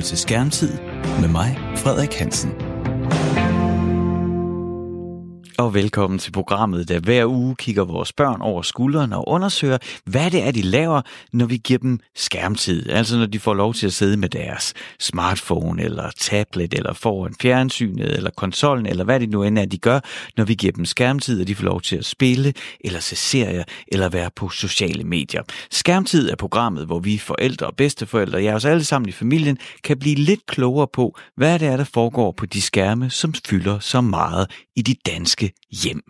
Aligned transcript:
lytter 0.00 0.08
til 0.08 0.18
Skærmtid 0.18 0.72
med 1.20 1.28
mig, 1.28 1.58
Frederik 1.76 2.14
Hansen 2.14 2.69
og 5.60 5.74
velkommen 5.74 6.18
til 6.18 6.32
programmet, 6.32 6.88
der 6.88 7.00
hver 7.00 7.26
uge 7.26 7.56
kigger 7.56 7.84
vores 7.84 8.12
børn 8.12 8.40
over 8.40 8.62
skuldrene 8.62 9.16
og 9.16 9.28
undersøger, 9.28 9.78
hvad 10.04 10.30
det 10.30 10.42
er, 10.42 10.50
de 10.50 10.62
laver, 10.62 11.02
når 11.32 11.46
vi 11.46 11.56
giver 11.56 11.78
dem 11.78 11.98
skærmtid. 12.16 12.90
Altså 12.90 13.18
når 13.18 13.26
de 13.26 13.38
får 13.38 13.54
lov 13.54 13.74
til 13.74 13.86
at 13.86 13.92
sidde 13.92 14.16
med 14.16 14.28
deres 14.28 14.74
smartphone 15.00 15.82
eller 15.82 16.10
tablet 16.18 16.74
eller 16.74 16.92
foran 16.92 17.34
fjernsynet 17.40 18.16
eller 18.16 18.30
konsollen 18.36 18.86
eller 18.86 19.04
hvad 19.04 19.20
det 19.20 19.30
nu 19.30 19.42
end 19.42 19.58
er, 19.58 19.64
de 19.64 19.78
gør, 19.78 20.00
når 20.36 20.44
vi 20.44 20.54
giver 20.54 20.72
dem 20.72 20.84
skærmtid, 20.84 21.40
og 21.40 21.46
de 21.46 21.54
får 21.54 21.64
lov 21.64 21.80
til 21.80 21.96
at 21.96 22.04
spille 22.04 22.54
eller 22.80 23.00
se 23.00 23.16
serier 23.16 23.64
eller 23.88 24.08
være 24.08 24.30
på 24.36 24.48
sociale 24.48 25.04
medier. 25.04 25.42
Skærmtid 25.70 26.30
er 26.30 26.36
programmet, 26.36 26.86
hvor 26.86 26.98
vi 26.98 27.18
forældre 27.18 27.66
og 27.66 27.76
bedsteforældre, 27.76 28.38
ja 28.38 28.54
os 28.54 28.64
alle 28.64 28.84
sammen 28.84 29.08
i 29.08 29.12
familien, 29.12 29.58
kan 29.84 29.98
blive 29.98 30.16
lidt 30.16 30.46
klogere 30.46 30.88
på, 30.92 31.18
hvad 31.36 31.58
det 31.58 31.68
er, 31.68 31.76
der 31.76 31.84
foregår 31.84 32.32
på 32.32 32.46
de 32.46 32.62
skærme, 32.62 33.10
som 33.10 33.34
fylder 33.46 33.78
så 33.78 34.00
meget 34.00 34.50
i 34.76 34.82
de 34.82 34.94
danske 35.06 35.49
hjem. 35.70 36.02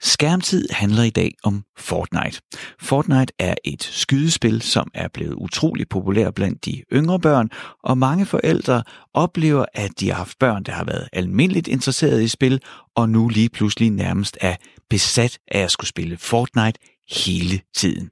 Skærmtid 0.00 0.68
handler 0.70 1.02
i 1.02 1.10
dag 1.10 1.34
om 1.42 1.64
Fortnite. 1.76 2.40
Fortnite 2.80 3.32
er 3.38 3.54
et 3.64 3.82
skydespil, 3.82 4.62
som 4.62 4.90
er 4.94 5.08
blevet 5.08 5.34
utrolig 5.34 5.88
populær 5.88 6.30
blandt 6.30 6.64
de 6.64 6.82
yngre 6.92 7.20
børn, 7.20 7.50
og 7.84 7.98
mange 7.98 8.26
forældre 8.26 8.82
oplever, 9.14 9.64
at 9.74 9.90
de 10.00 10.08
har 10.08 10.16
haft 10.16 10.38
børn, 10.38 10.62
der 10.62 10.72
har 10.72 10.84
været 10.84 11.08
almindeligt 11.12 11.68
interesseret 11.68 12.22
i 12.22 12.28
spil, 12.28 12.60
og 12.96 13.08
nu 13.08 13.28
lige 13.28 13.48
pludselig 13.48 13.90
nærmest 13.90 14.38
er 14.40 14.56
besat 14.90 15.38
af 15.48 15.60
at 15.60 15.70
skulle 15.70 15.88
spille 15.88 16.16
Fortnite 16.16 16.80
hele 17.10 17.60
tiden. 17.74 18.10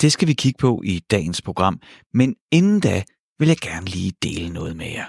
Det 0.00 0.12
skal 0.12 0.28
vi 0.28 0.32
kigge 0.32 0.58
på 0.58 0.82
i 0.84 1.00
dagens 1.10 1.42
program, 1.42 1.80
men 2.14 2.34
inden 2.52 2.80
da 2.80 3.02
vil 3.38 3.48
jeg 3.48 3.56
gerne 3.56 3.86
lige 3.86 4.12
dele 4.22 4.48
noget 4.48 4.76
med 4.76 4.86
jer. 4.86 5.06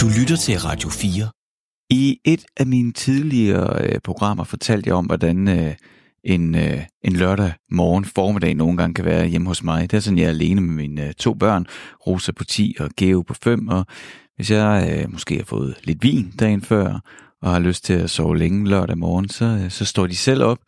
Du 0.00 0.06
lytter 0.18 0.36
til 0.36 0.58
Radio 0.58 0.88
4 0.88 1.39
i 1.90 2.20
et 2.24 2.44
af 2.56 2.66
mine 2.66 2.92
tidligere 2.92 3.84
øh, 3.84 4.00
programmer 4.04 4.44
fortalte 4.44 4.88
jeg 4.88 4.94
om, 4.94 5.06
hvordan 5.06 5.48
øh, 5.48 5.74
en, 6.24 6.54
øh, 6.54 6.82
en 7.04 7.12
lørdag 7.12 7.52
morgen 7.70 8.04
formiddag 8.04 8.54
nogle 8.54 8.76
gange 8.76 8.94
kan 8.94 9.04
være 9.04 9.26
hjemme 9.26 9.48
hos 9.48 9.62
mig. 9.62 9.90
Det 9.90 9.96
er 9.96 10.00
sådan, 10.00 10.18
jeg 10.18 10.24
er 10.24 10.28
alene 10.28 10.60
med 10.60 10.74
mine 10.74 11.06
øh, 11.06 11.12
to 11.12 11.34
børn, 11.34 11.66
Rosa 12.06 12.32
på 12.32 12.44
10 12.44 12.76
og 12.80 12.90
Geo 12.96 13.22
på 13.22 13.34
5, 13.34 13.68
og 13.68 13.86
hvis 14.36 14.50
jeg 14.50 14.98
øh, 14.98 15.12
måske 15.12 15.36
har 15.36 15.44
fået 15.44 15.74
lidt 15.84 16.02
vin 16.02 16.32
dagen 16.40 16.62
før, 16.62 17.00
og 17.42 17.50
har 17.50 17.58
lyst 17.58 17.84
til 17.84 17.92
at 17.92 18.10
sove 18.10 18.38
længe 18.38 18.68
lørdag 18.68 18.98
morgen, 18.98 19.28
så, 19.28 19.44
øh, 19.44 19.70
så 19.70 19.84
står 19.84 20.06
de 20.06 20.16
selv 20.16 20.42
op 20.42 20.58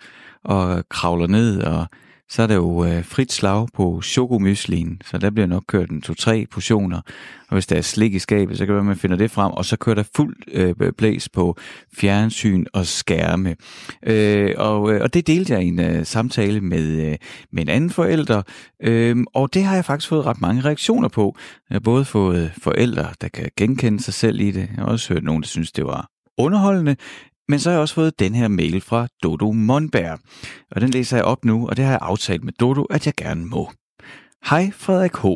og 0.45 0.85
kravler 0.89 1.27
ned 1.27 1.63
og 1.63 1.87
så 2.33 2.43
er 2.43 2.47
der 2.47 2.55
jo 2.55 2.85
øh, 2.85 3.05
frit 3.05 3.33
slag 3.33 3.69
på 3.75 4.03
chokomyslin, 4.03 5.03
så 5.05 5.19
der 5.19 5.31
bliver 5.31 5.47
nok 5.47 5.65
kørt 5.67 5.91
en 5.91 6.03
to-tre 6.03 6.47
portioner. 6.51 7.01
Og 7.49 7.53
hvis 7.53 7.67
der 7.67 7.77
er 7.77 7.81
slik 7.81 8.15
i 8.15 8.19
skabet, 8.19 8.59
så 8.59 8.67
kan 8.67 8.69
det 8.69 8.75
være, 8.75 8.81
at 8.81 8.87
man 8.87 8.97
finder 8.97 9.17
det 9.17 9.31
frem, 9.31 9.53
og 9.53 9.65
så 9.65 9.77
kører 9.77 9.95
der 9.95 10.03
fuld 10.17 10.37
øh, 10.53 10.93
blæs 10.99 11.29
på 11.29 11.57
fjernsyn 11.97 12.65
og 12.73 12.87
skærme. 12.87 13.57
Øh, 14.07 14.55
og, 14.57 14.93
øh, 14.93 15.03
og 15.03 15.15
det 15.15 15.27
delte 15.27 15.53
jeg 15.53 15.63
i 15.63 15.69
en 15.69 15.81
øh, 15.81 16.07
samtale 16.07 16.61
med, 16.61 17.11
øh, 17.11 17.17
med 17.53 17.63
en 17.63 17.69
anden 17.69 17.91
forælder, 17.91 18.43
øh, 18.83 19.17
og 19.35 19.55
det 19.55 19.65
har 19.65 19.75
jeg 19.75 19.85
faktisk 19.85 20.09
fået 20.09 20.27
ret 20.27 20.41
mange 20.41 20.61
reaktioner 20.61 21.09
på. 21.09 21.37
Jeg 21.71 21.75
har 21.75 21.81
både 21.81 22.05
fået 22.05 22.53
forældre, 22.63 23.09
der 23.21 23.29
kan 23.29 23.51
genkende 23.57 24.03
sig 24.03 24.15
selv 24.15 24.41
i 24.41 24.51
det. 24.51 24.69
Jeg 24.77 24.79
har 24.79 24.85
også 24.85 25.15
hørt 25.15 25.25
nogen, 25.25 25.43
der 25.43 25.49
synes, 25.49 25.73
det 25.73 25.85
var 25.85 26.09
underholdende, 26.39 26.97
men 27.49 27.61
så 27.61 27.71
har 27.71 27.75
jeg 27.75 27.81
også 27.81 27.95
fået 27.95 28.19
den 28.19 28.35
her 28.35 28.49
mail 28.49 28.81
fra 28.81 29.09
Dodo 29.23 29.53
Monberg, 29.53 30.19
og 30.71 30.81
den 30.81 30.91
læser 30.91 31.17
jeg 31.17 31.25
op 31.25 31.45
nu, 31.45 31.69
og 31.69 31.77
det 31.77 31.85
har 31.85 31.93
jeg 31.93 32.01
aftalt 32.03 32.45
med 32.45 32.53
Dodo, 32.53 32.83
at 32.83 33.07
jeg 33.07 33.15
gerne 33.17 33.45
må. 33.45 33.71
Hej 34.45 34.71
Frederik 34.75 35.17
H. 35.17 35.27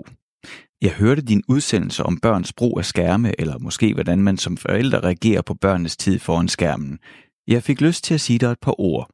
Jeg 0.82 0.90
hørte 0.90 1.22
din 1.22 1.42
udsendelse 1.48 2.02
om 2.02 2.18
børns 2.20 2.52
brug 2.52 2.78
af 2.78 2.84
skærme, 2.84 3.40
eller 3.40 3.58
måske 3.58 3.94
hvordan 3.94 4.18
man 4.18 4.36
som 4.36 4.56
forældre 4.56 5.00
reagerer 5.00 5.42
på 5.42 5.54
børnenes 5.54 5.96
tid 5.96 6.18
foran 6.18 6.48
skærmen. 6.48 6.98
Jeg 7.47 7.62
fik 7.62 7.81
lyst 7.81 8.04
til 8.04 8.14
at 8.14 8.20
sige 8.20 8.38
dig 8.38 8.50
et 8.50 8.60
par 8.62 8.81
ord. 8.81 9.10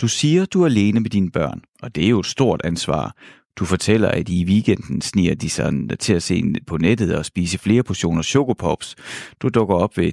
Du 0.00 0.08
siger, 0.08 0.44
du 0.44 0.62
er 0.62 0.66
alene 0.66 1.00
med 1.00 1.10
dine 1.10 1.30
børn, 1.30 1.62
og 1.82 1.94
det 1.94 2.04
er 2.04 2.08
jo 2.08 2.20
et 2.20 2.26
stort 2.26 2.60
ansvar. 2.64 3.16
Du 3.58 3.64
fortæller, 3.64 4.08
at 4.08 4.28
i 4.28 4.44
weekenden 4.44 5.00
sniger 5.00 5.34
de 5.34 5.50
sig 5.50 5.72
til 5.98 6.14
at 6.14 6.22
se 6.22 6.42
på 6.66 6.76
nettet 6.76 7.16
og 7.16 7.24
spise 7.24 7.58
flere 7.58 7.82
portioner 7.82 8.22
chokopops. 8.22 8.96
Du 9.42 9.48
dukker 9.48 9.74
op 9.74 9.96
ved 9.96 10.12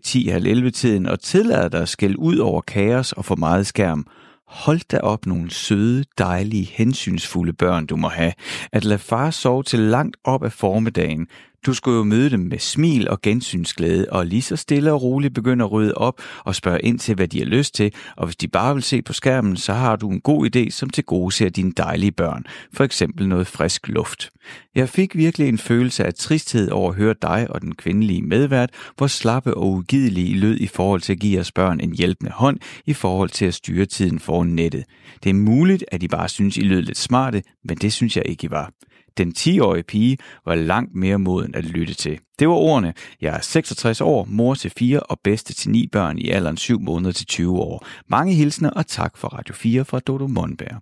10-11 0.68 0.70
tiden 0.70 1.06
og 1.06 1.20
tillader 1.20 1.70
dig 1.70 1.82
at 1.82 1.90
skælde 1.90 2.20
ud 2.20 2.38
over 2.38 2.62
kaos 2.62 3.12
og 3.12 3.26
for 3.26 3.36
meget 3.36 3.68
skærm. 3.68 4.08
Hold 4.48 4.80
da 4.92 4.98
op 4.98 5.26
nogle 5.26 5.52
søde, 5.52 6.06
dejlige, 6.18 6.66
hensynsfulde 6.74 7.54
børn, 7.54 7.86
du 7.86 7.96
må 7.96 8.08
have. 8.08 8.34
At 8.72 8.86
lade 8.86 9.00
far 9.00 9.32
sove 9.32 9.64
til 9.64 9.80
langt 9.80 10.18
op 10.24 10.44
af 10.44 10.52
formiddagen, 10.52 11.28
du 11.66 11.74
skulle 11.74 11.98
jo 11.98 12.04
møde 12.04 12.30
dem 12.30 12.40
med 12.40 12.60
smil 12.60 13.10
og 13.10 13.22
gensynsglæde, 13.22 14.06
og 14.12 14.26
lige 14.26 14.42
så 14.42 14.56
stille 14.56 14.92
og 14.94 15.02
roligt 15.02 15.34
begynde 15.34 15.64
at 15.64 15.72
rydde 15.72 15.94
op 15.94 16.22
og 16.44 16.56
spørge 16.56 16.80
ind 16.82 17.00
til, 17.00 17.16
hvad 17.16 17.28
de 17.28 17.40
har 17.40 17.46
lyst 17.46 17.76
til, 17.76 17.94
og 18.18 18.26
hvis 18.26 18.36
de 18.36 18.48
bare 18.48 18.74
vil 18.74 18.84
se 18.84 19.02
på 19.02 19.14
skærmen, 19.14 19.58
så 19.58 19.74
har 19.74 19.96
du 19.96 20.10
en 20.10 20.22
god 20.22 20.56
idé, 20.56 20.70
som 20.70 20.90
til 20.90 21.04
gode 21.04 21.32
ser 21.32 21.50
dine 21.50 21.72
dejlige 21.72 22.12
børn, 22.12 22.44
for 22.74 22.84
eksempel 22.84 23.28
noget 23.28 23.48
frisk 23.48 23.88
luft. 23.88 24.30
Jeg 24.76 24.90
fik 24.90 25.16
virkelig 25.16 25.50
en 25.50 25.58
følelse 25.58 26.06
af 26.06 26.14
tristhed 26.14 26.72
over 26.72 26.90
at 26.90 26.98
høre 26.98 27.16
dig 27.22 27.48
og 27.50 27.62
den 27.62 27.76
kvindelige 27.76 28.22
medvært, 28.22 28.70
hvor 28.98 29.08
slappe 29.08 29.54
og 29.54 29.68
ugidelige 29.68 30.38
lød 30.38 30.58
i 30.60 30.68
forhold 30.68 31.02
til 31.02 31.14
at 31.14 31.20
give 31.20 31.40
os 31.40 31.52
børn 31.52 31.80
en 31.80 31.96
hjælpende 31.96 32.32
hånd 32.32 32.60
i 32.86 32.94
forhold 32.94 33.30
til 33.30 33.46
at 33.46 33.54
styre 33.54 33.86
tiden 33.86 34.20
foran 34.20 34.48
nettet. 34.48 34.84
Det 35.24 35.30
er 35.30 35.34
muligt, 35.34 35.86
at 35.92 36.04
I 36.04 36.08
bare 36.08 36.30
synes, 36.30 36.58
I 36.58 36.62
lød 36.62 36.82
lidt 36.82 36.98
smarte, 36.98 37.44
men 37.64 37.78
det 37.78 37.94
synes 37.94 38.18
jeg 38.18 38.24
ikke, 38.26 38.46
I 38.46 38.52
var. 38.52 38.72
Den 39.18 39.34
10-årige 39.38 39.84
pige 39.84 40.18
var 40.46 40.56
langt 40.56 40.96
mere 40.96 41.20
moden 41.20 41.56
at 41.56 41.64
lytte 41.64 41.94
til. 41.94 42.20
Det 42.40 42.48
var 42.48 42.54
ordene. 42.54 42.94
Jeg 43.22 43.36
er 43.36 43.42
66 43.42 44.02
år, 44.02 44.26
mor 44.30 44.56
til 44.56 44.72
fire 44.78 45.00
og 45.00 45.20
bedste 45.24 45.54
til 45.54 45.72
ni 45.72 45.88
børn 45.92 46.18
i 46.18 46.30
alderen 46.30 46.58
7 46.58 46.80
måneder 46.80 47.12
til 47.12 47.26
20 47.26 47.60
år. 47.60 47.86
Mange 48.10 48.34
hilsner 48.34 48.70
og 48.70 48.88
tak 48.88 49.18
for 49.18 49.28
Radio 49.28 49.56
4 49.56 49.86
fra 49.86 50.00
Dodo 50.00 50.28
Monberg. 50.28 50.82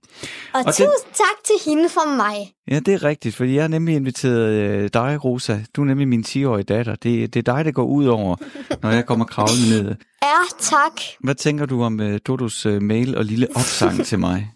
Og, 0.54 0.64
og 0.66 0.66
tusind 0.66 0.88
den... 0.88 1.14
tak 1.14 1.44
til 1.46 1.56
hende 1.72 1.90
fra 1.90 2.16
mig. 2.16 2.54
Ja, 2.68 2.80
det 2.80 2.94
er 2.94 3.04
rigtigt, 3.04 3.36
fordi 3.36 3.56
jeg 3.56 3.64
har 3.64 3.68
nemlig 3.68 3.96
inviteret 3.96 4.52
øh, 4.52 4.90
dig, 4.94 5.24
Rosa. 5.24 5.60
Du 5.76 5.82
er 5.82 5.86
nemlig 5.86 6.08
min 6.08 6.24
10-årige 6.28 6.64
datter. 6.64 6.96
Det, 6.96 7.34
det 7.34 7.48
er 7.48 7.54
dig, 7.54 7.66
der 7.66 7.72
går 7.72 7.86
ud 7.86 8.06
over, 8.06 8.36
når 8.82 8.90
jeg 8.90 9.06
kommer 9.06 9.26
kravlende 9.26 9.84
ned. 9.84 9.96
Ja, 10.24 10.40
tak. 10.60 11.02
Hvad 11.20 11.36
tænker 11.36 11.66
du 11.66 11.84
om 11.84 12.00
uh, 12.00 12.16
Dodos 12.28 12.66
uh, 12.66 12.82
mail 12.82 13.18
og 13.18 13.26
lille 13.26 13.48
opsang 13.56 14.06
til 14.06 14.20
mig? 14.20 14.52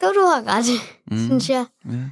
Du, 0.00 0.06
du 0.06 0.20
har 0.20 0.42
ret, 0.46 0.64
mm. 1.10 1.18
synes 1.26 1.50
jeg. 1.50 1.66
Ja. 1.84 2.10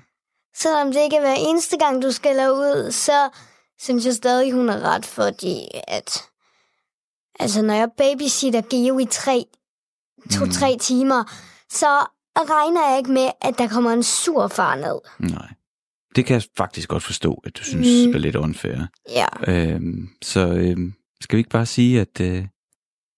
Selvom 0.54 0.92
det 0.92 1.00
ikke 1.00 1.16
er 1.16 1.20
hver 1.20 1.34
eneste 1.38 1.78
gang, 1.78 2.02
du 2.02 2.10
skal 2.10 2.36
lave 2.36 2.52
ud, 2.52 2.92
så 2.92 3.30
synes 3.78 4.06
jeg 4.06 4.14
stadig, 4.14 4.52
hun 4.52 4.68
har 4.68 4.80
ret, 4.80 5.06
fordi 5.06 5.68
at... 5.88 6.24
Altså, 7.40 7.62
når 7.62 7.74
jeg 7.74 7.88
babysitter 7.96 8.62
Geo 8.70 8.98
i 8.98 9.04
tre, 9.04 9.44
to-tre 10.30 10.72
mm. 10.72 10.78
timer, 10.78 11.24
så 11.70 11.86
regner 12.36 12.88
jeg 12.88 12.98
ikke 12.98 13.12
med, 13.12 13.30
at 13.40 13.58
der 13.58 13.68
kommer 13.68 13.90
en 13.90 14.02
sur 14.02 14.48
far 14.48 14.74
ned. 14.74 15.30
Nej. 15.30 15.48
Det 16.16 16.26
kan 16.26 16.34
jeg 16.34 16.42
faktisk 16.56 16.88
godt 16.88 17.02
forstå, 17.02 17.42
at 17.44 17.56
du 17.56 17.64
synes 17.64 18.06
mm. 18.06 18.14
er 18.14 18.18
lidt 18.18 18.36
unfair. 18.36 18.86
Ja. 19.10 19.26
Øhm, 19.48 20.08
så 20.22 20.40
øhm, 20.40 20.94
skal 21.20 21.36
vi 21.36 21.40
ikke 21.40 21.50
bare 21.50 21.66
sige, 21.66 22.00
at, 22.00 22.20
øh, 22.20 22.46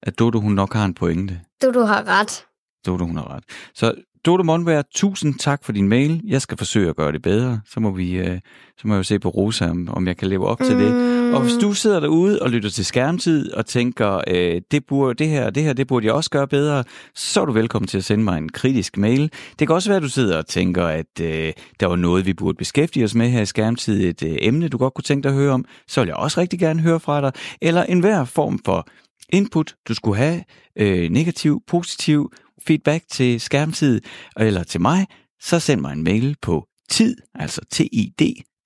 at 0.03 0.19
Dodo 0.19 0.41
hun 0.41 0.53
nok 0.53 0.73
har 0.73 0.85
en 0.85 0.95
pointe? 0.95 1.41
Dodo 1.63 1.81
har 1.81 2.05
ret. 2.05 2.47
Dodo 2.87 3.05
hun 3.05 3.17
har 3.17 3.31
ret. 3.31 3.45
Så 3.75 3.95
Dodo 4.27 4.43
Monberg, 4.43 4.85
tusind 4.95 5.35
tak 5.35 5.65
for 5.65 5.73
din 5.73 5.89
mail. 5.89 6.21
Jeg 6.27 6.43
skal 6.43 6.59
forsøge 6.59 6.89
at 6.89 6.97
gøre 6.97 7.13
det 7.13 7.23
bedre. 7.23 7.61
Så 7.67 7.81
må, 7.81 7.91
vi, 7.91 8.13
øh, 8.13 8.39
så 8.79 8.89
må 8.89 8.95
jeg 8.95 8.99
jo 8.99 9.03
se 9.03 9.19
på 9.19 9.29
Rosa, 9.29 9.71
om, 9.71 9.89
om 9.89 10.07
jeg 10.07 10.17
kan 10.17 10.29
leve 10.29 10.47
op 10.47 10.61
mm. 10.61 10.67
til 10.67 10.77
det. 10.77 10.95
Mm. 10.95 11.35
Og 11.35 11.43
hvis 11.43 11.55
du 11.61 11.73
sidder 11.73 12.01
derude 12.01 12.43
og 12.43 12.51
lytter 12.51 12.71
til 12.71 12.85
skærmtid 12.85 13.53
og 13.53 13.67
tænker, 13.67 14.21
øh, 14.27 14.61
det, 14.71 14.87
burde, 14.87 15.15
det 15.15 15.29
her 15.29 15.51
det 15.51 15.63
her, 15.63 15.73
det 15.73 15.87
burde 15.87 16.07
jeg 16.07 16.15
også 16.15 16.31
gøre 16.31 16.49
bedre, 16.49 16.85
så 17.15 17.41
er 17.41 17.45
du 17.45 17.53
velkommen 17.53 17.87
til 17.87 17.99
at 17.99 18.05
sende 18.05 18.25
mig 18.25 18.39
en 18.39 18.49
kritisk 18.49 18.97
mail. 18.97 19.33
Det 19.59 19.67
kan 19.67 19.75
også 19.75 19.89
være, 19.91 19.97
at 19.97 20.03
du 20.03 20.09
sidder 20.09 20.39
og 20.39 20.47
tænker, 20.47 20.85
at 20.87 21.21
øh, 21.21 21.53
der 21.81 21.87
var 21.87 21.97
noget, 21.97 22.27
vi 22.27 22.35
burde 22.35 22.57
beskæftige 22.57 23.05
os 23.05 23.15
med 23.15 23.29
her 23.29 23.43
i 23.43 23.47
skærmtid, 23.47 24.09
et 24.09 24.23
øh, 24.23 24.37
emne, 24.41 24.69
du 24.69 24.79
godt 24.79 24.95
kunne 24.95 25.03
tænke 25.03 25.23
dig 25.23 25.31
at 25.31 25.39
høre 25.39 25.53
om, 25.53 25.65
så 25.89 26.01
vil 26.01 26.07
jeg 26.07 26.17
også 26.17 26.41
rigtig 26.41 26.59
gerne 26.59 26.81
høre 26.81 27.01
fra 27.01 27.21
dig. 27.21 27.33
Eller 27.63 27.83
enhver 27.83 28.25
form 28.25 28.59
for 28.65 28.89
input, 29.33 29.75
du 29.89 29.95
skulle 29.95 30.17
have, 30.17 30.43
øh, 30.77 31.11
negativ, 31.11 31.63
positiv, 31.67 32.33
feedback 32.67 33.05
til 33.11 33.41
skærmtid 33.41 34.01
eller 34.37 34.65
til 34.65 34.81
mig, 34.81 35.07
så 35.41 35.61
send 35.61 35.81
mig 35.81 35.93
en 35.93 36.05
mail 36.05 36.37
på 36.43 36.67
tid, 36.91 37.17
altså 37.35 37.61
tid, 37.71 37.89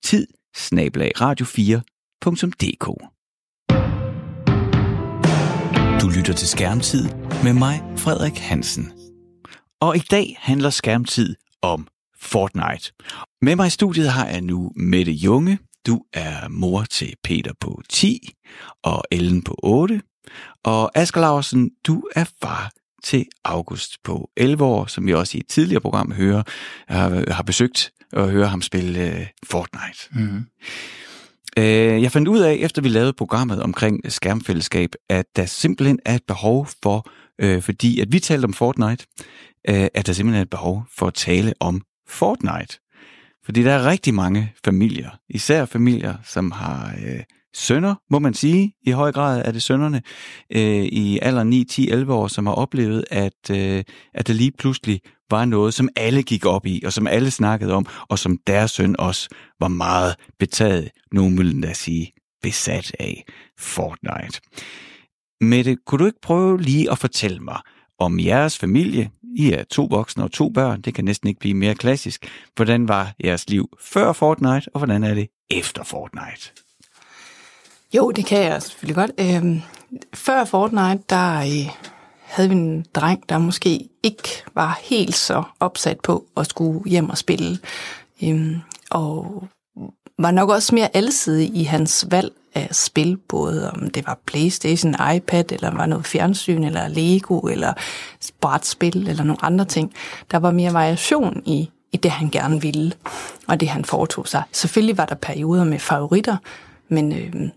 tid, 0.03 0.27
snablag 0.55 1.11
radio4.dk. 1.21 2.85
Du 6.01 6.09
lytter 6.09 6.33
til 6.33 6.47
Skærmtid 6.47 7.09
med 7.43 7.53
mig, 7.53 7.83
Frederik 7.97 8.37
Hansen. 8.37 8.91
Og 9.81 9.95
i 9.95 9.99
dag 9.99 10.37
handler 10.39 10.69
Skærmtid 10.69 11.35
om 11.61 11.87
Fortnite. 12.21 12.91
Med 13.41 13.55
mig 13.55 13.67
i 13.67 13.69
studiet 13.69 14.11
har 14.11 14.27
jeg 14.27 14.41
nu 14.41 14.71
Mette 14.75 15.11
Junge. 15.11 15.59
Du 15.87 16.03
er 16.13 16.47
mor 16.47 16.83
til 16.83 17.13
Peter 17.23 17.51
på 17.59 17.81
10 17.89 18.29
og 18.83 19.03
Ellen 19.11 19.43
på 19.43 19.55
8. 19.63 20.01
Og 20.63 20.97
Asger 20.97 21.21
Larsen, 21.21 21.71
du 21.87 22.03
er 22.15 22.25
far 22.41 22.71
til 23.03 23.25
August 23.45 24.03
på 24.03 24.29
11 24.37 24.63
år, 24.63 24.85
som 24.85 25.07
vi 25.07 25.13
også 25.13 25.37
i 25.37 25.39
et 25.39 25.47
tidligere 25.47 25.81
program 25.81 26.11
hører, 26.11 26.43
har, 26.87 27.31
har 27.31 27.43
besøgt 27.43 27.91
og 28.13 28.29
hører 28.29 28.47
ham 28.47 28.61
spille 28.61 29.11
uh, 29.11 29.25
Fortnite. 29.49 30.09
Mm-hmm. 30.11 30.45
Øh, 31.57 32.03
jeg 32.03 32.11
fandt 32.11 32.27
ud 32.27 32.39
af, 32.39 32.53
efter 32.53 32.81
vi 32.81 32.89
lavede 32.89 33.13
programmet 33.13 33.61
omkring 33.61 34.11
skærmfællesskab, 34.11 34.89
at 35.09 35.25
der 35.35 35.45
simpelthen 35.45 35.99
er 36.05 36.15
et 36.15 36.23
behov 36.27 36.67
for, 36.83 37.09
øh, 37.41 37.61
fordi 37.61 37.99
at 37.99 38.11
vi 38.11 38.19
talte 38.19 38.45
om 38.45 38.53
Fortnite, 38.53 39.05
øh, 39.69 39.87
at 39.93 40.07
der 40.07 40.13
simpelthen 40.13 40.39
er 40.39 40.41
et 40.41 40.49
behov 40.49 40.85
for 40.97 41.07
at 41.07 41.13
tale 41.13 41.53
om 41.59 41.81
Fortnite. 42.07 42.79
Fordi 43.45 43.63
der 43.63 43.71
er 43.71 43.85
rigtig 43.85 44.13
mange 44.13 44.53
familier, 44.65 45.09
især 45.29 45.65
familier, 45.65 46.15
som 46.23 46.51
har 46.51 46.95
øh, 47.05 47.23
sønner, 47.55 47.95
må 48.09 48.19
man 48.19 48.33
sige, 48.33 48.73
i 48.81 48.91
høj 48.91 49.11
grad 49.11 49.41
er 49.45 49.51
det 49.51 49.63
sønnerne, 49.63 50.01
øh, 50.51 50.85
i 50.85 51.19
alderen 51.21 51.49
9, 51.49 51.63
10, 51.63 51.89
11 51.89 52.13
år, 52.13 52.27
som 52.27 52.45
har 52.45 52.53
oplevet, 52.53 53.05
at, 53.11 53.49
øh, 53.51 53.83
at 54.13 54.27
der 54.27 54.33
lige 54.33 54.51
pludselig 54.51 55.01
var 55.29 55.45
noget, 55.45 55.73
som 55.73 55.89
alle 55.95 56.23
gik 56.23 56.45
op 56.45 56.65
i, 56.65 56.81
og 56.85 56.93
som 56.93 57.07
alle 57.07 57.31
snakkede 57.31 57.73
om, 57.73 57.85
og 58.09 58.19
som 58.19 58.37
deres 58.47 58.71
søn 58.71 58.95
også 58.99 59.29
var 59.59 59.67
meget 59.67 60.15
betaget, 60.39 60.89
nogen 61.11 61.37
vil 61.37 61.63
da 61.63 61.73
sige, 61.73 62.11
besat 62.41 62.95
af 62.99 63.25
Fortnite. 63.59 64.41
Mette, 65.41 65.77
kunne 65.85 65.99
du 65.99 66.05
ikke 66.05 66.21
prøve 66.21 66.61
lige 66.61 66.91
at 66.91 66.97
fortælle 66.97 67.39
mig 67.39 67.59
om 67.99 68.19
jeres 68.19 68.57
familie? 68.57 69.09
I 69.35 69.51
er 69.51 69.63
to 69.63 69.85
voksne 69.85 70.23
og 70.23 70.31
to 70.31 70.49
børn, 70.49 70.81
det 70.81 70.93
kan 70.93 71.05
næsten 71.05 71.29
ikke 71.29 71.39
blive 71.39 71.53
mere 71.53 71.75
klassisk. 71.75 72.27
Hvordan 72.55 72.87
var 72.87 73.13
jeres 73.23 73.49
liv 73.49 73.69
før 73.81 74.13
Fortnite, 74.13 74.69
og 74.73 74.79
hvordan 74.79 75.03
er 75.03 75.13
det 75.13 75.27
efter 75.51 75.83
Fortnite? 75.83 76.62
Jo, 77.93 78.11
det 78.11 78.25
kan 78.25 78.43
jeg 78.43 78.61
selvfølgelig 78.61 78.95
godt. 78.95 79.11
Øhm, 79.17 79.61
før 80.13 80.45
Fortnite, 80.45 81.03
der 81.09 81.39
øh, 81.39 81.69
havde 82.23 82.49
vi 82.49 82.55
en 82.55 82.85
dreng, 82.93 83.29
der 83.29 83.37
måske 83.37 83.89
ikke 84.03 84.43
var 84.55 84.79
helt 84.83 85.15
så 85.15 85.43
opsat 85.59 85.99
på 85.99 86.25
at 86.37 86.47
skulle 86.47 86.89
hjem 86.89 87.09
og 87.09 87.17
spille. 87.17 87.59
Øhm, 88.23 88.55
og 88.91 89.43
var 90.19 90.31
nok 90.31 90.49
også 90.49 90.75
mere 90.75 90.95
alsidig 90.95 91.55
i 91.55 91.63
hans 91.63 92.05
valg 92.11 92.31
af 92.55 92.67
spil, 92.71 93.17
både 93.17 93.71
om 93.71 93.89
det 93.89 94.07
var 94.07 94.19
Playstation, 94.25 94.95
iPad, 95.15 95.51
eller 95.51 95.71
var 95.71 95.85
noget 95.85 96.05
fjernsyn, 96.05 96.63
eller 96.63 96.87
Lego, 96.87 97.39
eller 97.39 97.73
brætspil, 98.41 99.07
eller 99.09 99.23
nogle 99.23 99.45
andre 99.45 99.65
ting. 99.65 99.93
Der 100.31 100.37
var 100.37 100.51
mere 100.51 100.73
variation 100.73 101.43
i, 101.45 101.69
i 101.91 101.97
det, 101.97 102.11
han 102.11 102.29
gerne 102.29 102.61
ville, 102.61 102.93
og 103.47 103.59
det, 103.59 103.69
han 103.69 103.85
foretog 103.85 104.27
sig. 104.27 104.43
Selvfølgelig 104.51 104.97
var 104.97 105.05
der 105.05 105.15
perioder 105.15 105.63
med 105.63 105.79
favoritter, 105.79 106.37
men 106.89 107.11
øh, 107.11 107.49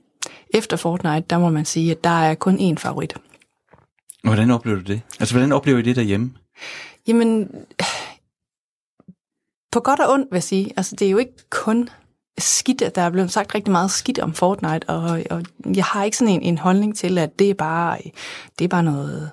efter 0.54 0.76
Fortnite, 0.76 1.26
der 1.30 1.38
må 1.38 1.50
man 1.50 1.64
sige, 1.64 1.90
at 1.90 2.04
der 2.04 2.10
er 2.10 2.34
kun 2.34 2.72
én 2.72 2.74
favorit. 2.74 3.14
Hvordan 4.22 4.50
oplever 4.50 4.76
du 4.76 4.82
det? 4.82 5.00
Altså, 5.20 5.34
hvordan 5.34 5.52
oplever 5.52 5.78
I 5.78 5.82
det 5.82 5.96
derhjemme? 5.96 6.32
Jamen, 7.06 7.50
på 9.72 9.80
godt 9.80 10.00
og 10.00 10.12
ondt 10.12 10.28
vil 10.30 10.36
jeg 10.36 10.42
sige. 10.42 10.72
Altså, 10.76 10.96
det 10.96 11.06
er 11.06 11.10
jo 11.10 11.18
ikke 11.18 11.50
kun 11.50 11.88
skidt, 12.38 12.82
at 12.82 12.94
der 12.94 13.02
er 13.02 13.10
blevet 13.10 13.32
sagt 13.32 13.54
rigtig 13.54 13.72
meget 13.72 13.90
skidt 13.90 14.18
om 14.18 14.34
Fortnite, 14.34 14.88
og, 14.88 15.20
og 15.30 15.42
jeg 15.76 15.84
har 15.84 16.04
ikke 16.04 16.16
sådan 16.16 16.34
en, 16.34 16.42
en 16.42 16.58
holdning 16.58 16.96
til, 16.96 17.18
at 17.18 17.38
det 17.38 17.50
er 17.50 17.54
bare, 17.54 17.98
det 18.58 18.64
er 18.64 18.68
bare 18.68 18.82
noget, 18.82 19.30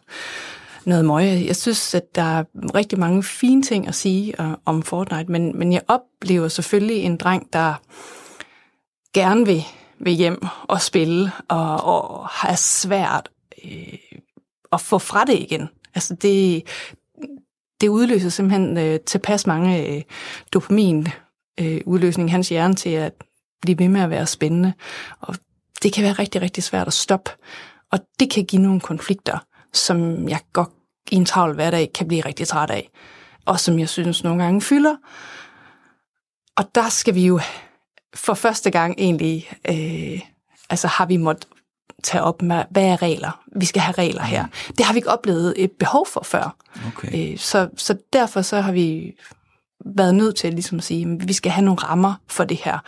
noget 0.86 1.06
møje. 1.06 1.44
Jeg 1.48 1.56
synes, 1.56 1.96
at 1.96 2.16
der 2.16 2.22
er 2.22 2.44
rigtig 2.76 3.00
mange 3.00 3.24
fine 3.24 3.64
ting 3.64 3.88
at 3.88 3.96
sige 3.96 4.34
uh, 4.40 4.54
om 4.66 4.84
Fortnite, 4.84 5.32
men, 5.32 5.60
men 5.60 5.74
jeg 5.74 5.82
oplever 5.88 6.48
selvfølgelig 6.48 6.98
en 6.98 7.18
dreng, 7.18 7.54
der 7.54 7.74
gerne 9.14 9.46
vil, 9.46 9.64
vil 10.04 10.14
hjem 10.14 10.46
og 10.64 10.82
spille, 10.82 11.32
og, 11.48 11.84
og 11.84 12.28
har 12.28 12.56
svært 12.56 13.30
øh, 13.66 13.94
at 14.72 14.82
få 14.82 14.98
fra 14.98 15.26
det 15.26 15.40
igen. 15.40 15.70
Altså 15.96 16.16
det, 16.16 16.64
det 17.82 17.88
udløser 17.88 18.30
simpelthen 18.30 18.78
øh, 18.78 19.00
tilpas 19.00 19.48
mange 19.48 19.88
øh, 19.88 20.02
dopamin 20.54 21.08
øh, 21.60 21.82
udløsning 21.86 22.30
i 22.30 22.32
hans 22.32 22.50
hjerne 22.50 22.76
til 22.76 22.90
at 22.90 23.14
blive 23.62 23.80
ved 23.80 23.88
med 23.88 24.02
at 24.02 24.10
være 24.10 24.28
spændende. 24.28 24.74
Og 25.20 25.36
det 25.84 25.94
kan 25.94 26.04
være 26.04 26.14
rigtig, 26.14 26.42
rigtig 26.42 26.64
svært 26.64 26.88
at 26.88 26.94
stoppe. 26.94 27.32
Og 27.92 28.00
det 28.20 28.32
kan 28.32 28.46
give 28.46 28.62
nogle 28.62 28.80
konflikter, 28.80 29.38
som 29.74 30.30
jeg 30.30 30.40
godt 30.54 30.70
i 31.12 31.16
en 31.16 31.26
travl 31.26 31.54
hverdag 31.54 31.92
kan 31.94 32.08
blive 32.08 32.22
rigtig 32.22 32.48
træt 32.48 32.70
af. 32.70 32.90
Og 33.46 33.60
som 33.60 33.80
jeg 33.80 33.90
synes 33.90 34.24
nogle 34.24 34.44
gange 34.44 34.62
fylder. 34.62 34.96
Og 36.58 36.76
der 36.76 36.90
skal 36.90 37.16
vi 37.16 37.26
jo 37.26 37.40
for 38.16 38.34
første 38.34 38.72
gang 38.72 38.96
egentlig, 38.98 39.50
øh, 39.70 40.22
altså 40.70 40.88
har 40.88 41.06
vi 41.06 41.18
måttet 41.18 41.48
tage 42.04 42.24
op 42.24 42.42
med, 42.42 42.64
hvad 42.70 42.84
er 42.84 43.02
regler? 43.02 43.44
Vi 43.56 43.66
skal 43.66 43.82
have 43.82 43.94
regler 43.98 44.24
her. 44.24 44.46
Mm. 44.46 44.74
Det 44.78 44.86
har 44.86 44.94
vi 44.94 44.98
ikke 44.98 45.10
oplevet 45.10 45.54
et 45.58 45.72
behov 45.72 46.08
for 46.08 46.24
før. 46.24 46.56
Okay. 46.88 47.32
Øh, 47.32 47.38
så, 47.38 47.70
så 47.78 47.98
derfor 48.14 48.42
så 48.42 48.62
har 48.62 48.72
vi 48.72 49.14
været 49.86 50.16
nødt 50.16 50.36
til 50.36 50.54
ligesom 50.54 50.78
at 50.78 50.84
sige, 50.84 51.18
at 51.22 51.28
vi 51.28 51.34
skal 51.34 51.52
have 51.52 51.66
nogle 51.66 51.80
rammer 51.80 52.14
for 52.28 52.44
det 52.44 52.58
her. 52.58 52.80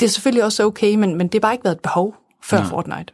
Det 0.00 0.06
er 0.06 0.10
selvfølgelig 0.10 0.44
også 0.44 0.64
okay, 0.64 0.94
men, 0.94 1.16
men 1.18 1.26
det 1.26 1.34
har 1.34 1.40
bare 1.40 1.54
ikke 1.54 1.64
været 1.64 1.74
et 1.74 1.82
behov 1.82 2.16
før 2.42 2.58
ja. 2.58 2.64
Fortnite. 2.64 3.12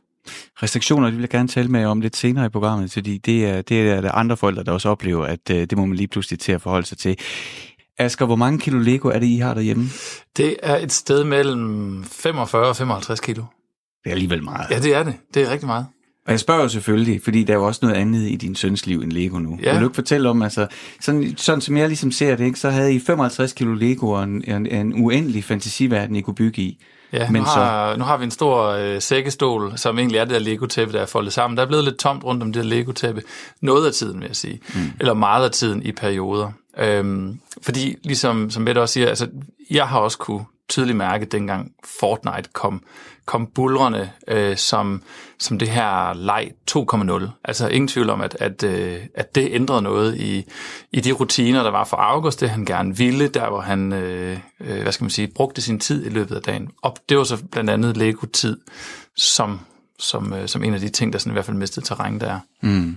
Restriktioner, 0.62 1.06
det 1.06 1.14
vil 1.14 1.22
jeg 1.22 1.30
gerne 1.30 1.48
tale 1.48 1.68
med 1.68 1.84
om 1.84 2.00
lidt 2.00 2.16
senere 2.16 2.46
i 2.46 2.48
programmet, 2.48 2.92
fordi 2.92 3.18
det 3.18 3.46
er, 3.46 3.62
det 3.62 3.90
er 3.90 4.00
der 4.00 4.12
andre 4.12 4.36
forældre, 4.36 4.64
der 4.64 4.72
også 4.72 4.88
oplever, 4.88 5.26
at 5.26 5.50
uh, 5.50 5.56
det 5.56 5.78
må 5.78 5.84
man 5.84 5.96
lige 5.96 6.08
pludselig 6.08 6.38
til 6.38 6.52
at 6.52 6.62
forholde 6.62 6.86
sig 6.86 6.98
til. 6.98 7.16
Asger, 7.98 8.26
hvor 8.26 8.36
mange 8.36 8.58
kilo 8.58 8.78
Lego 8.78 9.08
er 9.08 9.18
det, 9.18 9.26
I 9.26 9.36
har 9.36 9.54
derhjemme? 9.54 9.88
Det 10.36 10.56
er 10.62 10.76
et 10.76 10.92
sted 10.92 11.24
mellem 11.24 12.04
45 12.04 12.68
og 12.68 12.76
55 12.76 13.20
kilo. 13.20 13.42
Det 14.04 14.10
er 14.10 14.14
alligevel 14.14 14.44
meget. 14.44 14.70
Ja, 14.70 14.78
det 14.78 14.94
er 14.94 15.02
det. 15.02 15.14
Det 15.34 15.42
er 15.42 15.50
rigtig 15.50 15.66
meget. 15.66 15.86
Og 16.26 16.32
jeg 16.32 16.40
spørger 16.40 16.62
jo 16.62 16.68
selvfølgelig, 16.68 17.20
fordi 17.24 17.44
der 17.44 17.52
er 17.52 17.58
jo 17.58 17.66
også 17.66 17.80
noget 17.82 17.96
andet 17.96 18.28
i 18.28 18.36
din 18.36 18.54
søns 18.54 18.86
liv 18.86 19.00
end 19.00 19.12
Lego 19.12 19.38
nu. 19.38 19.58
Ja. 19.62 19.72
Vil 19.72 19.80
du 19.80 19.86
ikke 19.86 19.94
fortælle 19.94 20.28
om, 20.28 20.42
altså, 20.42 20.66
sådan, 21.00 21.34
sådan 21.36 21.60
som 21.60 21.76
jeg 21.76 21.88
ligesom 21.88 22.12
ser 22.12 22.36
det, 22.36 22.44
ikke, 22.44 22.58
så 22.58 22.70
havde 22.70 22.94
I 22.94 23.00
55 23.00 23.52
kilo 23.52 23.74
Lego 23.74 24.10
og 24.10 24.22
en, 24.24 24.44
en, 24.46 24.66
en 24.66 25.04
uendelig 25.04 25.44
fantasiverden, 25.44 26.16
I 26.16 26.20
kunne 26.20 26.34
bygge 26.34 26.62
i. 26.62 26.84
Ja, 27.12 27.30
Men 27.30 27.42
nu, 27.42 27.46
har, 27.46 27.92
så... 27.92 27.98
nu 27.98 28.04
har 28.04 28.16
vi 28.16 28.24
en 28.24 28.30
stor 28.30 28.66
øh, 28.66 29.00
sækkestol, 29.00 29.72
som 29.76 29.98
egentlig 29.98 30.18
er 30.18 30.24
det 30.24 30.34
der 30.34 30.38
Lego-tæppe, 30.38 30.92
der 30.92 31.00
er 31.00 31.06
foldet 31.06 31.32
sammen. 31.32 31.56
Der 31.56 31.62
er 31.62 31.66
blevet 31.66 31.84
lidt 31.84 31.98
tomt 31.98 32.24
rundt 32.24 32.42
om 32.42 32.52
det 32.52 32.62
der 32.62 32.68
Lego-tæppe. 32.68 33.22
Noget 33.60 33.86
af 33.86 33.92
tiden, 33.92 34.20
vil 34.20 34.26
jeg 34.26 34.36
sige. 34.36 34.60
Mm. 34.74 34.80
Eller 35.00 35.14
meget 35.14 35.44
af 35.44 35.50
tiden 35.50 35.82
i 35.82 35.92
perioder. 35.92 36.52
Øhm, 36.78 37.40
fordi, 37.62 37.96
ligesom 38.04 38.50
som 38.50 38.62
Mette 38.62 38.78
også 38.82 38.92
siger, 38.92 39.08
altså, 39.08 39.28
jeg 39.70 39.88
har 39.88 39.98
også 39.98 40.18
kunne 40.18 40.44
tydeligt 40.70 40.98
mærke, 40.98 41.24
dengang 41.24 41.72
Fortnite 41.84 42.48
kom, 42.52 42.82
kom 43.26 43.46
bulrende 43.46 44.10
øh, 44.28 44.56
som, 44.56 45.02
som 45.38 45.58
det 45.58 45.68
her 45.68 46.14
leg 46.14 46.50
2.0. 46.70 47.28
Altså 47.44 47.68
ingen 47.68 47.88
tvivl 47.88 48.10
om, 48.10 48.20
at, 48.20 48.36
at, 48.40 48.62
øh, 48.62 48.98
at 49.14 49.34
det 49.34 49.48
ændrede 49.52 49.82
noget 49.82 50.16
i, 50.16 50.44
i 50.92 51.00
de 51.00 51.12
rutiner, 51.12 51.62
der 51.62 51.70
var 51.70 51.84
for 51.84 51.96
August, 51.96 52.40
det 52.40 52.50
han 52.50 52.64
gerne 52.64 52.96
ville, 52.96 53.28
der 53.28 53.48
hvor 53.48 53.60
han, 53.60 53.92
øh, 53.92 54.38
øh, 54.60 54.82
hvad 54.82 54.92
skal 54.92 55.04
man 55.04 55.10
sige, 55.10 55.28
brugte 55.28 55.62
sin 55.62 55.80
tid 55.80 56.06
i 56.06 56.08
løbet 56.08 56.36
af 56.36 56.42
dagen. 56.42 56.70
Og 56.82 56.96
det 57.08 57.18
var 57.18 57.24
så 57.24 57.44
blandt 57.52 57.70
andet 57.70 57.96
Lego-tid, 57.96 58.60
som, 59.16 59.60
som, 59.98 60.32
øh, 60.32 60.48
som 60.48 60.64
en 60.64 60.74
af 60.74 60.80
de 60.80 60.88
ting, 60.88 61.12
der 61.12 61.18
sådan 61.18 61.32
i 61.32 61.34
hvert 61.34 61.44
fald 61.44 61.56
mistede 61.56 61.86
terræn 61.86 62.20
der. 62.20 62.38
Mm. 62.62 62.96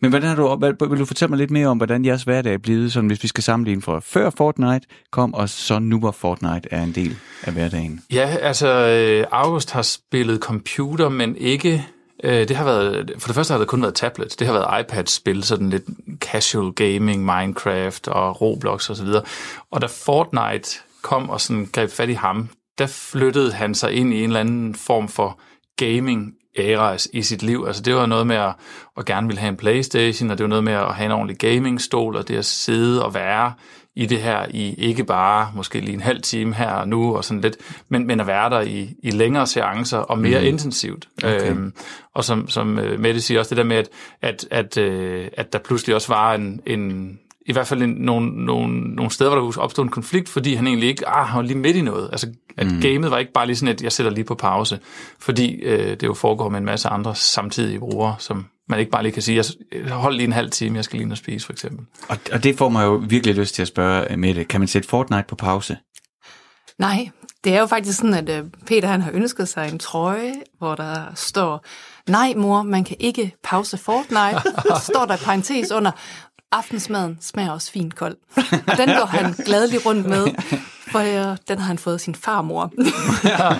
Men 0.00 0.10
hvordan 0.10 0.28
har 0.28 0.36
du, 0.36 0.86
vil 0.88 0.98
du 0.98 1.04
fortælle 1.04 1.30
mig 1.30 1.38
lidt 1.38 1.50
mere 1.50 1.66
om, 1.66 1.76
hvordan 1.76 2.04
jeres 2.04 2.22
hverdag 2.22 2.54
er 2.54 2.58
blevet, 2.58 2.92
sådan, 2.92 3.06
hvis 3.06 3.22
vi 3.22 3.28
skal 3.28 3.44
sammenligne 3.44 3.82
fra 3.82 4.00
før 4.00 4.30
Fortnite 4.30 4.86
kom, 5.10 5.34
og 5.34 5.48
så 5.48 5.78
nu 5.78 5.98
hvor 5.98 6.10
Fortnite 6.10 6.68
er 6.70 6.82
en 6.82 6.92
del 6.92 7.16
af 7.42 7.52
hverdagen? 7.52 8.00
Ja, 8.12 8.36
altså 8.40 8.68
øh, 8.68 9.26
August 9.30 9.70
har 9.70 9.82
spillet 9.82 10.40
computer, 10.40 11.08
men 11.08 11.36
ikke... 11.36 11.86
Øh, 12.24 12.48
det 12.48 12.56
har 12.56 12.64
været, 12.64 13.12
for 13.18 13.28
det 13.28 13.34
første 13.34 13.52
har 13.52 13.58
det 13.58 13.68
kun 13.68 13.82
været 13.82 13.94
tablet. 13.94 14.34
Det 14.38 14.46
har 14.46 14.54
været 14.54 14.80
iPad-spil, 14.80 15.44
sådan 15.44 15.70
lidt 15.70 15.84
casual 16.20 16.72
gaming, 16.72 17.24
Minecraft 17.24 18.08
og 18.08 18.40
Roblox 18.40 18.90
osv. 18.90 19.06
Og, 19.06 19.26
og 19.70 19.80
da 19.80 19.86
Fortnite 19.86 20.78
kom 21.02 21.30
og 21.30 21.40
sådan 21.40 21.68
greb 21.72 21.90
fat 21.90 22.08
i 22.08 22.12
ham, 22.12 22.48
der 22.78 22.86
flyttede 22.86 23.52
han 23.52 23.74
sig 23.74 23.92
ind 23.92 24.14
i 24.14 24.18
en 24.18 24.24
eller 24.24 24.40
anden 24.40 24.74
form 24.74 25.08
for 25.08 25.40
gaming 25.76 26.34
æra 26.56 26.96
i 27.12 27.22
sit 27.22 27.42
liv. 27.42 27.64
Altså 27.66 27.82
det 27.82 27.94
var 27.94 28.06
noget 28.06 28.26
med 28.26 28.36
at, 28.36 28.52
at 28.96 29.04
gerne 29.04 29.26
ville 29.26 29.40
have 29.40 29.48
en 29.48 29.56
Playstation, 29.56 30.30
og 30.30 30.38
det 30.38 30.44
var 30.44 30.48
noget 30.48 30.64
med 30.64 30.72
at 30.72 30.94
have 30.94 31.06
en 31.06 31.12
ordentlig 31.12 31.38
gamingstol, 31.38 32.16
og 32.16 32.28
det 32.28 32.36
at 32.36 32.44
sidde 32.44 33.04
og 33.04 33.14
være 33.14 33.52
i 33.96 34.06
det 34.06 34.20
her 34.20 34.46
i 34.50 34.74
ikke 34.74 35.04
bare 35.04 35.50
måske 35.54 35.80
lige 35.80 35.92
en 35.92 36.00
halv 36.00 36.22
time 36.22 36.54
her 36.54 36.70
og 36.70 36.88
nu 36.88 37.16
og 37.16 37.24
sådan 37.24 37.40
lidt, 37.40 37.56
men, 37.88 38.06
men 38.06 38.20
at 38.20 38.26
være 38.26 38.50
der 38.50 38.60
i, 38.60 38.94
i 39.02 39.10
længere 39.10 39.46
seancer 39.46 39.98
og 39.98 40.18
mere 40.18 40.40
mm. 40.40 40.46
intensivt. 40.46 41.08
Okay. 41.24 41.50
Øhm, 41.50 41.72
og 42.14 42.24
som, 42.24 42.48
som 42.48 42.78
øh, 42.78 43.00
Mette 43.00 43.20
siger 43.20 43.38
også, 43.38 43.48
det 43.48 43.56
der 43.56 43.64
med, 43.64 43.76
at, 43.76 43.88
at, 44.20 44.46
at, 44.50 44.78
øh, 44.78 45.28
at 45.32 45.52
der 45.52 45.58
pludselig 45.58 45.94
også 45.94 46.08
var 46.08 46.34
en, 46.34 46.60
en 46.66 47.18
i 47.48 47.52
hvert 47.52 47.66
fald 47.66 47.82
en, 47.82 47.90
nogle, 47.90 48.44
nogle, 48.44 48.94
nogle 48.94 49.10
steder, 49.10 49.30
hvor 49.30 49.50
der 49.50 49.58
opstod 49.58 49.84
en 49.84 49.90
konflikt, 49.90 50.28
fordi 50.28 50.54
han 50.54 50.66
egentlig 50.66 50.88
ikke 50.88 51.08
ah, 51.08 51.26
han 51.26 51.36
var 51.36 51.42
lige 51.42 51.58
midt 51.58 51.76
i 51.76 51.82
noget. 51.82 52.08
Altså, 52.12 52.26
at 52.56 52.66
mm. 52.66 52.80
gamet 52.80 53.10
var 53.10 53.18
ikke 53.18 53.32
bare 53.32 53.46
lige 53.46 53.56
sådan, 53.56 53.74
at 53.74 53.82
jeg 53.82 53.92
sætter 53.92 54.12
lige 54.12 54.24
på 54.24 54.34
pause, 54.34 54.78
fordi 55.20 55.54
øh, 55.54 55.90
det 55.90 56.02
jo 56.02 56.14
foregår 56.14 56.48
med 56.48 56.58
en 56.58 56.64
masse 56.64 56.88
andre 56.88 57.14
samtidige 57.14 57.78
brugere, 57.78 58.14
som 58.18 58.46
man 58.68 58.78
ikke 58.78 58.90
bare 58.90 59.02
lige 59.02 59.12
kan 59.12 59.22
sige, 59.22 59.44
jeg 59.72 59.92
hold 59.92 60.14
lige 60.14 60.24
en 60.24 60.32
halv 60.32 60.50
time, 60.50 60.76
jeg 60.76 60.84
skal 60.84 60.96
lige 60.96 61.04
ind 61.04 61.12
og 61.12 61.18
spise, 61.18 61.46
for 61.46 61.52
eksempel. 61.52 61.86
Og, 62.08 62.16
og 62.32 62.44
det 62.44 62.58
får 62.58 62.68
mig 62.68 62.84
jo 62.84 63.02
virkelig 63.08 63.34
lyst 63.34 63.54
til 63.54 63.62
at 63.62 63.68
spørge 63.68 64.12
øh, 64.12 64.18
Mette, 64.18 64.44
kan 64.44 64.60
man 64.60 64.68
sætte 64.68 64.88
Fortnite 64.88 65.24
på 65.28 65.36
pause? 65.36 65.76
Nej, 66.78 67.10
det 67.44 67.54
er 67.54 67.60
jo 67.60 67.66
faktisk 67.66 67.98
sådan, 67.98 68.14
at 68.14 68.28
øh, 68.28 68.44
Peter 68.66 68.88
han 68.88 69.02
har 69.02 69.10
ønsket 69.14 69.48
sig 69.48 69.68
en 69.72 69.78
trøje, 69.78 70.34
hvor 70.58 70.74
der 70.74 71.12
står, 71.14 71.64
nej 72.10 72.34
mor, 72.36 72.62
man 72.62 72.84
kan 72.84 72.96
ikke 73.00 73.34
pause 73.44 73.78
Fortnite. 73.78 74.42
Så 74.76 74.90
står 74.92 75.04
der 75.04 75.16
parentes 75.16 75.72
under, 75.72 75.90
aftensmaden 76.52 77.18
smager 77.20 77.50
også 77.50 77.72
fint 77.72 77.94
kold. 77.94 78.16
Og 78.66 78.76
den 78.76 78.88
går 78.88 79.06
han 79.06 79.32
gladelig 79.46 79.86
rundt 79.86 80.06
med, 80.06 80.26
for 80.92 80.98
øh, 81.30 81.36
den 81.48 81.58
har 81.58 81.66
han 81.66 81.78
fået 81.78 82.00
sin 82.00 82.14
farmor. 82.14 82.72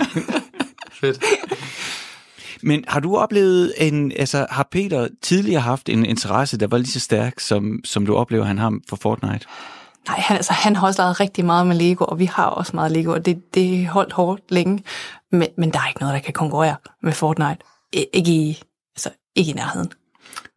Fedt. 1.01 1.23
Men 2.63 2.83
har 2.87 2.99
du 2.99 3.17
oplevet 3.17 3.73
en, 3.77 4.11
altså 4.11 4.47
har 4.49 4.67
Peter 4.71 5.07
tidligere 5.21 5.61
haft 5.61 5.89
en 5.89 6.05
interesse, 6.05 6.57
der 6.57 6.67
var 6.67 6.77
lige 6.77 6.91
så 6.91 6.99
stærk, 6.99 7.39
som, 7.39 7.79
som 7.85 8.05
du 8.05 8.15
oplever, 8.15 8.45
han 8.45 8.57
har 8.57 8.79
for 8.89 8.95
Fortnite? 8.95 9.45
Nej, 10.07 10.19
han, 10.19 10.37
altså, 10.37 10.53
han 10.53 10.75
har 10.75 10.87
også 10.87 11.01
lavet 11.01 11.19
rigtig 11.19 11.45
meget 11.45 11.67
med 11.67 11.75
Lego, 11.75 12.05
og 12.05 12.19
vi 12.19 12.25
har 12.25 12.45
også 12.45 12.75
meget 12.75 12.91
Lego, 12.91 13.13
og 13.13 13.25
det, 13.25 13.53
det 13.53 13.87
holdt 13.87 14.13
hårdt 14.13 14.41
længe. 14.49 14.83
Men, 15.31 15.47
men 15.57 15.73
der 15.73 15.79
er 15.79 15.87
ikke 15.87 15.99
noget, 15.99 16.13
der 16.13 16.19
kan 16.19 16.33
konkurrere 16.33 16.75
med 17.03 17.13
Fortnite. 17.13 17.57
Ikke 17.93 18.31
i, 18.31 18.61
altså, 18.95 19.09
ikke 19.35 19.51
i 19.51 19.53
nærheden. 19.53 19.91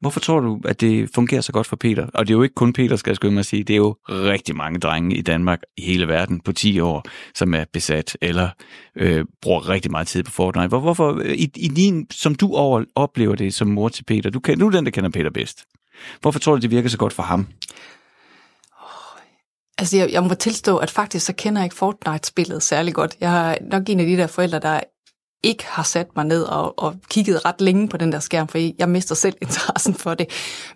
Hvorfor 0.01 0.21
tror 0.21 0.41
du, 0.41 0.61
at 0.65 0.81
det 0.81 1.11
fungerer 1.15 1.41
så 1.41 1.53
godt 1.53 1.67
for 1.67 1.77
Peter? 1.77 2.07
Og 2.15 2.27
det 2.27 2.33
er 2.33 2.37
jo 2.37 2.43
ikke 2.43 2.55
kun 2.55 2.73
Peter, 2.73 2.97
skal 2.97 3.11
jeg 3.11 3.17
skynde 3.17 3.35
mig 3.35 3.41
at 3.41 3.47
sige. 3.47 3.65
Det 3.65 3.75
er 3.75 3.79
jo 3.79 3.97
rigtig 4.09 4.57
mange 4.57 4.79
drenge 4.79 5.17
i 5.17 5.23
Danmark, 5.23 5.61
i 5.77 5.83
hele 5.83 6.09
verden, 6.09 6.41
på 6.41 6.53
10 6.53 6.81
år, 6.81 7.05
som 7.35 7.55
er 7.55 7.65
besat 7.73 8.17
eller 8.23 8.49
øh, 8.97 9.25
bruger 9.43 9.69
rigtig 9.69 9.91
meget 9.91 10.07
tid 10.07 10.23
på 10.23 10.31
Fortnite. 10.31 10.69
Hvor, 10.69 10.81
hvorfor, 10.81 11.21
øh, 11.25 11.35
i, 11.35 11.51
i 11.57 11.69
din, 11.69 12.07
som 12.11 12.35
du 12.35 12.55
over, 12.55 12.85
oplever 12.95 13.35
det 13.35 13.55
som 13.55 13.69
mor 13.69 13.89
til 13.89 14.05
Peter, 14.05 14.31
du, 14.31 14.41
kan, 14.41 14.59
du 14.59 14.67
er 14.67 14.71
den, 14.71 14.85
der 14.85 14.91
kender 14.91 15.11
Peter 15.11 15.31
bedst. 15.31 15.65
Hvorfor 16.21 16.39
tror 16.39 16.55
du, 16.55 16.61
det 16.61 16.71
virker 16.71 16.89
så 16.89 16.99
godt 16.99 17.13
for 17.13 17.23
ham? 17.23 17.47
Altså, 19.79 19.97
jeg, 19.97 20.13
jeg 20.13 20.23
må 20.23 20.35
tilstå, 20.35 20.77
at 20.77 20.91
faktisk 20.91 21.27
så 21.27 21.33
kender 21.33 21.61
jeg 21.61 21.67
ikke 21.67 21.77
Fortnite-spillet 21.77 22.63
særlig 22.63 22.95
godt. 22.95 23.17
Jeg 23.21 23.53
er 23.53 23.57
nok 23.71 23.89
en 23.89 24.01
af 24.01 24.07
de 24.07 24.17
der 24.17 24.27
forældre, 24.27 24.59
der 24.59 24.81
ikke 25.43 25.67
har 25.67 25.83
sat 25.83 26.17
mig 26.17 26.25
ned 26.25 26.43
og, 26.43 26.79
og 26.79 26.97
kigget 27.11 27.45
ret 27.45 27.61
længe 27.61 27.89
på 27.89 27.97
den 27.97 28.13
der 28.13 28.19
skærm, 28.19 28.49
for 28.49 28.59
jeg 28.79 28.89
mister 28.89 29.15
selv 29.15 29.35
interessen 29.43 29.95
for 29.95 30.15
det. 30.15 30.29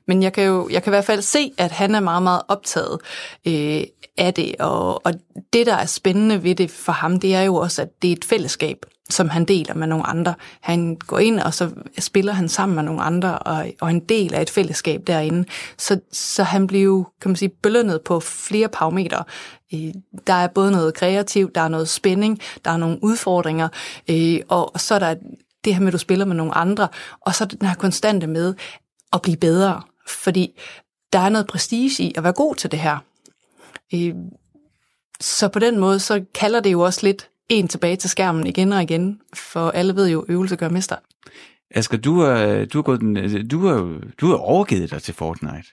Men 0.06 0.22
jeg 0.22 0.32
kan 0.32 0.44
jo 0.44 0.68
jeg 0.70 0.82
kan 0.82 0.90
i 0.90 0.94
hvert 0.94 1.04
fald 1.04 1.22
se, 1.22 1.52
at 1.58 1.70
han 1.70 1.94
er 1.94 2.00
meget, 2.00 2.22
meget 2.22 2.42
optaget 2.48 2.98
øh, 3.46 3.82
af 4.18 4.34
det, 4.34 4.54
og, 4.58 5.06
og 5.06 5.12
det, 5.52 5.66
der 5.66 5.74
er 5.74 5.86
spændende 5.86 6.42
ved 6.42 6.54
det 6.54 6.70
for 6.70 6.92
ham, 6.92 7.20
det 7.20 7.34
er 7.34 7.42
jo 7.42 7.54
også, 7.54 7.82
at 7.82 8.02
det 8.02 8.08
er 8.08 8.12
et 8.12 8.24
fællesskab 8.24 8.76
som 9.10 9.28
han 9.28 9.44
deler 9.44 9.74
med 9.74 9.86
nogle 9.86 10.06
andre. 10.06 10.34
Han 10.60 10.96
går 10.96 11.18
ind, 11.18 11.40
og 11.40 11.54
så 11.54 11.70
spiller 11.98 12.32
han 12.32 12.48
sammen 12.48 12.76
med 12.76 12.82
nogle 12.82 13.02
andre, 13.02 13.38
og, 13.38 13.66
og 13.80 13.90
en 13.90 14.00
del 14.00 14.34
af 14.34 14.42
et 14.42 14.50
fællesskab 14.50 15.00
derinde. 15.06 15.44
Så, 15.78 16.00
så 16.12 16.42
han 16.42 16.66
bliver, 16.66 17.04
kan 17.20 17.30
man 17.30 17.36
sige, 17.36 17.48
belønnet 17.48 18.00
på 18.02 18.20
flere 18.20 18.68
parametre. 18.68 19.24
Øh, 19.74 19.94
der 20.26 20.32
er 20.32 20.46
både 20.46 20.70
noget 20.70 20.94
kreativt, 20.94 21.54
der 21.54 21.60
er 21.60 21.68
noget 21.68 21.88
spænding, 21.88 22.40
der 22.64 22.70
er 22.70 22.76
nogle 22.76 22.98
udfordringer, 23.02 23.68
øh, 24.10 24.40
og 24.48 24.80
så 24.80 24.94
er 24.94 24.98
der 24.98 25.14
det 25.64 25.74
her 25.74 25.80
med, 25.80 25.88
at 25.88 25.92
du 25.92 25.98
spiller 25.98 26.24
med 26.24 26.36
nogle 26.36 26.54
andre, 26.54 26.88
og 27.20 27.34
så 27.34 27.44
den 27.44 27.68
her 27.68 27.74
konstante 27.74 28.26
med 28.26 28.54
at 29.12 29.22
blive 29.22 29.36
bedre. 29.36 29.82
Fordi 30.08 30.60
der 31.12 31.18
er 31.18 31.28
noget 31.28 31.46
prestige 31.46 32.02
i 32.04 32.14
at 32.16 32.22
være 32.22 32.32
god 32.32 32.54
til 32.54 32.70
det 32.70 32.78
her. 32.78 32.98
Øh, 33.94 34.14
så 35.20 35.48
på 35.48 35.58
den 35.58 35.78
måde, 35.78 36.00
så 36.00 36.24
kalder 36.34 36.60
det 36.60 36.72
jo 36.72 36.80
også 36.80 37.00
lidt 37.02 37.30
en 37.48 37.68
tilbage 37.68 37.96
til 37.96 38.10
skærmen 38.10 38.46
igen 38.46 38.72
og 38.72 38.82
igen, 38.82 39.20
for 39.34 39.70
alle 39.70 39.96
ved 39.96 40.08
jo, 40.08 40.24
øvelse 40.28 40.56
gør 40.56 40.68
mester. 40.68 40.96
Asger, 41.70 41.98
du 41.98 42.20
er, 42.20 42.64
du 42.64 42.78
er, 42.78 42.82
gået 42.82 43.00
den, 43.00 43.48
du 43.48 43.66
er, 43.66 44.00
du 44.20 44.32
er 44.32 44.36
overgivet 44.36 44.90
dig 44.90 45.02
til 45.02 45.14
Fortnite. 45.14 45.68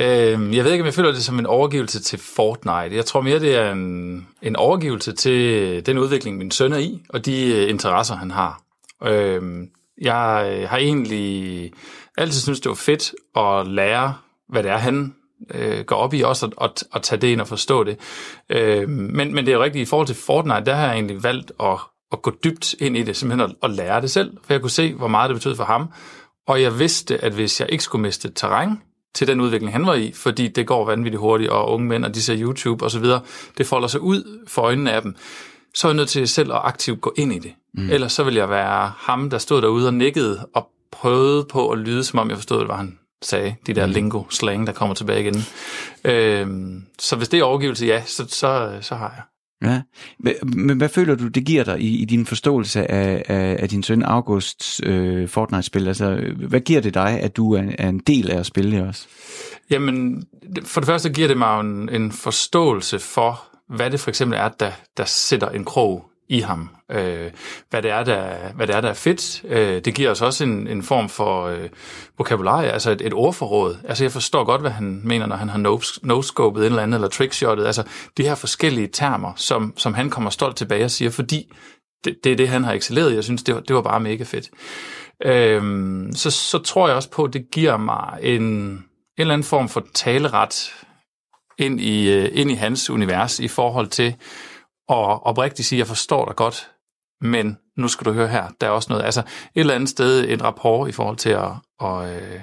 Øh, 0.00 0.56
jeg 0.56 0.64
ved 0.64 0.72
ikke, 0.72 0.82
om 0.82 0.86
jeg 0.86 0.94
føler 0.94 1.12
det 1.12 1.24
som 1.24 1.38
en 1.38 1.46
overgivelse 1.46 2.02
til 2.02 2.18
Fortnite. 2.18 2.96
Jeg 2.96 3.04
tror 3.06 3.20
mere, 3.20 3.40
det 3.40 3.56
er 3.56 3.72
en, 3.72 4.26
en 4.42 4.56
overgivelse 4.56 5.12
til 5.12 5.86
den 5.86 5.98
udvikling, 5.98 6.38
min 6.38 6.50
søn 6.50 6.72
er 6.72 6.78
i, 6.78 7.02
og 7.08 7.26
de 7.26 7.52
øh, 7.52 7.70
interesser, 7.70 8.16
han 8.16 8.30
har. 8.30 8.62
Øhm, 9.04 9.60
øh, 9.62 9.66
jeg 10.00 10.16
har 10.68 10.76
egentlig 10.76 11.72
altid 12.18 12.40
synes 12.40 12.60
det 12.60 12.68
var 12.68 12.74
fedt 12.74 13.12
at 13.36 13.66
lære, 13.66 14.14
hvad 14.48 14.62
det 14.62 14.70
er, 14.70 14.76
han 14.76 15.14
øh, 15.54 15.84
går 15.84 15.96
op 15.96 16.14
i 16.14 16.22
også 16.22 16.46
at, 16.46 16.52
at, 16.60 16.84
at 16.94 17.02
tage 17.02 17.20
det 17.20 17.28
ind 17.28 17.40
og 17.40 17.48
forstå 17.48 17.84
det. 17.84 17.98
Øh, 18.50 18.88
men, 18.88 19.34
men 19.34 19.46
det 19.46 19.48
er 19.48 19.56
jo 19.56 19.62
rigtigt, 19.62 19.82
i 19.82 19.90
forhold 19.90 20.06
til 20.06 20.16
Fortnite, 20.16 20.64
der 20.64 20.74
har 20.74 20.86
jeg 20.86 20.94
egentlig 20.94 21.22
valgt 21.22 21.52
at, 21.60 21.78
at 22.12 22.22
gå 22.22 22.32
dybt 22.44 22.74
ind 22.80 22.96
i 22.96 23.02
det, 23.02 23.16
simpelthen 23.16 23.50
at, 23.50 23.56
at 23.62 23.70
lære 23.70 24.00
det 24.00 24.10
selv, 24.10 24.36
for 24.44 24.52
jeg 24.52 24.60
kunne 24.60 24.70
se, 24.70 24.94
hvor 24.94 25.08
meget 25.08 25.28
det 25.28 25.36
betød 25.36 25.56
for 25.56 25.64
ham. 25.64 25.88
Og 26.46 26.62
jeg 26.62 26.78
vidste, 26.78 27.24
at 27.24 27.32
hvis 27.32 27.60
jeg 27.60 27.68
ikke 27.72 27.84
skulle 27.84 28.02
miste 28.02 28.30
terræn 28.30 28.78
til 29.14 29.26
den 29.26 29.40
udvikling, 29.40 29.72
han 29.72 29.86
var 29.86 29.94
i, 29.94 30.12
fordi 30.12 30.48
det 30.48 30.66
går 30.66 30.84
vanvittigt 30.84 31.20
hurtigt, 31.20 31.50
og 31.50 31.72
unge 31.72 31.86
mænd, 31.86 32.04
og 32.04 32.14
de 32.14 32.22
ser 32.22 32.36
YouTube 32.38 32.84
osv., 32.84 33.04
det 33.58 33.66
folder 33.66 33.88
sig 33.88 34.00
ud 34.00 34.44
for 34.48 34.62
øjnene 34.62 34.92
af 34.92 35.02
dem, 35.02 35.16
så 35.74 35.88
er 35.88 35.90
jeg 35.90 35.96
nødt 35.96 36.08
til 36.08 36.28
selv 36.28 36.52
at 36.52 36.60
aktivt 36.64 37.00
gå 37.00 37.12
ind 37.16 37.32
i 37.32 37.38
det. 37.38 37.52
Mm. 37.74 37.90
Ellers 37.90 38.12
så 38.12 38.24
vil 38.24 38.34
jeg 38.34 38.50
være 38.50 38.92
ham, 38.96 39.30
der 39.30 39.38
stod 39.38 39.62
derude 39.62 39.86
og 39.86 39.94
nikkede 39.94 40.46
og 40.54 40.68
prøvede 40.90 41.44
på 41.44 41.70
at 41.70 41.78
lyde, 41.78 42.04
som 42.04 42.18
om 42.18 42.28
jeg 42.28 42.36
forstod, 42.36 42.66
hvad 42.66 42.76
han 42.76 42.98
sagde, 43.22 43.54
de 43.66 43.74
der 43.74 43.86
mm. 43.86 43.92
lingo-slang, 43.92 44.66
der 44.66 44.72
kommer 44.72 44.94
tilbage 44.94 45.20
igen. 45.20 45.44
Øhm, 46.04 46.84
så 46.98 47.16
hvis 47.16 47.28
det 47.28 47.40
er 47.40 47.44
overgivelse, 47.44 47.86
ja, 47.86 48.02
så, 48.06 48.26
så, 48.28 48.78
så 48.80 48.94
har 48.94 49.12
jeg. 49.16 49.22
Ja, 49.62 49.82
men 50.42 50.76
hvad 50.76 50.88
føler 50.88 51.14
du, 51.14 51.28
det 51.28 51.44
giver 51.44 51.64
dig 51.64 51.80
i, 51.80 52.02
i 52.02 52.04
din 52.04 52.26
forståelse 52.26 52.90
af, 52.90 53.22
af, 53.28 53.56
af 53.58 53.68
din 53.68 53.82
søn 53.82 54.02
Augusts 54.02 54.80
øh, 54.84 55.28
Fortnite-spil? 55.28 55.88
Altså, 55.88 56.32
hvad 56.48 56.60
giver 56.60 56.80
det 56.80 56.94
dig, 56.94 57.20
at 57.20 57.36
du 57.36 57.52
er, 57.52 57.62
er 57.78 57.88
en 57.88 57.98
del 57.98 58.30
af 58.30 58.38
at 58.38 58.46
spille 58.46 58.76
det 58.76 58.86
også? 58.88 59.06
Jamen, 59.70 60.24
for 60.64 60.80
det 60.80 60.86
første 60.86 61.10
giver 61.10 61.28
det 61.28 61.36
mig 61.36 61.60
en, 61.60 61.88
en 61.88 62.12
forståelse 62.12 62.98
for, 62.98 63.42
hvad 63.68 63.90
det 63.90 64.00
for 64.00 64.08
eksempel 64.10 64.38
er, 64.38 64.48
der, 64.48 64.70
der 64.96 65.04
sætter 65.04 65.48
en 65.48 65.64
krog 65.64 66.07
i 66.28 66.40
ham. 66.40 66.68
Øh, 66.90 67.30
hvad, 67.70 67.82
det 67.82 67.90
er, 67.90 68.04
der, 68.04 68.52
hvad 68.54 68.66
det 68.66 68.76
er, 68.76 68.80
der 68.80 68.88
er 68.88 68.94
fedt. 68.94 69.44
Øh, 69.44 69.84
det 69.84 69.94
giver 69.94 70.10
os 70.10 70.22
også 70.22 70.44
en, 70.44 70.66
en 70.66 70.82
form 70.82 71.08
for 71.08 71.46
øh, 71.46 71.68
vokabularie, 72.18 72.70
altså 72.70 72.90
et, 72.90 73.00
et 73.00 73.12
ordforråd. 73.12 73.76
Altså 73.88 74.04
jeg 74.04 74.12
forstår 74.12 74.44
godt, 74.44 74.60
hvad 74.60 74.70
han 74.70 75.00
mener, 75.04 75.26
når 75.26 75.36
han 75.36 75.48
har 75.48 75.58
no-scopet 76.02 76.60
et 76.60 76.66
eller 76.66 76.82
andet, 76.82 76.96
eller 76.96 77.08
trickshottet. 77.08 77.66
Altså 77.66 77.82
de 78.16 78.22
her 78.22 78.34
forskellige 78.34 78.88
termer, 78.92 79.32
som, 79.36 79.72
som 79.76 79.94
han 79.94 80.10
kommer 80.10 80.30
stolt 80.30 80.56
tilbage 80.56 80.84
og 80.84 80.90
siger, 80.90 81.10
fordi 81.10 81.52
det, 82.04 82.16
det 82.24 82.32
er 82.32 82.36
det, 82.36 82.48
han 82.48 82.64
har 82.64 82.72
excelleret 82.72 83.14
Jeg 83.14 83.24
synes, 83.24 83.42
det 83.42 83.54
var, 83.54 83.60
det 83.60 83.76
var 83.76 83.82
bare 83.82 84.00
mega 84.00 84.24
fedt. 84.24 84.50
Øh, 85.24 85.62
så, 86.12 86.30
så 86.30 86.58
tror 86.58 86.88
jeg 86.88 86.96
også 86.96 87.10
på, 87.10 87.24
at 87.24 87.32
det 87.32 87.50
giver 87.52 87.76
mig 87.76 88.18
en, 88.22 88.42
en 88.42 88.84
eller 89.18 89.34
anden 89.34 89.46
form 89.46 89.68
for 89.68 89.86
taleret 89.94 90.74
ind 91.58 91.80
i, 91.80 92.10
øh, 92.12 92.28
ind 92.32 92.50
i 92.50 92.54
hans 92.54 92.90
univers 92.90 93.40
i 93.40 93.48
forhold 93.48 93.86
til, 93.88 94.14
og 94.88 95.26
oprigtigt 95.26 95.68
sige, 95.68 95.78
jeg 95.78 95.86
forstår 95.86 96.24
dig 96.24 96.36
godt, 96.36 96.70
men 97.20 97.58
nu 97.76 97.88
skal 97.88 98.04
du 98.04 98.12
høre 98.12 98.28
her, 98.28 98.48
der 98.60 98.66
er 98.66 98.70
også 98.70 98.86
noget, 98.90 99.04
altså 99.04 99.20
et 99.20 99.26
eller 99.54 99.74
andet 99.74 99.88
sted 99.88 100.28
en 100.28 100.44
rapport 100.44 100.88
i 100.88 100.92
forhold 100.92 101.16
til 101.16 101.30
at, 101.30 101.50
at, 101.80 102.22
øh, 102.22 102.40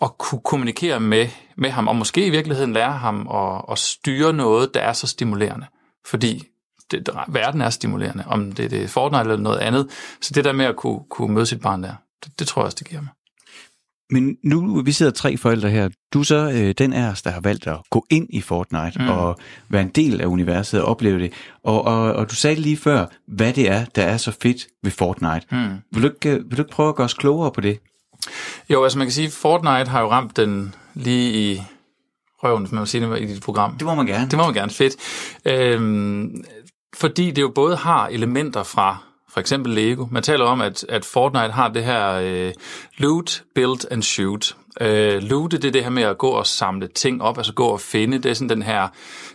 at 0.00 0.18
kunne 0.18 0.40
kommunikere 0.44 1.00
med, 1.00 1.28
med 1.56 1.70
ham, 1.70 1.88
og 1.88 1.96
måske 1.96 2.26
i 2.26 2.30
virkeligheden 2.30 2.72
lære 2.72 2.92
ham 2.92 3.28
at, 3.28 3.62
at 3.70 3.78
styre 3.78 4.32
noget, 4.32 4.74
der 4.74 4.80
er 4.80 4.92
så 4.92 5.06
stimulerende. 5.06 5.66
Fordi 6.06 6.44
det, 6.90 7.08
verden 7.28 7.60
er 7.60 7.70
stimulerende, 7.70 8.24
om 8.26 8.52
det, 8.52 8.70
det 8.70 8.82
er 8.82 8.88
Fortnite 8.88 9.20
eller 9.20 9.36
noget 9.36 9.58
andet. 9.58 9.90
Så 10.20 10.32
det 10.34 10.44
der 10.44 10.52
med 10.52 10.64
at 10.64 10.76
kunne, 10.76 11.00
kunne 11.10 11.34
møde 11.34 11.46
sit 11.46 11.60
barn 11.60 11.82
der, 11.82 11.94
det, 12.24 12.38
det 12.38 12.46
tror 12.46 12.62
jeg 12.62 12.66
også, 12.66 12.76
det 12.78 12.88
giver 12.88 13.00
mig. 13.00 13.10
Men 14.14 14.36
nu, 14.42 14.82
vi 14.82 14.92
sidder 14.92 15.12
tre 15.12 15.36
forældre 15.36 15.70
her. 15.70 15.88
Du 16.12 16.20
er 16.20 16.24
så 16.24 16.50
øh, 16.54 16.74
den 16.78 16.92
af 16.92 17.10
os, 17.10 17.22
der 17.22 17.30
har 17.30 17.40
valgt 17.40 17.66
at 17.66 17.76
gå 17.90 18.06
ind 18.10 18.26
i 18.30 18.40
Fortnite 18.40 18.98
mm. 18.98 19.08
og 19.08 19.38
være 19.68 19.82
en 19.82 19.88
del 19.88 20.20
af 20.20 20.26
universet 20.26 20.82
og 20.82 20.88
opleve 20.88 21.18
det. 21.18 21.32
Og, 21.64 21.84
og, 21.84 22.12
og 22.12 22.30
du 22.30 22.34
sagde 22.34 22.60
lige 22.60 22.76
før, 22.76 23.06
hvad 23.26 23.52
det 23.52 23.70
er, 23.70 23.84
der 23.84 24.02
er 24.02 24.16
så 24.16 24.32
fedt 24.42 24.66
ved 24.82 24.90
Fortnite. 24.90 25.46
Mm. 25.50 25.68
Vil, 25.92 26.02
du 26.02 26.08
ikke, 26.08 26.30
vil 26.30 26.56
du 26.56 26.62
ikke 26.62 26.72
prøve 26.72 26.88
at 26.88 26.94
gøre 26.94 27.04
os 27.04 27.14
klogere 27.14 27.52
på 27.52 27.60
det? 27.60 27.78
Jo, 28.70 28.84
altså 28.84 28.98
man 28.98 29.06
kan 29.06 29.12
sige, 29.12 29.30
Fortnite 29.30 29.90
har 29.90 30.00
jo 30.00 30.10
ramt 30.10 30.36
den 30.36 30.74
lige 30.94 31.52
i 31.52 31.62
røven, 32.42 32.62
hvis 32.62 32.72
man 32.72 32.80
vil 32.80 32.88
sige 32.88 33.06
det 33.06 33.22
i 33.22 33.26
dit 33.26 33.42
program. 33.42 33.76
Det 33.78 33.86
må 33.86 33.94
man 33.94 34.06
gerne. 34.06 34.30
Det 34.30 34.38
må 34.38 34.44
man 34.44 34.54
gerne, 34.54 34.70
fedt. 34.70 34.96
Øhm, 35.44 36.44
fordi 36.96 37.30
det 37.30 37.42
jo 37.42 37.52
både 37.54 37.76
har 37.76 38.06
elementer 38.06 38.62
fra 38.62 38.98
for 39.34 39.40
eksempel 39.40 39.72
Lego. 39.72 40.06
Man 40.10 40.22
taler 40.22 40.44
om, 40.44 40.60
at, 40.60 40.84
at 40.88 41.04
Fortnite 41.04 41.50
har 41.50 41.68
det 41.68 41.84
her 41.84 42.12
øh, 42.12 42.52
loot, 42.98 43.42
build 43.54 43.92
and 43.92 44.02
shoot. 44.02 44.56
Øh, 44.80 45.22
loote, 45.22 45.58
det 45.58 45.68
er 45.68 45.72
det 45.72 45.82
her 45.82 45.90
med 45.90 46.02
at 46.02 46.18
gå 46.18 46.28
og 46.28 46.46
samle 46.46 46.88
ting 46.88 47.22
op, 47.22 47.38
altså 47.38 47.52
gå 47.52 47.66
og 47.66 47.80
finde. 47.80 48.18
Det 48.18 48.30
er 48.30 48.34
sådan 48.34 48.48
den 48.48 48.62
her, 48.62 48.88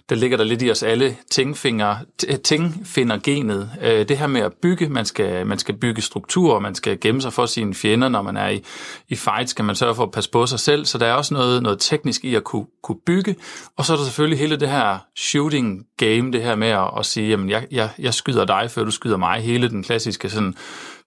der 0.10 0.16
ligger 0.16 0.38
der 0.38 0.44
lidt 0.44 0.62
i 0.62 0.72
os 0.72 0.84
alle, 0.84 1.16
tingfinger, 1.32 1.96
øh, 2.28 2.36
tingfinder-genet. 2.40 3.70
Øh, 3.82 4.08
det 4.10 4.18
her 4.18 4.28
med 4.28 4.42
at 4.42 4.54
bygge, 4.62 4.90
man 4.90 5.06
skal, 5.06 5.48
man 5.48 5.60
skal 5.60 5.76
bygge 5.76 6.02
strukturer, 6.02 6.60
man 6.60 6.76
skal 6.76 7.00
gemme 7.00 7.22
sig 7.22 7.34
for 7.34 7.46
sine 7.46 7.74
fjender, 7.74 8.10
når 8.10 8.22
man 8.22 8.38
er 8.38 8.50
i, 8.50 8.64
i 9.10 9.16
fight, 9.16 9.50
skal 9.50 9.66
man 9.66 9.76
sørge 9.76 9.96
for 9.96 10.04
at 10.04 10.12
passe 10.12 10.30
på 10.30 10.46
sig 10.46 10.60
selv. 10.60 10.86
Så 10.86 10.98
der 10.98 11.06
er 11.06 11.14
også 11.14 11.34
noget, 11.34 11.64
noget 11.64 11.80
teknisk 11.80 12.26
i 12.26 12.36
at 12.36 12.44
kunne, 12.44 12.66
kunne 12.84 13.00
bygge. 13.06 13.36
Og 13.78 13.86
så 13.86 13.94
er 13.94 13.98
der 13.98 14.04
selvfølgelig 14.04 14.40
hele 14.40 14.56
det 14.56 14.70
her 14.70 14.98
shooting 15.16 15.86
game, 15.98 16.32
det 16.32 16.44
her 16.44 16.56
med 16.56 16.68
at, 16.68 16.90
at 16.98 17.06
sige, 17.06 17.30
jamen 17.30 17.50
jeg, 17.50 17.68
jeg, 17.72 17.90
jeg 18.00 18.14
skyder 18.14 18.46
dig, 18.46 18.72
før 18.72 18.84
du 18.84 18.92
skyder 18.92 19.18
mig. 19.18 19.42
Hele 19.42 19.70
den 19.70 19.84
klassiske 19.84 20.30
sådan 20.30 20.56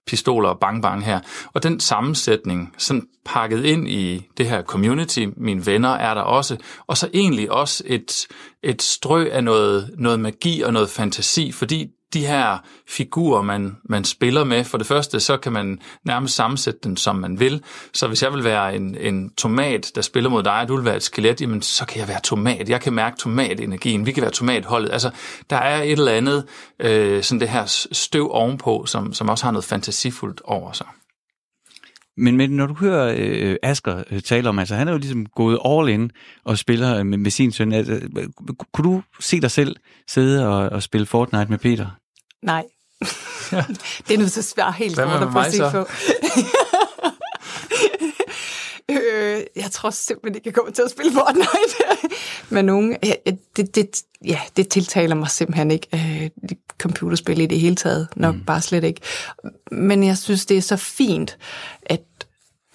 pistoler 0.07 0.49
og 0.49 0.59
bang 0.59 0.81
bang 0.81 1.05
her. 1.05 1.19
Og 1.53 1.63
den 1.63 1.79
sammensætning, 1.79 2.73
sådan 2.77 3.07
pakket 3.25 3.65
ind 3.65 3.89
i 3.89 4.27
det 4.37 4.45
her 4.45 4.63
community, 4.63 5.25
mine 5.37 5.65
venner 5.65 5.89
er 5.89 6.13
der 6.13 6.21
også, 6.21 6.57
og 6.87 6.97
så 6.97 7.09
egentlig 7.13 7.51
også 7.51 7.83
et, 7.85 8.27
et 8.63 8.81
strø 8.81 9.29
af 9.31 9.43
noget, 9.43 9.95
noget 9.97 10.19
magi 10.19 10.61
og 10.61 10.73
noget 10.73 10.89
fantasi, 10.89 11.51
fordi 11.51 11.87
de 12.13 12.25
her 12.25 12.57
figurer, 12.87 13.41
man, 13.41 13.77
man 13.89 14.03
spiller 14.03 14.43
med, 14.43 14.63
for 14.63 14.77
det 14.77 14.87
første, 14.87 15.19
så 15.19 15.37
kan 15.37 15.51
man 15.51 15.79
nærmest 16.05 16.35
sammensætte 16.35 16.79
den, 16.83 16.97
som 16.97 17.15
man 17.15 17.39
vil. 17.39 17.63
Så 17.93 18.07
hvis 18.07 18.23
jeg 18.23 18.33
vil 18.33 18.43
være 18.43 18.75
en, 18.75 18.97
en 18.99 19.29
tomat, 19.29 19.91
der 19.95 20.01
spiller 20.01 20.29
mod 20.29 20.43
dig, 20.43 20.61
og 20.61 20.67
du 20.67 20.75
vil 20.75 20.85
være 20.85 20.95
et 20.95 21.03
skelet, 21.03 21.41
jamen 21.41 21.61
så 21.61 21.85
kan 21.85 21.99
jeg 21.99 22.07
være 22.07 22.21
tomat. 22.21 22.69
Jeg 22.69 22.81
kan 22.81 22.93
mærke 22.93 23.17
tomatenergien. 23.17 24.05
Vi 24.05 24.11
kan 24.11 24.21
være 24.23 24.31
tomatholdet. 24.31 24.91
Altså, 24.91 25.11
der 25.49 25.57
er 25.57 25.83
et 25.83 25.91
eller 25.91 26.11
andet, 26.11 26.45
øh, 26.79 27.23
sådan 27.23 27.39
det 27.39 27.49
her 27.49 27.87
støv 27.91 28.31
ovenpå, 28.31 28.85
som, 28.85 29.13
som 29.13 29.29
også 29.29 29.43
har 29.45 29.51
noget 29.51 29.65
fantasifuldt 29.65 30.41
over 30.45 30.71
sig. 30.71 30.87
Men, 32.17 32.37
men 32.37 32.49
når 32.49 32.67
du 32.67 32.73
hører 32.73 33.15
øh, 33.17 33.55
Asker 33.63 34.03
øh, 34.11 34.21
tale 34.21 34.49
om, 34.49 34.59
altså 34.59 34.75
han 34.75 34.87
er 34.87 34.91
jo 34.91 34.97
ligesom 34.97 35.25
gået 35.25 35.59
all 35.65 35.89
in 35.89 36.11
og 36.43 36.57
spiller 36.57 36.99
øh, 36.99 37.05
med, 37.05 37.17
med 37.17 37.31
sin 37.31 37.51
søn. 37.51 37.71
Altså, 37.71 37.93
øh, 37.93 38.27
kunne 38.73 38.93
du 38.93 39.01
se 39.19 39.41
dig 39.41 39.51
selv 39.51 39.75
sidde 40.07 40.47
og, 40.47 40.69
og 40.69 40.83
spille 40.83 41.05
Fortnite 41.05 41.49
med 41.49 41.57
Peter? 41.57 41.87
Nej. 42.43 42.63
det 44.07 44.13
er 44.13 44.17
nu 44.17 44.27
så 44.27 44.41
svært 44.41 44.73
helt 44.73 44.95
Hvad 44.95 45.05
med 45.05 45.31
mig 45.31 45.53
så? 45.53 45.71
på. 45.71 45.79
øh, 48.93 49.43
jeg 49.55 49.71
tror 49.71 49.89
simpelthen 49.89 50.35
ikke, 50.35 50.47
jeg 50.47 50.53
kommer 50.53 50.71
til 50.71 50.81
at 50.81 50.91
spille 50.91 51.11
Fortnite 51.11 52.09
med 52.55 52.63
nogen. 52.63 52.97
Ja, 53.03 53.13
det, 53.55 53.75
det, 53.75 54.01
ja, 54.25 54.39
det 54.57 54.67
tiltaler 54.67 55.15
mig 55.15 55.29
simpelthen 55.29 55.71
ikke. 55.71 55.87
Øh, 55.93 56.29
computerspil 56.77 57.41
i 57.41 57.45
det 57.45 57.59
hele 57.59 57.75
taget. 57.75 58.07
Nok 58.15 58.35
mm. 58.35 58.45
bare 58.45 58.61
slet 58.61 58.83
ikke. 58.83 59.01
Men 59.71 60.03
jeg 60.03 60.17
synes, 60.17 60.45
det 60.45 60.57
er 60.57 60.61
så 60.61 60.77
fint, 60.77 61.37
at 61.85 62.01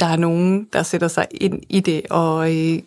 der 0.00 0.06
er 0.06 0.16
nogen, 0.16 0.68
der 0.72 0.82
sætter 0.82 1.08
sig 1.08 1.26
ind 1.30 1.62
i 1.68 1.80
det, 1.80 2.02
og 2.10 2.50
øh, 2.50 2.82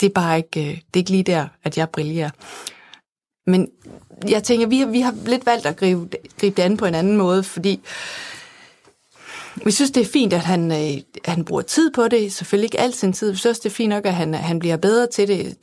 det 0.00 0.06
er 0.06 0.14
bare 0.14 0.36
ikke, 0.36 0.60
øh, 0.60 0.66
det 0.66 0.76
er 0.94 0.98
ikke 0.98 1.10
lige 1.10 1.22
der, 1.22 1.48
at 1.64 1.78
jeg 1.78 1.88
brillerer. 1.88 2.30
Men 3.48 3.68
jeg 4.28 4.42
tænker, 4.42 4.66
vi 4.66 4.78
har, 4.78 4.86
vi 4.86 5.00
har 5.00 5.14
lidt 5.26 5.46
valgt 5.46 5.66
at 5.66 5.76
gribe, 5.76 6.16
gribe 6.40 6.56
det 6.56 6.62
an 6.62 6.76
på 6.76 6.86
en 6.86 6.94
anden 6.94 7.16
måde, 7.16 7.42
fordi 7.42 7.80
vi 9.64 9.70
synes, 9.70 9.90
det 9.90 10.00
er 10.00 10.10
fint, 10.12 10.32
at 10.32 10.40
han, 10.40 10.72
øh, 10.72 11.02
han 11.24 11.44
bruger 11.44 11.62
tid 11.62 11.90
på 11.90 12.08
det. 12.08 12.32
Selvfølgelig 12.32 12.66
ikke 12.66 12.80
al 12.80 12.92
sin 12.92 13.12
tid. 13.12 13.30
Vi 13.30 13.36
synes 13.36 13.58
det 13.58 13.70
er 13.70 13.74
fint 13.74 13.90
nok, 13.90 14.06
at 14.06 14.14
han, 14.14 14.34
han 14.34 14.58
bliver 14.58 14.76
bedre 14.76 15.06
til 15.06 15.28
det. 15.28 15.56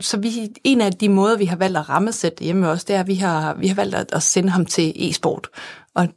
Så 0.00 0.16
vi, 0.16 0.50
en 0.64 0.80
af 0.80 0.92
de 0.92 1.08
måder, 1.08 1.36
vi 1.36 1.44
har 1.44 1.56
valgt 1.56 1.78
at 1.78 1.88
rammesætte 1.88 2.44
hjemme 2.44 2.70
også, 2.70 2.84
det 2.88 2.96
er, 2.96 3.00
at 3.00 3.06
vi 3.06 3.14
har, 3.14 3.54
vi 3.54 3.68
har 3.68 3.74
valgt 3.74 3.94
at, 3.94 4.06
at 4.12 4.22
sende 4.22 4.48
ham 4.48 4.66
til 4.66 4.92
e-sport. 4.96 5.48
Og 5.94 6.08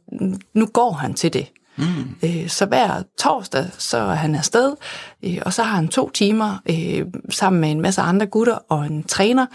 nu 0.54 0.66
går 0.66 0.92
han 0.92 1.14
til 1.14 1.32
det. 1.32 1.46
Mm. 1.76 1.84
Øh, 2.22 2.48
så 2.48 2.66
hver 2.66 3.02
torsdag, 3.18 3.66
så 3.78 3.96
er 3.96 4.14
han 4.14 4.34
afsted, 4.34 4.74
øh, 5.22 5.38
og 5.46 5.52
så 5.52 5.62
har 5.62 5.76
han 5.76 5.88
to 5.88 6.10
timer 6.10 6.58
øh, 6.70 7.06
sammen 7.30 7.60
med 7.60 7.70
en 7.70 7.80
masse 7.80 8.00
andre 8.00 8.26
gutter 8.26 8.58
og 8.68 8.86
en 8.86 9.02
træner, 9.02 9.46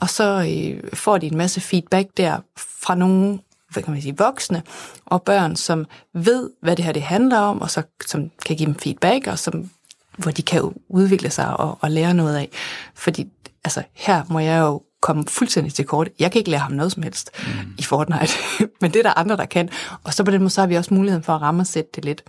og 0.00 0.10
så 0.10 0.46
får 0.94 1.18
de 1.18 1.26
en 1.26 1.36
masse 1.36 1.60
feedback 1.60 2.08
der 2.16 2.40
fra 2.56 2.94
nogle 2.94 3.38
hvad 3.72 3.82
kan 3.82 3.92
man 3.92 4.02
sige, 4.02 4.16
voksne 4.18 4.62
og 5.06 5.22
børn, 5.22 5.56
som 5.56 5.86
ved, 6.14 6.50
hvad 6.62 6.76
det 6.76 6.84
her 6.84 6.92
det 6.92 7.02
handler 7.02 7.38
om, 7.38 7.60
og 7.60 7.70
så, 7.70 7.82
som 8.06 8.30
kan 8.46 8.56
give 8.56 8.66
dem 8.66 8.74
feedback, 8.74 9.26
og 9.26 9.38
som, 9.38 9.70
hvor 10.18 10.30
de 10.30 10.42
kan 10.42 10.74
udvikle 10.88 11.30
sig 11.30 11.56
og, 11.56 11.78
og 11.80 11.90
lære 11.90 12.14
noget 12.14 12.36
af. 12.36 12.48
Fordi 12.94 13.28
altså, 13.64 13.82
her 13.92 14.24
må 14.30 14.38
jeg 14.38 14.60
jo 14.60 14.82
komme 15.02 15.24
fuldstændig 15.28 15.74
til 15.74 15.84
kort. 15.84 16.08
Jeg 16.18 16.32
kan 16.32 16.38
ikke 16.38 16.50
lære 16.50 16.60
ham 16.60 16.72
noget 16.72 16.92
som 16.92 17.02
helst 17.02 17.30
mm. 17.46 17.72
i 17.78 17.82
Fortnite, 17.82 18.32
men 18.80 18.92
det 18.92 18.98
er 18.98 19.02
der 19.02 19.18
andre, 19.18 19.36
der 19.36 19.44
kan. 19.44 19.68
Og 20.04 20.14
så 20.14 20.24
på 20.24 20.30
den 20.30 20.40
måde, 20.40 20.50
så 20.50 20.60
har 20.60 20.68
vi 20.68 20.74
også 20.74 20.94
muligheden 20.94 21.24
for 21.24 21.32
at 21.32 21.42
ramme 21.42 21.62
og 21.62 21.66
sætte 21.66 21.90
det 21.94 22.04
lidt. 22.04 22.22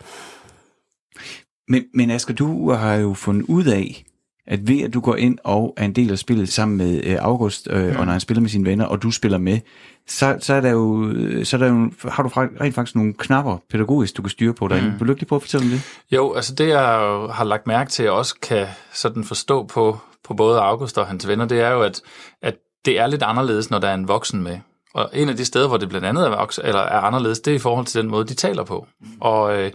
Men, 1.68 1.84
men 1.94 2.12
Asger, 2.12 2.34
du 2.34 2.72
har 2.72 2.94
jo 2.94 3.14
fundet 3.14 3.46
ud 3.48 3.66
af, 3.66 4.04
at 4.52 4.68
ved 4.68 4.82
at 4.82 4.94
du 4.94 5.00
går 5.00 5.16
ind 5.16 5.38
og 5.44 5.74
er 5.78 5.86
en 5.86 5.94
del 5.94 6.12
af 6.12 6.18
spillet 6.18 6.50
sammen 6.50 6.78
med 6.78 7.02
øh, 7.04 7.18
August, 7.20 7.68
øh, 7.72 7.90
mm. 7.90 8.00
og 8.00 8.06
når 8.06 8.12
han 8.12 8.20
spiller 8.20 8.42
med 8.42 8.50
sine 8.50 8.66
venner, 8.70 8.86
og 8.86 9.02
du 9.02 9.12
spiller 9.12 9.38
med, 9.38 9.60
så, 10.08 10.38
så, 10.40 10.54
er 10.54 10.62
der 10.62 10.70
jo, 10.70 11.14
så 11.44 11.58
er 11.58 11.60
der 11.60 11.68
jo, 11.68 11.92
har 12.10 12.24
du 12.24 12.30
rent 12.36 12.76
faktisk 12.76 12.96
nogle 12.96 13.14
knapper 13.14 13.58
pædagogisk, 13.70 14.18
du 14.18 14.22
kan 14.22 14.30
styre 14.30 14.54
på 14.54 14.68
dig. 14.68 14.84
Mm. 14.84 14.92
Vil 15.00 15.08
du 15.08 15.12
ikke 15.12 15.22
lige 15.22 15.28
prøve 15.28 15.38
at 15.38 15.42
fortælle 15.42 15.66
om 15.66 15.70
det? 15.72 15.82
Jo, 16.12 16.34
altså 16.34 16.56
det 16.56 16.68
jeg 16.68 16.84
har 17.32 17.44
lagt 17.44 17.68
mærke 17.68 17.90
til, 17.90 18.04
jeg 18.04 18.12
også 18.12 18.36
kan 18.42 18.68
sådan 18.94 19.24
forstå 19.24 19.64
på, 19.64 20.00
på 20.24 20.34
både 20.34 20.60
August 20.60 20.98
og 20.98 21.08
hans 21.08 21.28
venner, 21.28 21.46
det 21.46 21.62
er 21.62 21.70
jo, 21.70 21.82
at, 21.82 22.02
at 22.42 22.56
det 22.86 23.00
er 23.00 23.08
lidt 23.08 23.24
anderledes, 23.24 23.70
når 23.70 23.80
der 23.80 23.88
er 23.88 23.94
en 23.94 24.08
voksen 24.08 24.44
med. 24.44 24.60
Og 24.94 25.10
en 25.14 25.30
af 25.30 25.36
de 25.36 25.46
steder, 25.46 25.68
hvor 25.68 25.78
det 25.78 25.90
blandt 25.90 26.08
andet 26.08 26.26
er, 26.26 26.30
voksen, 26.30 26.66
eller 26.66 26.82
er 26.82 27.00
anderledes, 27.00 27.40
det 27.40 27.52
er 27.52 27.56
i 27.56 27.60
forhold 27.60 27.86
til 27.86 28.02
den 28.02 28.10
måde, 28.10 28.28
de 28.28 28.34
taler 28.34 28.64
på. 28.64 28.88
Og, 29.20 29.58
øh, 29.58 29.72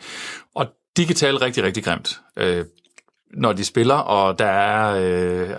og 0.54 0.66
de 0.96 1.06
kan 1.06 1.16
tale 1.16 1.40
rigtig, 1.40 1.64
rigtig 1.64 1.84
grimt. 1.84 2.20
Øh, 2.36 2.64
når 3.36 3.52
de 3.52 3.64
spiller, 3.64 3.94
og 3.94 4.38
der 4.38 4.46
er 4.46 4.96
øh, 4.96 5.50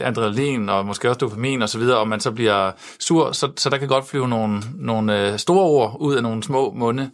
adrenalin 0.00 0.68
og 0.68 0.86
måske 0.86 1.08
også 1.08 1.18
dopamin 1.18 1.62
og 1.62 1.68
så 1.68 1.78
videre, 1.78 1.98
og 1.98 2.08
man 2.08 2.20
så 2.20 2.30
bliver 2.30 2.70
sur, 3.00 3.32
så, 3.32 3.50
så 3.56 3.70
der 3.70 3.76
kan 3.76 3.88
godt 3.88 4.08
flyve 4.08 4.28
nogle, 4.28 4.62
nogle 4.74 5.32
øh, 5.32 5.38
store 5.38 5.64
ord 5.64 5.96
ud 6.00 6.14
af 6.14 6.22
nogle 6.22 6.42
små 6.42 6.72
munde. 6.72 7.10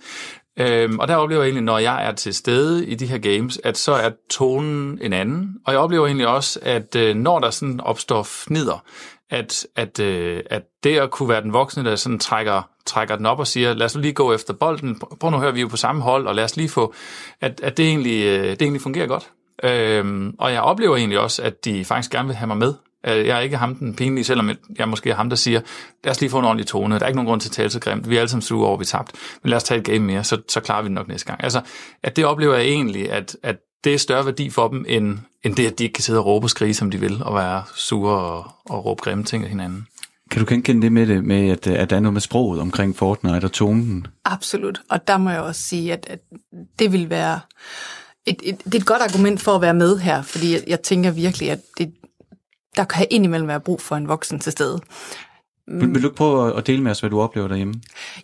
Øhm, 0.58 0.98
og 0.98 1.08
der 1.08 1.16
oplever 1.16 1.42
jeg 1.42 1.48
egentlig, 1.48 1.64
når 1.64 1.78
jeg 1.78 2.06
er 2.06 2.12
til 2.12 2.34
stede 2.34 2.86
i 2.86 2.94
de 2.94 3.06
her 3.06 3.18
games, 3.18 3.60
at 3.64 3.78
så 3.78 3.92
er 3.92 4.10
tonen 4.30 4.98
en 5.02 5.12
anden. 5.12 5.54
Og 5.66 5.72
jeg 5.72 5.80
oplever 5.80 6.06
egentlig 6.06 6.28
også, 6.28 6.58
at 6.62 6.96
øh, 6.96 7.16
når 7.16 7.38
der 7.38 7.50
sådan 7.50 7.80
opstår 7.80 8.22
fnider, 8.22 8.84
at, 9.30 9.66
at, 9.76 10.00
øh, 10.00 10.40
at 10.50 10.62
det 10.84 10.98
at 10.98 11.10
kunne 11.10 11.28
være 11.28 11.42
den 11.42 11.52
voksne, 11.52 11.84
der 11.84 11.96
sådan 11.96 12.18
trækker, 12.18 12.62
trækker 12.86 13.16
den 13.16 13.26
op 13.26 13.38
og 13.38 13.46
siger, 13.46 13.74
lad 13.74 13.86
os 13.86 13.94
lige 13.94 14.12
gå 14.12 14.32
efter 14.32 14.54
bolden, 14.54 15.00
prøv 15.20 15.30
nu 15.30 15.36
at 15.36 15.42
høre, 15.42 15.52
vi 15.52 15.58
er 15.58 15.62
jo 15.62 15.68
på 15.68 15.76
samme 15.76 16.02
hold, 16.02 16.26
og 16.26 16.34
lad 16.34 16.44
os 16.44 16.56
lige 16.56 16.68
få, 16.68 16.94
at, 17.40 17.60
at 17.62 17.76
det, 17.76 17.86
egentlig, 17.86 18.24
øh, 18.24 18.50
det 18.50 18.62
egentlig 18.62 18.82
fungerer 18.82 19.06
godt. 19.06 19.30
Øhm, 19.64 20.34
og 20.38 20.52
jeg 20.52 20.60
oplever 20.60 20.96
egentlig 20.96 21.20
også, 21.20 21.42
at 21.42 21.64
de 21.64 21.84
faktisk 21.84 22.12
gerne 22.12 22.28
vil 22.28 22.36
have 22.36 22.46
mig 22.46 22.56
med. 22.56 22.74
Øh, 23.06 23.26
jeg 23.26 23.36
er 23.36 23.40
ikke 23.40 23.56
ham 23.56 23.74
den 23.74 23.94
pinlige, 23.94 24.24
selvom 24.24 24.50
jeg 24.78 24.88
måske 24.88 25.10
er 25.10 25.14
ham, 25.14 25.28
der 25.28 25.36
siger, 25.36 25.60
lad 26.04 26.10
os 26.10 26.20
lige 26.20 26.30
få 26.30 26.38
en 26.38 26.44
ordentlig 26.44 26.66
tone. 26.66 26.94
Der 26.94 27.00
er 27.00 27.06
ikke 27.06 27.16
nogen 27.16 27.28
grund 27.28 27.40
til 27.40 27.48
at 27.48 27.52
tale 27.52 27.70
så 27.70 27.80
grimt. 27.80 28.10
Vi 28.10 28.16
er 28.16 28.20
alle 28.20 28.28
sammen 28.28 28.42
sure 28.42 28.68
over, 28.68 28.78
vi 28.78 28.84
tabt. 28.84 29.12
Men 29.42 29.50
lad 29.50 29.56
os 29.56 29.64
tage 29.64 29.78
et 29.78 29.84
game 29.84 29.98
mere, 29.98 30.24
så, 30.24 30.40
så 30.48 30.60
klarer 30.60 30.82
vi 30.82 30.86
det 30.86 30.94
nok 30.94 31.08
næste 31.08 31.26
gang. 31.26 31.44
Altså, 31.44 31.60
at 32.02 32.16
det 32.16 32.24
oplever 32.24 32.54
jeg 32.54 32.64
egentlig, 32.64 33.12
at, 33.12 33.36
at 33.42 33.56
det 33.84 33.94
er 33.94 33.98
større 33.98 34.26
værdi 34.26 34.50
for 34.50 34.68
dem, 34.68 34.84
end, 34.88 35.18
end 35.42 35.56
det, 35.56 35.66
at 35.66 35.78
de 35.78 35.84
ikke 35.84 35.94
kan 35.94 36.02
sidde 36.02 36.18
og 36.18 36.26
råbe 36.26 36.44
og 36.44 36.50
skrige, 36.50 36.74
som 36.74 36.90
de 36.90 37.00
vil, 37.00 37.22
og 37.22 37.34
være 37.34 37.62
sure 37.74 38.18
og, 38.18 38.50
og 38.64 38.84
råbe 38.84 39.02
grimme 39.02 39.24
ting 39.24 39.44
af 39.44 39.50
hinanden. 39.50 39.86
Kan 40.30 40.40
du 40.44 40.46
genkende 40.48 40.82
det 40.82 40.92
med 40.92 41.06
det, 41.06 41.24
med 41.24 41.50
at, 41.50 41.66
at 41.66 41.90
der 41.90 41.96
er 41.96 42.00
noget 42.00 42.12
med 42.12 42.20
sproget 42.20 42.60
omkring 42.60 42.96
Fortnite 42.96 43.44
og 43.44 43.52
tonen? 43.52 44.06
Absolut, 44.24 44.80
og 44.90 45.08
der 45.08 45.16
må 45.16 45.30
jeg 45.30 45.40
også 45.40 45.60
sige, 45.60 45.92
at, 45.92 46.06
at 46.10 46.18
det 46.78 46.92
vil 46.92 47.10
være 47.10 47.40
et, 48.26 48.36
et, 48.42 48.64
det 48.64 48.74
er 48.74 48.78
et 48.78 48.86
godt 48.86 49.02
argument 49.02 49.40
for 49.40 49.54
at 49.54 49.60
være 49.60 49.74
med 49.74 49.98
her, 49.98 50.22
fordi 50.22 50.52
jeg, 50.52 50.62
jeg 50.66 50.82
tænker 50.82 51.10
virkelig, 51.10 51.50
at 51.50 51.60
det, 51.78 51.94
der 52.76 52.84
kan 52.84 53.06
indimellem 53.10 53.48
være 53.48 53.60
brug 53.60 53.80
for 53.80 53.96
en 53.96 54.08
voksen 54.08 54.40
til 54.40 54.52
stede. 54.52 54.80
Vil, 55.66 55.94
vil 55.94 56.02
du 56.02 56.10
prøve 56.16 56.56
at 56.58 56.66
dele 56.66 56.82
med 56.82 56.90
os, 56.90 57.00
hvad 57.00 57.10
du 57.10 57.20
oplever 57.20 57.48
derhjemme? 57.48 57.74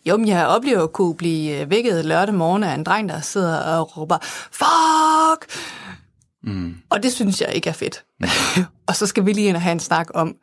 Jo, 0.05 0.17
men 0.17 0.29
jeg 0.29 0.47
oplever 0.47 0.83
at 0.83 0.93
kunne 0.93 1.15
blive 1.15 1.61
øh, 1.61 1.71
vækket 1.71 2.05
lørdag 2.05 2.35
morgen 2.35 2.63
af 2.63 2.75
en 2.75 2.85
dreng, 2.85 3.09
der 3.09 3.21
sidder 3.21 3.59
og 3.59 3.97
råber, 3.97 4.19
fuck! 4.53 5.61
Mm. 6.43 6.75
Og 6.91 7.03
det 7.03 7.13
synes 7.13 7.41
jeg 7.41 7.55
ikke 7.55 7.69
er 7.69 7.75
fedt. 7.75 8.05
Mm. 8.21 8.29
og 8.89 8.97
så 8.97 9.07
skal 9.07 9.27
vi 9.27 9.33
lige 9.33 9.49
ind 9.49 9.57
og 9.57 9.63
have 9.63 9.73
en 9.73 9.81
snak 9.81 10.07
om, 10.15 10.37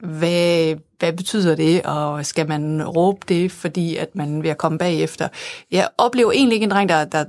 hvad, 0.00 0.74
hvad 1.02 1.12
betyder 1.12 1.54
det, 1.54 1.82
og 1.82 2.26
skal 2.26 2.48
man 2.48 2.88
råbe 2.88 3.18
det, 3.28 3.52
fordi 3.52 3.96
at 3.96 4.16
man 4.16 4.42
vil 4.42 4.54
komme 4.54 4.78
bagefter? 4.78 5.28
Jeg 5.70 5.88
oplever 5.98 6.32
egentlig 6.32 6.54
ikke 6.54 6.64
en 6.64 6.70
dreng, 6.70 6.88
der, 6.88 7.04
der 7.04 7.24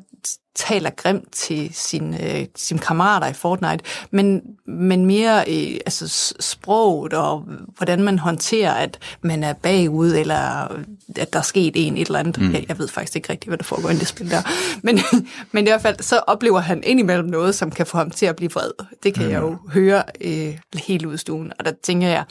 taler 0.56 0.90
grimt 0.90 1.32
til 1.32 1.70
sine, 1.74 2.40
øh, 2.40 2.46
sine 2.56 2.80
kammerater 2.80 3.28
i 3.28 3.34
Fortnite, 3.34 3.84
men, 4.12 4.42
men 4.66 5.06
mere 5.06 5.40
øh, 5.48 5.80
altså 5.86 6.34
sproget 6.40 7.14
og 7.14 7.44
hvordan 7.78 8.04
man 8.04 8.20
håndterer, 8.20 8.74
at 8.74 9.00
man 9.22 9.44
er 9.44 9.54
bagud, 9.54 10.12
eller 10.12 10.68
at 11.16 11.34
der 11.34 11.40
er 11.40 11.44
sket 11.44 11.74
en 11.76 11.98
et 11.98 12.08
eller 12.08 12.20
andet. 12.20 12.42
Mm. 12.42 12.54
Jeg, 12.54 12.66
jeg 12.68 12.80
ved 12.80 12.88
faktisk 12.88 13.16
ikke 13.16 13.30
rigtigt, 13.30 13.50
hvad 13.50 13.58
der 13.58 13.64
foregår 13.64 13.90
i 13.90 13.96
det 13.96 14.08
spil 14.08 14.32
der. 14.32 14.42
Men, 14.82 15.00
men 15.52 15.68
i 15.68 15.70
hvert 15.70 15.82
fald, 15.82 16.00
så 16.00 16.20
oplever 16.28 16.60
han 16.60 16.84
indimellem 16.86 17.30
noget, 17.30 17.56
som 17.56 17.72
kan 17.72 17.86
få 17.86 17.98
ham 17.98 18.12
til 18.12 18.26
at 18.26 18.36
blive 18.36 18.52
vred. 18.52 18.72
Det 19.04 19.14
kan 19.14 19.26
mm. 19.26 19.32
jeg 19.32 19.42
jo 19.42 19.58
høre 19.72 20.04
øh, 20.22 20.58
helt 20.88 21.06
ud 21.06 21.18
stuen. 21.18 21.52
Og 21.60 21.66
der 21.66 21.72
tænker 21.84 22.08
jeg, 22.08 22.24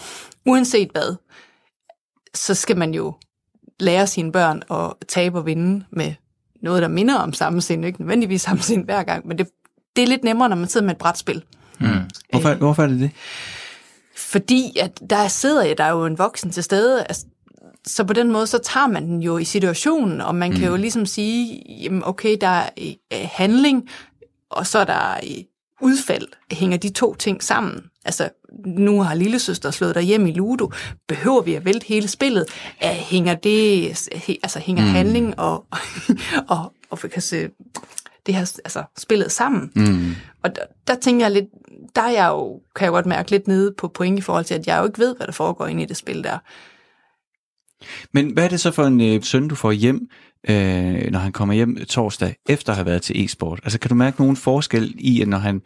uanset 0.47 0.89
hvad, 0.93 1.17
så 2.35 2.55
skal 2.55 2.77
man 2.77 2.95
jo 2.95 3.15
lære 3.81 4.07
sine 4.07 4.33
børn 4.33 4.63
at 4.71 4.95
tabe 5.09 5.39
og 5.39 5.47
vinde 5.47 5.85
med 5.91 6.15
noget, 6.63 6.83
der 6.83 6.89
minder 6.89 7.19
om 7.19 7.33
samme 7.33 7.61
sind. 7.61 7.85
Ikke 7.85 8.01
nødvendigvis 8.01 8.43
samme 8.43 8.63
sind 8.63 8.85
hver 8.85 9.03
gang, 9.03 9.29
men 9.29 9.39
det, 9.39 9.49
det 9.97 10.03
er 10.03 10.07
lidt 10.07 10.25
nemmere, 10.25 10.49
når 10.49 10.57
man 10.57 10.69
sidder 10.69 10.87
med 10.87 10.95
et 10.95 10.99
brætspil. 10.99 11.45
Mm. 11.81 11.87
Hvorfor, 12.31 12.51
øh, 12.51 12.57
hvorfor 12.57 12.83
er 12.83 12.87
det 12.87 13.01
det? 13.01 13.11
Fordi 14.17 14.79
at 14.81 15.01
der 15.11 15.29
sidder 15.29 15.75
der 15.75 15.85
er 15.85 15.91
jo 15.91 16.07
en 16.07 16.19
voksen 16.19 16.51
til 16.51 16.63
stede, 16.63 17.05
altså, 17.05 17.27
så 17.87 18.05
på 18.05 18.13
den 18.13 18.33
måde, 18.33 18.47
så 18.47 18.59
tager 18.59 18.87
man 18.87 19.07
den 19.07 19.23
jo 19.23 19.39
i 19.39 19.45
situationen, 19.45 20.21
og 20.21 20.35
man 20.35 20.51
mm. 20.51 20.57
kan 20.57 20.69
jo 20.69 20.77
ligesom 20.77 21.07
sige, 21.07 21.63
jamen 21.83 22.03
okay, 22.05 22.37
der 22.41 22.47
er 22.47 22.69
øh, 23.13 23.29
handling, 23.33 23.89
og 24.51 24.67
så 24.67 24.79
er 24.79 24.85
der 24.85 25.15
øh, 25.15 25.45
udfald. 25.83 26.29
Hænger 26.53 26.77
de 26.77 26.89
to 26.89 27.15
ting 27.15 27.43
sammen? 27.43 27.85
Altså, 28.05 28.29
nu 28.67 29.03
har 29.03 29.15
lille 29.15 29.39
søster 29.39 29.71
slået 29.71 29.95
dig 29.95 30.03
hjem 30.03 30.27
i 30.27 30.33
Ludo. 30.33 30.73
Behøver 31.09 31.43
vi 31.43 31.55
at 31.55 31.65
vælte 31.65 31.87
hele 31.87 32.09
spillet? 32.09 32.47
Hænger 32.83 33.35
det, 33.35 33.89
altså 34.43 34.59
hænger 34.59 34.85
mm. 34.85 34.91
handling 34.91 35.39
og, 35.39 35.67
og, 36.49 36.73
og 36.91 36.99
kan 36.99 37.23
se, 37.23 37.49
det 38.27 38.35
her 38.35 38.61
altså, 38.65 38.85
spillet 38.99 39.33
sammen? 39.33 39.73
Mm. 39.77 40.15
Og 40.43 40.57
der, 40.57 40.63
der 40.87 40.95
tænker 40.95 41.25
jeg 41.27 41.33
lidt, 41.33 41.47
der 41.97 42.03
er 42.03 42.11
jeg 42.11 42.29
jo, 42.29 42.61
kan 42.77 42.85
jeg 42.85 42.93
godt 42.93 43.07
mærke 43.07 43.31
lidt 43.31 43.49
nede 43.49 43.75
på 43.79 43.89
point 43.89 44.19
i 44.19 44.23
forhold 44.23 44.45
til, 44.45 44.55
at 44.55 44.67
jeg 44.67 44.79
jo 44.79 44.85
ikke 44.85 44.99
ved, 44.99 45.17
hvad 45.17 45.27
der 45.27 45.33
foregår 45.33 45.67
inde 45.67 45.83
i 45.83 45.87
det 45.87 45.97
spil 45.97 46.25
der. 46.25 46.39
Men 48.13 48.33
hvad 48.33 48.45
er 48.45 48.49
det 48.49 48.61
så 48.61 48.71
for 48.71 48.85
en 48.85 49.01
øh, 49.01 49.23
søn, 49.23 49.49
du 49.49 49.55
får 49.55 49.73
hjem, 49.73 50.09
øh, 50.49 51.11
når 51.11 51.19
han 51.19 51.33
kommer 51.33 51.55
hjem 51.55 51.85
torsdag, 51.85 52.35
efter 52.49 52.73
at 52.73 52.77
have 52.77 52.87
været 52.87 53.03
til 53.03 53.25
e-sport? 53.25 53.61
Altså 53.65 53.79
kan 53.79 53.89
du 53.89 53.95
mærke 53.95 54.21
nogen 54.21 54.37
forskel 54.37 54.95
i, 54.99 55.23
at 55.23 55.29
når 55.29 55.39
han, 55.39 55.63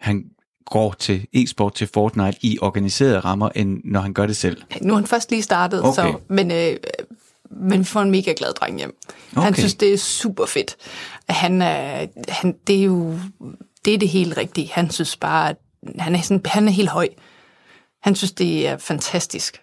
han 0.00 0.24
går 0.66 0.94
til 0.98 1.26
e-sport 1.32 1.74
til 1.74 1.88
Fortnite 1.94 2.38
i 2.42 2.58
organiserede 2.60 3.20
rammer, 3.20 3.48
end 3.54 3.80
når 3.84 4.00
han 4.00 4.14
gør 4.14 4.26
det 4.26 4.36
selv? 4.36 4.62
Nu 4.82 4.92
er 4.92 4.96
han 4.96 5.06
først 5.06 5.30
lige 5.30 5.42
startet, 5.42 5.84
okay. 5.84 5.94
så, 5.94 6.18
men, 6.28 6.50
øh, 6.50 6.76
men 7.50 7.84
får 7.84 8.00
en 8.00 8.10
mega 8.10 8.34
glad 8.36 8.52
dreng 8.52 8.78
hjem. 8.78 8.96
Okay. 9.32 9.42
Han 9.42 9.54
synes, 9.54 9.74
det 9.74 9.92
er 9.92 9.98
super 9.98 10.46
fedt. 10.46 10.76
Han 11.28 11.62
er, 11.62 12.06
han, 12.28 12.54
det 12.66 12.80
er 12.80 12.82
jo 12.82 13.18
det, 13.84 13.94
er 13.94 13.98
det 13.98 14.08
helt 14.08 14.36
rigtige. 14.36 14.70
Han 14.72 14.90
synes 14.90 15.16
bare, 15.16 15.50
at 15.50 15.56
han 15.98 16.14
er, 16.14 16.20
sådan, 16.20 16.42
han 16.44 16.68
er 16.68 16.72
helt 16.72 16.88
høj. 16.88 17.08
Han 18.02 18.14
synes, 18.14 18.32
det 18.32 18.68
er 18.68 18.76
fantastisk. 18.76 19.62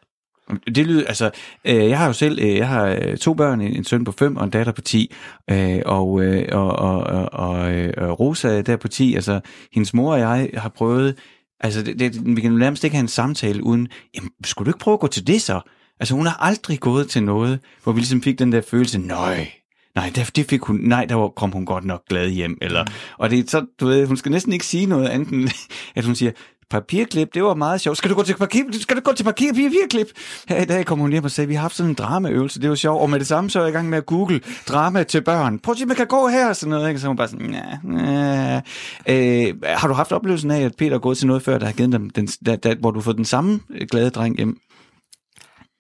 Det 0.66 0.88
lyder, 0.88 1.08
altså, 1.08 1.32
øh, 1.66 1.90
jeg 1.90 1.98
har 1.98 2.08
jo 2.08 2.14
selv, 2.14 2.40
øh, 2.42 2.56
jeg 2.56 2.68
har 2.68 2.88
øh, 2.88 3.18
to 3.18 3.34
børn, 3.34 3.62
en, 3.62 3.76
en 3.76 3.84
søn 3.84 4.04
på 4.04 4.12
5 4.12 4.38
og 4.38 4.44
en 4.44 4.50
datter 4.50 4.72
på 4.72 4.82
10, 4.82 5.14
øh, 5.52 5.82
og, 5.86 6.24
øh, 6.24 6.46
og, 6.52 6.72
og, 6.72 7.04
og, 7.04 7.34
og, 7.34 7.72
øh, 7.72 7.94
og 7.98 8.20
Rosa 8.20 8.62
der 8.62 8.76
på 8.76 8.88
10, 8.88 9.16
altså, 9.16 9.40
hendes 9.74 9.94
mor 9.94 10.14
og 10.14 10.20
jeg 10.20 10.50
har 10.54 10.70
prøvet, 10.70 11.18
altså, 11.60 11.84
det, 11.84 12.00
det, 12.00 12.36
vi 12.36 12.42
kan 12.42 12.52
nærmest 12.52 12.84
ikke 12.84 12.96
have 12.96 13.02
en 13.02 13.08
samtale 13.08 13.64
uden, 13.64 13.88
jamen, 14.16 14.30
skulle 14.46 14.66
du 14.66 14.70
ikke 14.70 14.80
prøve 14.80 14.94
at 14.94 15.00
gå 15.00 15.08
til 15.08 15.28
det 15.28 15.42
så? 15.42 15.62
Altså, 16.00 16.16
hun 16.16 16.26
har 16.26 16.38
aldrig 16.40 16.80
gået 16.80 17.10
til 17.10 17.24
noget, 17.24 17.60
hvor 17.84 17.92
vi 17.92 18.00
ligesom 18.00 18.22
fik 18.22 18.40
den 18.40 18.52
der 18.52 18.62
følelse, 18.62 19.00
nej, 19.00 19.52
nej, 19.98 20.12
det 20.36 20.46
fik 20.46 20.62
hun, 20.62 20.80
nej, 20.84 21.06
der 21.06 21.16
var, 21.16 21.28
kom 21.28 21.52
hun 21.52 21.66
godt 21.66 21.86
nok 21.86 22.06
glad 22.10 22.30
hjem, 22.30 22.58
eller, 22.62 22.84
mm. 22.84 22.92
og 23.18 23.30
det 23.30 23.40
er 23.40 23.44
så, 23.48 23.66
du 23.80 23.88
ved, 23.88 24.08
hun 24.08 24.18
skal 24.18 24.32
næsten 24.32 24.54
ikke 24.54 24.66
sige 24.66 24.86
noget 24.86 25.08
andet, 25.08 25.30
end, 25.30 25.50
at 25.96 26.06
hun 26.06 26.16
siger, 26.16 26.32
papirklip, 26.70 27.34
det 27.34 27.44
var 27.44 27.54
meget 27.54 27.82
sjovt. 27.82 27.98
Skal 27.98 28.10
du 28.10 28.16
gå 28.16 28.24
til 28.24 28.36
papir, 28.36 28.64
skal 28.82 28.96
du 28.96 29.02
gå 29.02 29.14
til 29.14 29.24
papir, 29.24 29.54
papirklip? 29.54 30.08
Her 30.48 30.62
i 30.62 30.66
dag 30.66 30.86
kom 30.86 31.00
hun 31.00 31.12
hjem 31.12 31.24
og 31.24 31.32
sagde, 31.32 31.48
vi 31.48 31.54
har 31.54 31.62
haft 31.62 31.76
sådan 31.76 31.90
en 31.90 31.94
dramaøvelse, 31.96 32.62
det 32.62 32.70
var 32.70 32.76
sjovt. 32.76 33.02
Og 33.02 33.10
med 33.10 33.20
det 33.20 33.28
samme 33.28 33.50
så 33.50 33.60
er 33.60 33.64
jeg 33.64 33.70
i 33.70 33.74
gang 33.74 33.90
med 33.90 33.98
at 33.98 34.06
google 34.06 34.42
drama 34.68 35.04
til 35.04 35.22
børn. 35.22 35.60
Prøv 35.60 35.72
at 35.72 35.78
se, 35.78 35.86
man 35.86 35.96
kan 35.96 36.08
gå 36.08 36.28
her 36.28 36.50
og 36.50 36.56
sådan 36.56 36.70
noget. 36.70 36.88
Ikke? 36.88 37.00
Så 37.00 37.08
hun 37.08 37.18
bare 37.18 37.28
sådan, 37.28 37.54
ja, 37.54 37.64
ja. 37.98 38.62
Øh, 39.08 39.56
har 39.64 39.88
du 39.88 39.94
haft 39.94 40.12
oplevelsen 40.12 40.52
af, 40.52 40.62
at 40.62 40.76
Peter 40.78 40.96
er 40.96 41.00
gået 41.00 41.18
til 41.18 41.28
noget 41.28 41.42
før, 41.42 41.58
der 41.58 41.66
har 41.66 41.74
givet 41.74 41.92
dem 41.92 42.10
den, 42.10 42.28
der, 42.28 42.56
der, 42.56 42.76
hvor 42.76 42.92
du 42.92 43.00
har 43.00 43.04
fået 43.04 43.18
den 43.18 43.26
samme 43.26 43.60
glade 43.92 44.10
dreng 44.10 44.38
hjem? 44.38 44.58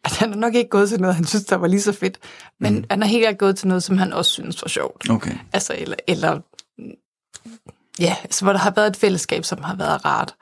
Altså, 0.07 0.19
han 0.19 0.29
har 0.33 0.39
nok 0.39 0.55
ikke 0.55 0.69
gået 0.69 0.89
til 0.89 1.01
noget, 1.01 1.15
han 1.15 1.25
synes, 1.25 1.45
der 1.45 1.55
var 1.55 1.67
lige 1.67 1.81
så 1.81 1.91
fedt. 1.91 2.17
Men 2.59 2.75
mm. 2.75 2.83
han 2.91 3.01
har 3.01 3.09
helt 3.09 3.27
ikke 3.27 3.37
gået 3.37 3.57
til 3.57 3.67
noget, 3.67 3.83
som 3.83 3.97
han 3.97 4.13
også 4.13 4.31
synes 4.31 4.61
var 4.61 4.69
sjovt. 4.69 5.09
Okay. 5.09 5.35
Altså, 5.53 5.75
eller, 5.77 5.95
eller 6.07 6.39
ja, 7.99 8.15
altså, 8.23 8.45
hvor 8.45 8.51
der 8.51 8.59
har 8.59 8.71
været 8.71 8.87
et 8.87 8.97
fællesskab, 8.97 9.45
som 9.45 9.63
har 9.63 9.75
været 9.75 10.05
rart 10.05 10.35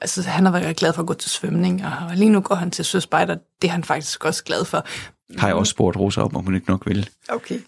altså, 0.00 0.22
han 0.22 0.44
har 0.44 0.52
været 0.52 0.76
glad 0.76 0.92
for 0.92 1.02
at 1.02 1.06
gå 1.06 1.14
til 1.14 1.30
svømning, 1.30 1.84
og 1.84 2.16
lige 2.16 2.30
nu 2.30 2.40
går 2.40 2.54
han 2.54 2.70
til 2.70 2.84
søspejder. 2.84 3.36
Det 3.62 3.68
er 3.68 3.72
han 3.72 3.84
faktisk 3.84 4.24
også 4.24 4.44
glad 4.44 4.64
for. 4.64 4.86
Har 5.38 5.48
jeg 5.48 5.56
også 5.56 5.70
spurgt 5.70 5.96
Rosa 5.96 6.20
om, 6.20 6.36
om 6.36 6.44
hun 6.44 6.54
ikke 6.54 6.70
nok 6.70 6.86
vil. 6.86 7.08
Okay. 7.28 7.58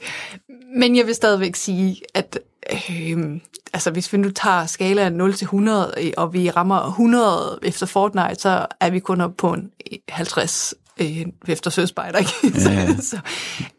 Men 0.77 0.97
jeg 0.97 1.07
vil 1.07 1.15
stadigvæk 1.15 1.57
sige, 1.57 2.01
at 2.15 2.39
øh, 2.73 3.41
altså, 3.73 3.91
hvis 3.91 4.13
vi 4.13 4.19
nu 4.19 4.31
tager 4.31 4.67
skalaen 4.67 5.13
0 5.13 5.35
til 5.35 5.45
100, 5.45 5.95
og 6.17 6.33
vi 6.33 6.51
rammer 6.51 6.81
100 6.81 7.59
efter 7.63 7.87
Fortnite, 7.87 8.35
så 8.35 8.67
er 8.81 8.91
vi 8.91 8.99
kun 8.99 9.21
op 9.21 9.37
på 9.37 9.53
en 9.53 9.71
50 10.09 10.75
øh, 11.01 11.27
efter 11.49 11.71
søspejder. 11.71 12.19
Ikke? 12.19 12.33
Ja, 12.71 12.73
ja. 12.73 12.97
så, 12.97 13.19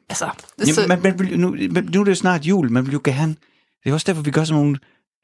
altså, 0.10 0.30
Jamen, 0.60 0.74
så, 0.74 0.86
man, 0.88 1.02
man 1.02 1.20
vil, 1.20 1.40
nu, 1.40 1.56
nu 1.94 2.00
er 2.00 2.04
det 2.04 2.18
snart 2.18 2.46
jul, 2.46 2.72
man 2.72 2.86
vil 2.86 2.94
jo 2.94 3.02
gerne... 3.04 3.36
Det 3.84 3.90
er 3.90 3.94
også 3.94 4.06
derfor, 4.08 4.22
vi 4.22 4.32
gør 4.32 4.44
sådan 4.44 4.62
nogle 4.62 4.78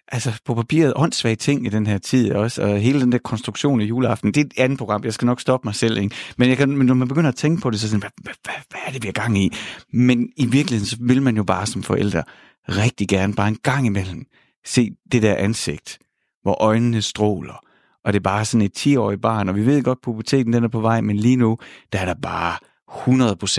altså 0.07 0.41
på 0.45 0.55
papiret 0.55 0.93
åndssvage 0.95 1.35
ting 1.35 1.65
i 1.65 1.69
den 1.69 1.87
her 1.87 1.97
tid 1.97 2.31
også, 2.31 2.61
og 2.61 2.79
hele 2.79 3.01
den 3.01 3.11
der 3.11 3.17
konstruktion 3.17 3.81
i 3.81 3.85
juleaften, 3.85 4.31
det 4.33 4.41
er 4.41 4.45
et 4.45 4.53
andet 4.57 4.77
program, 4.77 5.03
jeg 5.03 5.13
skal 5.13 5.25
nok 5.25 5.41
stoppe 5.41 5.67
mig 5.67 5.75
selv, 5.75 5.97
ikke? 5.97 6.15
Men, 6.37 6.49
jeg 6.49 6.57
kan, 6.57 6.77
men 6.77 6.87
når 6.87 6.93
man 6.93 7.07
begynder 7.07 7.29
at 7.29 7.35
tænke 7.35 7.61
på 7.61 7.69
det, 7.69 7.79
så 7.79 7.87
sådan, 7.87 7.99
hvad, 7.99 8.09
hvad, 8.21 8.33
hvad, 8.43 8.53
hvad 8.69 8.79
er 8.85 8.91
det, 8.91 9.03
vi 9.03 9.07
er 9.07 9.11
gang 9.11 9.37
i? 9.37 9.51
Men 9.93 10.29
i 10.37 10.45
virkeligheden, 10.45 10.87
så 10.87 10.97
vil 10.99 11.21
man 11.21 11.35
jo 11.35 11.43
bare 11.43 11.65
som 11.65 11.83
forældre 11.83 12.23
rigtig 12.69 13.07
gerne 13.07 13.33
bare 13.33 13.47
en 13.47 13.57
gang 13.63 13.85
imellem 13.85 14.25
se 14.65 14.91
det 15.11 15.21
der 15.21 15.35
ansigt, 15.35 15.99
hvor 16.41 16.61
øjnene 16.61 17.01
stråler, 17.01 17.65
og 18.05 18.13
det 18.13 18.19
er 18.19 18.23
bare 18.23 18.45
sådan 18.45 18.65
et 18.65 18.87
10-årigt 18.87 19.21
barn, 19.21 19.49
og 19.49 19.55
vi 19.55 19.65
ved 19.65 19.83
godt, 19.83 19.97
at 19.97 20.01
puberteten 20.01 20.53
den 20.53 20.63
er 20.63 20.67
på 20.67 20.81
vej, 20.81 21.01
men 21.01 21.17
lige 21.17 21.35
nu, 21.35 21.57
der 21.93 21.99
er 21.99 22.05
der 22.05 22.13
bare 22.13 22.57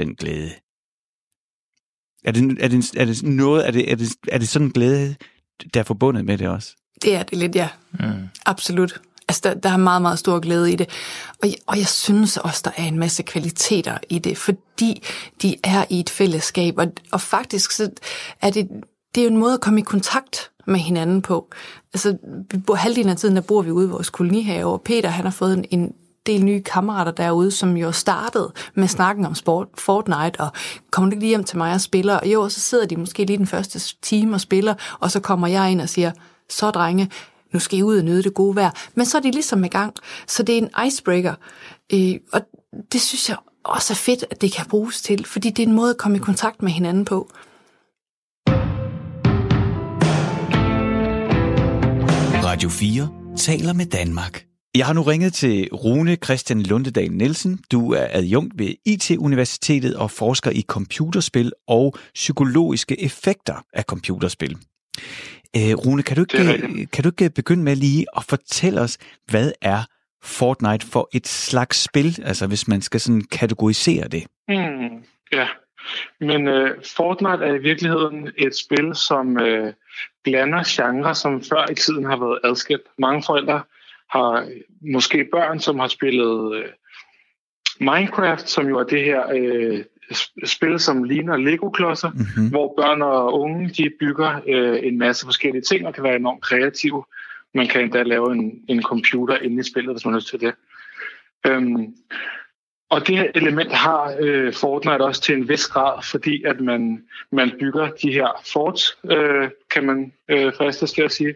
100% 0.08 0.14
glæde. 0.14 0.50
Er 2.24 2.32
det, 2.32 2.56
er 2.60 2.68
det, 2.68 2.94
er 2.96 3.04
det 3.04 3.22
noget, 3.22 3.66
er 3.66 3.70
det, 3.70 3.92
er 3.92 3.96
det, 3.96 4.16
er 4.28 4.38
det 4.38 4.48
sådan 4.48 4.66
en 4.66 4.72
glæde, 4.72 5.14
der 5.74 5.80
er 5.80 5.84
forbundet 5.84 6.24
med 6.24 6.38
det 6.38 6.48
også. 6.48 6.76
Det 7.02 7.14
er 7.14 7.22
det 7.22 7.38
lidt, 7.38 7.54
ja. 7.54 7.68
Mm. 7.92 8.28
Absolut. 8.46 9.00
Altså, 9.28 9.40
der, 9.44 9.54
der 9.54 9.68
er 9.68 9.76
meget, 9.76 10.02
meget 10.02 10.18
stor 10.18 10.40
glæde 10.40 10.72
i 10.72 10.76
det. 10.76 10.88
Og, 11.42 11.48
og 11.66 11.78
jeg 11.78 11.86
synes 11.86 12.36
også, 12.36 12.60
der 12.64 12.70
er 12.76 12.84
en 12.84 12.98
masse 12.98 13.22
kvaliteter 13.22 13.98
i 14.10 14.18
det, 14.18 14.38
fordi 14.38 15.02
de 15.42 15.56
er 15.64 15.84
i 15.90 16.00
et 16.00 16.10
fællesskab. 16.10 16.78
Og, 16.78 16.92
og 17.12 17.20
faktisk 17.20 17.70
så 17.70 17.90
er 18.42 18.50
det, 18.50 18.68
det 19.14 19.20
er 19.20 19.24
jo 19.24 19.30
en 19.30 19.38
måde 19.38 19.54
at 19.54 19.60
komme 19.60 19.80
i 19.80 19.82
kontakt 19.82 20.50
med 20.66 20.80
hinanden 20.80 21.22
på. 21.22 21.50
Altså, 21.94 22.16
vi 22.50 22.58
bor, 22.58 22.74
halvdelen 22.74 23.10
af 23.10 23.16
tiden, 23.16 23.36
der 23.36 23.42
bor 23.42 23.62
vi 23.62 23.70
ude 23.70 23.86
i 23.86 23.90
vores 23.90 24.10
kolonihave, 24.10 24.72
og 24.72 24.82
Peter, 24.82 25.08
han 25.08 25.24
har 25.24 25.32
fået 25.32 25.52
en, 25.58 25.64
en 25.70 25.92
del 26.26 26.44
nye 26.44 26.62
kammerater 26.62 27.12
derude, 27.12 27.50
som 27.50 27.76
jo 27.76 27.92
startede 27.92 28.52
med 28.74 28.88
snakken 28.88 29.26
om 29.26 29.34
sport, 29.34 29.68
Fortnite, 29.78 30.40
og 30.40 30.48
kommer 30.90 31.10
du 31.10 31.16
lige 31.18 31.28
hjem 31.28 31.44
til 31.44 31.58
mig 31.58 31.72
og 31.72 31.80
spiller? 31.80 32.16
Og 32.16 32.26
jo, 32.26 32.48
så 32.48 32.60
sidder 32.60 32.86
de 32.86 32.96
måske 32.96 33.24
lige 33.24 33.36
den 33.36 33.46
første 33.46 33.96
time 34.02 34.36
og 34.36 34.40
spiller, 34.40 34.74
og 35.00 35.10
så 35.10 35.20
kommer 35.20 35.46
jeg 35.46 35.70
ind 35.70 35.80
og 35.80 35.88
siger, 35.88 36.12
så 36.50 36.70
drenge, 36.70 37.10
nu 37.52 37.60
skal 37.60 37.78
I 37.78 37.82
ud 37.82 37.98
og 37.98 38.04
nyde 38.04 38.22
det 38.22 38.34
gode 38.34 38.56
vejr. 38.56 38.70
Men 38.94 39.06
så 39.06 39.16
er 39.16 39.22
de 39.22 39.30
ligesom 39.30 39.64
i 39.64 39.68
gang. 39.68 39.94
Så 40.26 40.42
det 40.42 40.54
er 40.54 40.58
en 40.58 40.86
icebreaker. 40.86 41.34
Øh, 41.92 42.14
og 42.32 42.40
det 42.92 43.00
synes 43.00 43.28
jeg 43.28 43.36
også 43.64 43.92
er 43.92 43.96
fedt, 43.96 44.24
at 44.30 44.40
det 44.40 44.52
kan 44.52 44.66
bruges 44.66 45.02
til, 45.02 45.24
fordi 45.24 45.50
det 45.50 45.62
er 45.62 45.66
en 45.66 45.74
måde 45.74 45.90
at 45.90 45.96
komme 45.96 46.16
i 46.16 46.20
kontakt 46.20 46.62
med 46.62 46.72
hinanden 46.72 47.04
på. 47.04 47.30
Radio 52.54 52.68
4 52.68 53.36
taler 53.36 53.72
med 53.72 53.86
Danmark. 53.86 54.44
Jeg 54.74 54.86
har 54.86 54.92
nu 54.92 55.02
ringet 55.02 55.32
til 55.32 55.68
Rune 55.72 56.16
Christian 56.24 56.62
Lundedal 56.62 57.12
Nielsen. 57.12 57.58
Du 57.72 57.92
er 57.92 58.06
adjunkt 58.10 58.58
ved 58.58 58.74
IT-universitetet 58.86 59.96
og 59.96 60.10
forsker 60.10 60.50
i 60.50 60.62
computerspil 60.68 61.52
og 61.68 61.94
psykologiske 62.14 63.04
effekter 63.04 63.64
af 63.72 63.84
computerspil. 63.84 64.56
Øh, 65.56 65.74
Rune, 65.86 66.02
kan 66.02 66.16
du, 66.16 66.22
ikke, 66.22 66.86
kan 66.86 67.04
du 67.04 67.08
ikke 67.08 67.30
begynde 67.30 67.62
med 67.62 67.76
lige 67.76 68.06
at 68.16 68.24
fortælle 68.24 68.80
os, 68.80 68.98
hvad 69.30 69.52
er 69.62 69.82
Fortnite 70.22 70.86
for 70.86 71.08
et 71.12 71.26
slags 71.26 71.82
spil, 71.82 72.18
altså 72.24 72.46
hvis 72.46 72.68
man 72.68 72.82
skal 72.82 73.00
sådan 73.00 73.24
kategorisere 73.32 74.08
det? 74.08 74.24
Mm, 74.48 75.04
ja, 75.32 75.46
men 76.20 76.48
uh, 76.48 76.68
Fortnite 76.96 77.44
er 77.44 77.54
i 77.54 77.62
virkeligheden 77.62 78.28
et 78.38 78.56
spil, 78.56 78.94
som 78.94 79.36
uh, 79.36 79.68
blander 80.24 80.62
genrer, 80.66 81.12
som 81.12 81.42
før 81.42 81.70
i 81.70 81.74
tiden 81.74 82.04
har 82.04 82.16
været 82.16 82.38
adskilt. 82.44 82.86
Mange 82.98 83.22
forældre 83.26 83.62
har 84.10 84.48
måske 84.80 85.28
børn, 85.32 85.60
som 85.60 85.78
har 85.78 85.88
spillet 85.88 86.56
øh, 86.56 86.64
Minecraft, 87.80 88.48
som 88.48 88.68
jo 88.68 88.78
er 88.78 88.84
det 88.84 89.04
her 89.04 89.22
øh, 89.34 89.84
spil, 90.44 90.80
som 90.80 91.04
ligner 91.04 91.36
Lego-klodser, 91.36 92.10
mm-hmm. 92.10 92.50
hvor 92.50 92.74
børn 92.78 93.02
og 93.02 93.40
unge 93.40 93.68
de 93.68 93.90
bygger 94.00 94.40
øh, 94.46 94.78
en 94.82 94.98
masse 94.98 95.26
forskellige 95.26 95.62
ting 95.62 95.86
og 95.86 95.94
kan 95.94 96.04
være 96.04 96.16
enormt 96.16 96.42
kreative. 96.42 97.04
Man 97.54 97.66
kan 97.66 97.80
endda 97.80 98.02
lave 98.02 98.32
en, 98.32 98.64
en 98.68 98.82
computer 98.82 99.38
inde 99.38 99.60
i 99.60 99.70
spillet, 99.70 99.94
hvis 99.94 100.04
man 100.04 100.14
har 100.14 100.20
lyst 100.20 100.28
til 100.28 100.40
det. 100.40 100.54
Øhm, 101.46 101.94
og 102.94 103.06
det 103.06 103.16
her 103.16 103.30
element 103.34 103.72
har 103.72 104.16
øh, 104.20 104.52
Fortnite 104.52 105.04
også 105.04 105.20
til 105.20 105.34
en 105.34 105.48
vis 105.48 105.66
grad, 105.66 106.02
fordi 106.10 106.44
at 106.44 106.60
man, 106.60 107.04
man 107.32 107.52
bygger 107.60 107.90
de 107.90 108.12
her 108.12 108.42
forts, 108.52 108.98
øh, 109.10 109.50
kan 109.70 109.86
man 109.86 110.12
øh, 110.28 110.52
fristes 110.56 110.92
til 110.92 111.02
at 111.02 111.12
sige, 111.12 111.34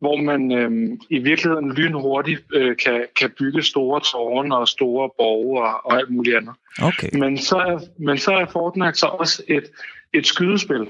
hvor 0.00 0.16
man 0.16 0.52
øh, 0.52 0.98
i 1.10 1.18
virkeligheden 1.18 1.72
lynhurtigt 1.72 2.42
øh, 2.54 2.76
kan, 2.76 3.06
kan 3.20 3.30
bygge 3.38 3.62
store 3.62 4.00
tårne 4.00 4.56
og 4.56 4.68
store 4.68 5.10
borge 5.18 5.62
og, 5.62 5.86
og 5.86 5.98
alt 5.98 6.10
muligt 6.10 6.36
andet. 6.36 6.54
Okay. 6.82 7.08
Men, 7.18 7.38
så 7.38 7.56
er, 7.56 7.78
men 7.98 8.18
så 8.18 8.32
er 8.32 8.46
Fortnite 8.46 8.98
så 8.98 9.06
også 9.06 9.42
et, 9.48 9.64
et 10.12 10.26
skydespil. 10.26 10.86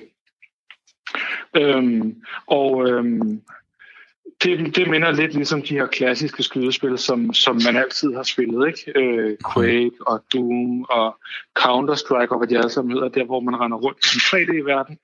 Øhm, 1.57 2.23
og 2.47 2.89
øhm, 2.89 3.43
det, 4.43 4.77
det 4.77 4.91
minder 4.91 5.11
lidt 5.11 5.35
ligesom 5.35 5.63
de 5.63 5.75
her 5.75 5.87
klassiske 5.87 6.43
skydespil, 6.43 6.99
som, 6.99 7.35
som 7.35 7.61
man 7.67 7.77
altid 7.77 8.15
har 8.15 8.23
spillet. 8.23 8.67
ikke? 8.67 9.01
Øh, 9.01 9.37
Quake 9.55 9.97
og 10.01 10.25
Doom 10.33 10.83
og 10.83 11.17
Counter-Strike 11.59 12.31
og 12.31 12.39
hvad 12.39 12.49
de 12.49 12.59
alle 12.59 12.71
sammen 12.71 12.93
hedder, 12.93 13.09
der 13.09 13.25
hvor 13.25 13.41
man 13.41 13.61
render 13.61 13.77
rundt 13.77 13.99
i 14.05 14.09
en 14.17 14.21
3D-verden 14.21 14.99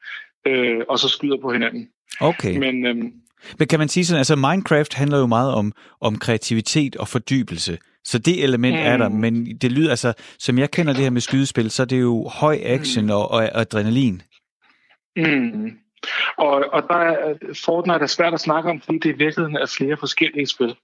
øh, 0.47 0.81
og 0.88 0.99
så 0.99 1.09
skyder 1.09 1.37
på 1.42 1.53
hinanden. 1.53 1.88
Okay. 2.21 2.59
Men, 2.59 2.87
øhm, 2.87 3.12
men 3.59 3.68
kan 3.68 3.79
man 3.79 3.88
sige 3.88 4.05
sådan, 4.05 4.18
altså 4.18 4.37
Minecraft 4.37 4.95
handler 4.95 5.18
jo 5.18 5.27
meget 5.27 5.55
om, 5.55 5.73
om 6.01 6.18
kreativitet 6.18 6.97
og 6.97 7.09
fordybelse. 7.09 7.79
Så 8.05 8.18
det 8.18 8.45
element 8.45 8.77
mm. 8.77 8.83
er 8.83 8.97
der, 8.97 9.09
mm. 9.09 9.14
men 9.14 9.57
det 9.57 9.73
lyder 9.73 9.90
altså, 9.90 10.12
som 10.38 10.59
jeg 10.59 10.71
kender 10.71 10.92
det 10.92 11.03
her 11.03 11.11
med 11.11 11.21
skydespil, 11.21 11.71
så 11.71 11.83
er 11.83 11.87
det 11.87 12.01
jo 12.01 12.29
høj 12.29 12.59
action 12.62 13.05
mm. 13.05 13.11
og, 13.11 13.31
og 13.31 13.61
adrenalin. 13.61 14.23
Mm. 15.16 15.71
Og, 16.37 16.65
og 16.73 16.83
der 16.88 16.95
er, 16.95 17.35
Fortnite 17.65 18.03
er 18.03 18.07
svært 18.07 18.35
at 18.35 18.41
snakke 18.41 18.71
om, 18.71 18.81
fordi 18.81 18.99
det 18.99 19.09
i 19.15 19.19
virkeligheden 19.19 19.57
er 19.57 19.67
flere 19.67 19.97
forskellige 19.97 20.47
spil. 20.47 20.75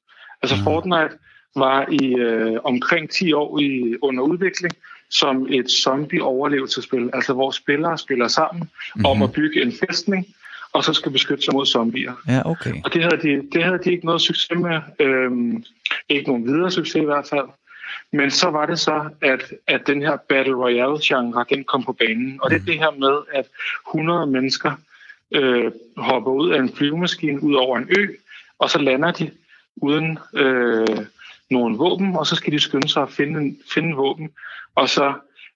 Altså 0.43 0.57
mm. 0.57 0.63
Fortnite 0.63 1.19
var 1.57 1.87
i 1.91 2.15
øh, 2.15 2.57
omkring 2.65 3.11
10 3.11 3.33
år 3.33 3.59
i, 3.59 3.97
under 4.03 4.23
udvikling, 4.23 4.73
som 5.11 5.47
et 5.51 5.71
zombie-overlevelsespil, 5.71 7.11
altså 7.13 7.33
hvor 7.33 7.51
spillere 7.51 7.99
spiller 7.99 8.29
sammen 8.29 8.61
mm-hmm. 8.61 9.05
om 9.05 9.23
at 9.23 9.33
bygge 9.33 9.63
en 9.63 9.73
fæstning, 9.73 10.27
og 10.73 10.85
så 10.85 10.93
skal 10.93 11.13
beskytte 11.13 11.45
sig 11.45 11.55
mod 11.55 11.67
zombier. 11.67 12.13
Ja, 12.29 12.51
okay. 12.51 12.75
Og 12.85 12.95
det 12.95 13.03
havde 13.03 13.17
de, 13.23 13.49
det 13.53 13.65
havde 13.65 13.79
de 13.85 13.91
ikke 13.93 14.07
noget 14.07 14.21
succes 14.21 14.59
med. 14.59 14.81
Øhm, 15.01 15.65
ikke 16.09 16.29
nogen 16.29 16.47
videre 16.47 16.71
succes 16.71 17.03
i 17.03 17.05
hvert 17.05 17.27
fald. 17.31 17.47
Men 18.13 18.31
så 18.31 18.51
var 18.51 18.67
det 18.67 18.79
så, 18.79 19.11
at, 19.23 19.53
at 19.67 19.87
den 19.87 20.03
her 20.03 20.17
Battle 20.29 20.55
Royale-genre, 20.55 21.45
den 21.51 21.65
kom 21.65 21.85
på 21.85 21.93
banen. 21.93 22.39
Og 22.43 22.51
det 22.51 22.57
er 22.61 22.65
det 22.65 22.79
her 22.79 22.91
med, 22.91 23.19
at 23.35 23.47
100 23.89 24.27
mennesker 24.27 24.73
øh, 25.35 25.73
hopper 25.97 26.31
ud 26.31 26.51
af 26.51 26.59
en 26.59 26.73
flyvemaskine 26.75 27.43
ud 27.43 27.55
over 27.55 27.79
en 27.79 27.89
ø, 27.99 28.07
og 28.59 28.71
så 28.71 28.79
lander 28.79 29.11
de 29.11 29.31
uden 29.77 30.19
øh, 30.35 30.87
nogen 31.51 31.79
våben, 31.79 32.17
og 32.17 32.27
så 32.27 32.37
skal 32.37 32.53
de 32.53 32.61
skynde 32.61 32.89
sig 32.89 33.03
at 33.03 33.11
finde, 33.11 33.57
finde 33.75 33.97
våben, 33.97 34.31
og 34.75 34.89
så 34.89 35.13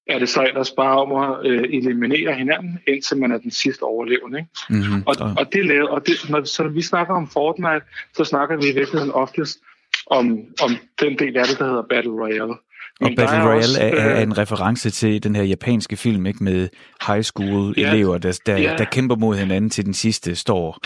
er 0.06 0.18
det 0.18 0.28
så 0.28 0.42
ellers 0.42 0.70
bare 0.70 1.02
om 1.02 1.12
at 1.12 1.46
øh, 1.46 1.62
eliminere 1.62 2.34
hinanden, 2.34 2.78
indtil 2.88 3.16
man 3.16 3.32
er 3.32 3.38
den 3.38 3.50
sidste 3.50 3.82
overlevende. 3.82 4.38
Ikke? 4.38 4.50
Mm-hmm. 4.70 5.02
Og, 5.06 5.16
og, 5.38 5.52
det 5.52 5.66
lavet, 5.66 5.88
og 5.88 6.06
det, 6.06 6.30
når, 6.30 6.44
så 6.44 6.62
når 6.62 6.70
vi 6.70 6.82
snakker 6.82 7.14
om 7.14 7.28
Fortnite, 7.28 7.84
så 8.16 8.24
snakker 8.24 8.56
vi 8.56 8.68
i 8.68 8.74
virkeligheden 8.74 9.12
oftest 9.12 9.58
om, 10.06 10.38
om 10.62 10.76
den 11.00 11.18
del 11.18 11.36
af 11.36 11.46
det, 11.46 11.58
der 11.58 11.64
hedder 11.64 11.82
Battle 11.82 12.12
Royale. 12.12 12.54
Og 13.00 13.10
Battle 13.16 13.44
Royale 13.44 13.58
også, 13.58 13.80
er, 13.80 13.86
er 13.86 14.16
øh, 14.16 14.22
en 14.22 14.38
reference 14.38 14.90
til 14.90 15.22
den 15.22 15.36
her 15.36 15.42
japanske 15.42 15.96
film 15.96 16.26
ikke 16.26 16.44
med 16.44 16.68
high 17.06 17.22
school 17.22 17.74
elever, 17.76 18.18
der, 18.18 18.40
der, 18.46 18.56
ja. 18.56 18.74
der 18.78 18.84
kæmper 18.84 19.16
mod 19.16 19.36
hinanden 19.36 19.70
til 19.70 19.84
den 19.84 19.94
sidste 19.94 20.36
står. 20.36 20.78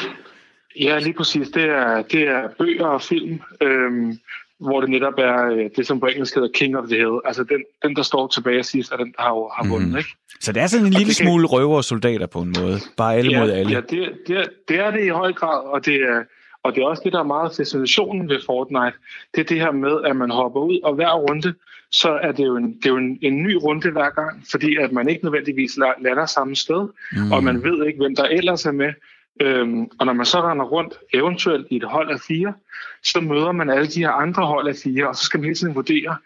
Ja, 0.81 0.99
lige 0.99 1.13
præcis. 1.13 1.49
Det 1.49 1.65
er, 1.65 2.03
det 2.03 2.23
er 2.29 2.43
bøger 2.59 2.87
og 2.87 3.03
film, 3.03 3.41
øhm, 3.63 4.19
hvor 4.61 4.81
det 4.81 4.91
netop 4.91 5.15
er 5.19 5.47
øh, 5.47 5.71
det, 5.77 5.87
som 5.87 6.01
på 6.01 6.07
engelsk 6.07 6.35
hedder 6.35 6.49
King 6.55 6.77
of 6.77 6.85
the 6.89 6.97
Hill. 6.97 7.21
Altså 7.25 7.45
den, 7.45 7.65
den 7.83 7.97
der 7.97 8.03
står 8.03 8.27
tilbage 8.27 8.63
sidst, 8.63 8.93
er 8.93 8.97
den, 8.97 9.13
der 9.17 9.23
har, 9.23 9.63
har 9.63 9.69
vundet. 9.71 9.91
Mm. 9.91 9.97
Ikke? 9.97 10.11
Så 10.41 10.53
det 10.53 10.63
er 10.63 10.67
sådan 10.67 10.87
en 10.87 10.95
og 10.95 10.99
lille 10.99 11.15
smule 11.15 11.49
kan... 11.49 11.53
røver 11.53 11.77
og 11.77 11.85
soldater 11.85 12.27
på 12.27 12.39
en 12.41 12.55
måde. 12.61 12.79
Bare 12.97 13.15
alle 13.17 13.31
ja, 13.33 13.41
mod 13.41 13.51
alle. 13.51 13.73
Ja, 13.73 13.81
det, 13.81 14.13
det, 14.27 14.49
det 14.69 14.81
er 14.81 14.91
det 14.91 15.05
i 15.05 15.09
høj 15.09 15.33
grad, 15.33 15.67
og 15.67 15.87
det 15.87 15.95
er, 15.95 16.23
og 16.67 16.75
det 16.75 16.83
er 16.83 16.87
også 16.87 17.03
det, 17.05 17.13
der 17.13 17.19
er 17.19 17.35
meget 17.37 17.53
fascinationen 17.57 18.29
ved 18.29 18.41
Fortnite. 18.47 18.97
Det 19.35 19.41
er 19.41 19.45
det 19.45 19.61
her 19.61 19.71
med, 19.71 20.05
at 20.05 20.17
man 20.17 20.31
hopper 20.31 20.61
ud, 20.61 20.81
og 20.85 20.95
hver 20.95 21.13
runde, 21.15 21.55
så 21.91 22.19
er 22.23 22.33
det 22.33 22.47
jo 22.47 22.57
en, 22.57 22.77
det 22.77 22.87
er 22.87 22.91
jo 22.91 22.97
en, 22.97 23.19
en 23.23 23.43
ny 23.43 23.55
runde 23.55 23.91
hver 23.91 24.11
gang, 24.11 24.45
fordi 24.51 24.77
at 24.77 24.93
man 24.93 25.09
ikke 25.09 25.25
nødvendigvis 25.25 25.79
lander 26.01 26.27
samme 26.27 26.57
sted, 26.57 26.89
mm. 27.13 27.33
og 27.33 27.45
man 27.45 27.63
ved 27.63 27.87
ikke, 27.87 27.99
hvem 27.99 28.17
der 28.17 28.25
ellers 28.25 28.67
er 28.67 28.73
med. 28.73 28.93
Øhm, 29.41 29.83
og 29.99 30.07
når 30.07 30.13
man 30.13 30.27
så 30.27 30.41
render 30.41 30.65
rundt, 30.65 30.95
eventuelt 31.15 31.67
i 31.71 31.77
et 31.77 31.85
hold 31.85 32.11
af 32.11 32.21
fire, 32.29 32.55
så 33.03 33.21
møder 33.21 33.53
man 33.53 33.71
alle 33.71 33.87
de 33.87 34.01
her 34.01 34.11
andre 34.11 34.47
hold 34.47 34.69
af 34.69 34.75
fire, 34.85 35.09
og 35.09 35.17
så 35.17 35.25
skal 35.25 35.41
man 35.41 35.45
hele 35.45 35.55
tiden 35.55 35.75
vurdere, 35.75 36.17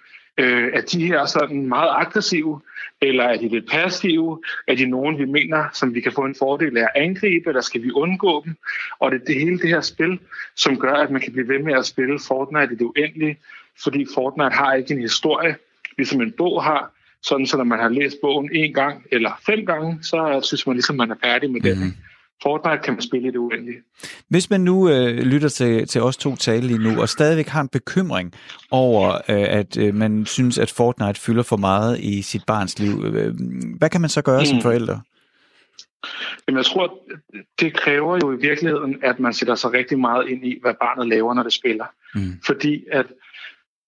øh, 0.41 0.71
er 0.75 0.81
de 0.81 1.07
her 1.07 1.27
sådan 1.27 1.67
meget 1.67 1.91
aggressive, 1.97 2.61
eller 3.01 3.25
er 3.25 3.37
de 3.37 3.49
lidt 3.49 3.71
passive? 3.71 4.43
Er 4.69 4.75
de 4.75 4.87
nogen, 4.87 5.19
vi 5.19 5.25
mener, 5.25 5.65
som 5.73 5.95
vi 5.95 6.01
kan 6.01 6.13
få 6.13 6.25
en 6.25 6.35
fordel 6.39 6.77
af 6.77 6.83
at 6.83 7.03
angribe, 7.03 7.49
eller 7.49 7.61
skal 7.61 7.83
vi 7.83 7.91
undgå 7.91 8.43
dem? 8.45 8.57
Og 8.99 9.11
det 9.11 9.21
er 9.21 9.25
det 9.25 9.35
hele 9.35 9.59
det 9.59 9.69
her 9.69 9.81
spil, 9.81 10.19
som 10.57 10.79
gør, 10.79 10.95
at 10.95 11.11
man 11.11 11.21
kan 11.21 11.33
blive 11.33 11.49
ved 11.49 11.59
med 11.59 11.75
at 11.75 11.87
spille 11.87 12.19
Fortnite 12.29 12.73
i 12.73 12.77
det 12.77 12.85
uendelige, 12.97 13.39
fordi 13.83 14.07
Fortnite 14.15 14.55
har 14.55 14.75
ikke 14.75 14.95
en 14.95 15.01
historie, 15.01 15.57
ligesom 15.97 16.21
en 16.21 16.33
bog 16.33 16.65
har, 16.65 16.93
sådan 17.23 17.47
så 17.47 17.57
når 17.57 17.65
man 17.65 17.79
har 17.79 17.89
læst 17.89 18.17
bogen 18.23 18.51
en 18.53 18.75
gang 18.75 19.05
eller 19.13 19.41
fem 19.47 19.67
gange, 19.67 19.99
så 20.03 20.41
synes 20.43 20.67
man 20.67 20.77
ligesom, 20.77 20.97
man 20.97 21.11
er 21.11 21.17
færdig 21.25 21.51
med 21.51 21.61
mm-hmm. 21.61 21.81
den. 21.81 21.87
Mhm. 21.89 22.10
Fortnite 22.43 22.79
kan 22.85 22.95
man 22.95 23.03
spille 23.03 23.29
i 23.29 23.31
det 23.31 23.39
uendelige. 23.39 23.79
Hvis 24.29 24.51
man 24.51 24.61
nu 24.61 24.89
øh, 24.89 25.19
lytter 25.19 25.49
til, 25.49 25.87
til 25.87 26.03
os 26.03 26.17
to 26.17 26.37
tale 26.37 26.67
lige 26.67 26.79
nu, 26.79 27.01
og 27.01 27.09
stadigvæk 27.09 27.47
har 27.47 27.61
en 27.61 27.69
bekymring 27.69 28.35
over, 28.71 29.15
øh, 29.15 29.21
at 29.29 29.77
øh, 29.77 29.95
man 29.95 30.27
synes, 30.27 30.59
at 30.59 30.71
Fortnite 30.71 31.21
fylder 31.21 31.43
for 31.43 31.57
meget 31.57 32.01
i 32.01 32.23
sit 32.23 32.43
barns 32.47 32.79
liv, 32.79 33.05
øh, 33.05 33.35
hvad 33.79 33.91
kan 33.91 34.01
man 34.01 34.11
så 34.11 34.23
gøre 34.23 34.41
mm. 34.41 34.47
som 34.47 34.61
forældre? 34.61 35.01
Jamen, 36.49 36.57
jeg 36.57 36.67
tror, 36.67 36.99
det 37.61 37.75
kræver 37.75 38.19
jo 38.23 38.33
i 38.33 38.41
virkeligheden, 38.41 38.99
at 39.03 39.21
man 39.21 39.33
sætter 39.33 39.55
sig 39.55 39.73
rigtig 39.73 39.99
meget 39.99 40.29
ind 40.29 40.47
i, 40.47 40.59
hvad 40.63 40.75
barnet 40.81 41.09
laver, 41.09 41.35
når 41.35 41.43
det 41.43 41.53
spiller. 41.53 41.87
Mm. 42.15 42.41
Fordi 42.47 42.85
at 42.93 43.07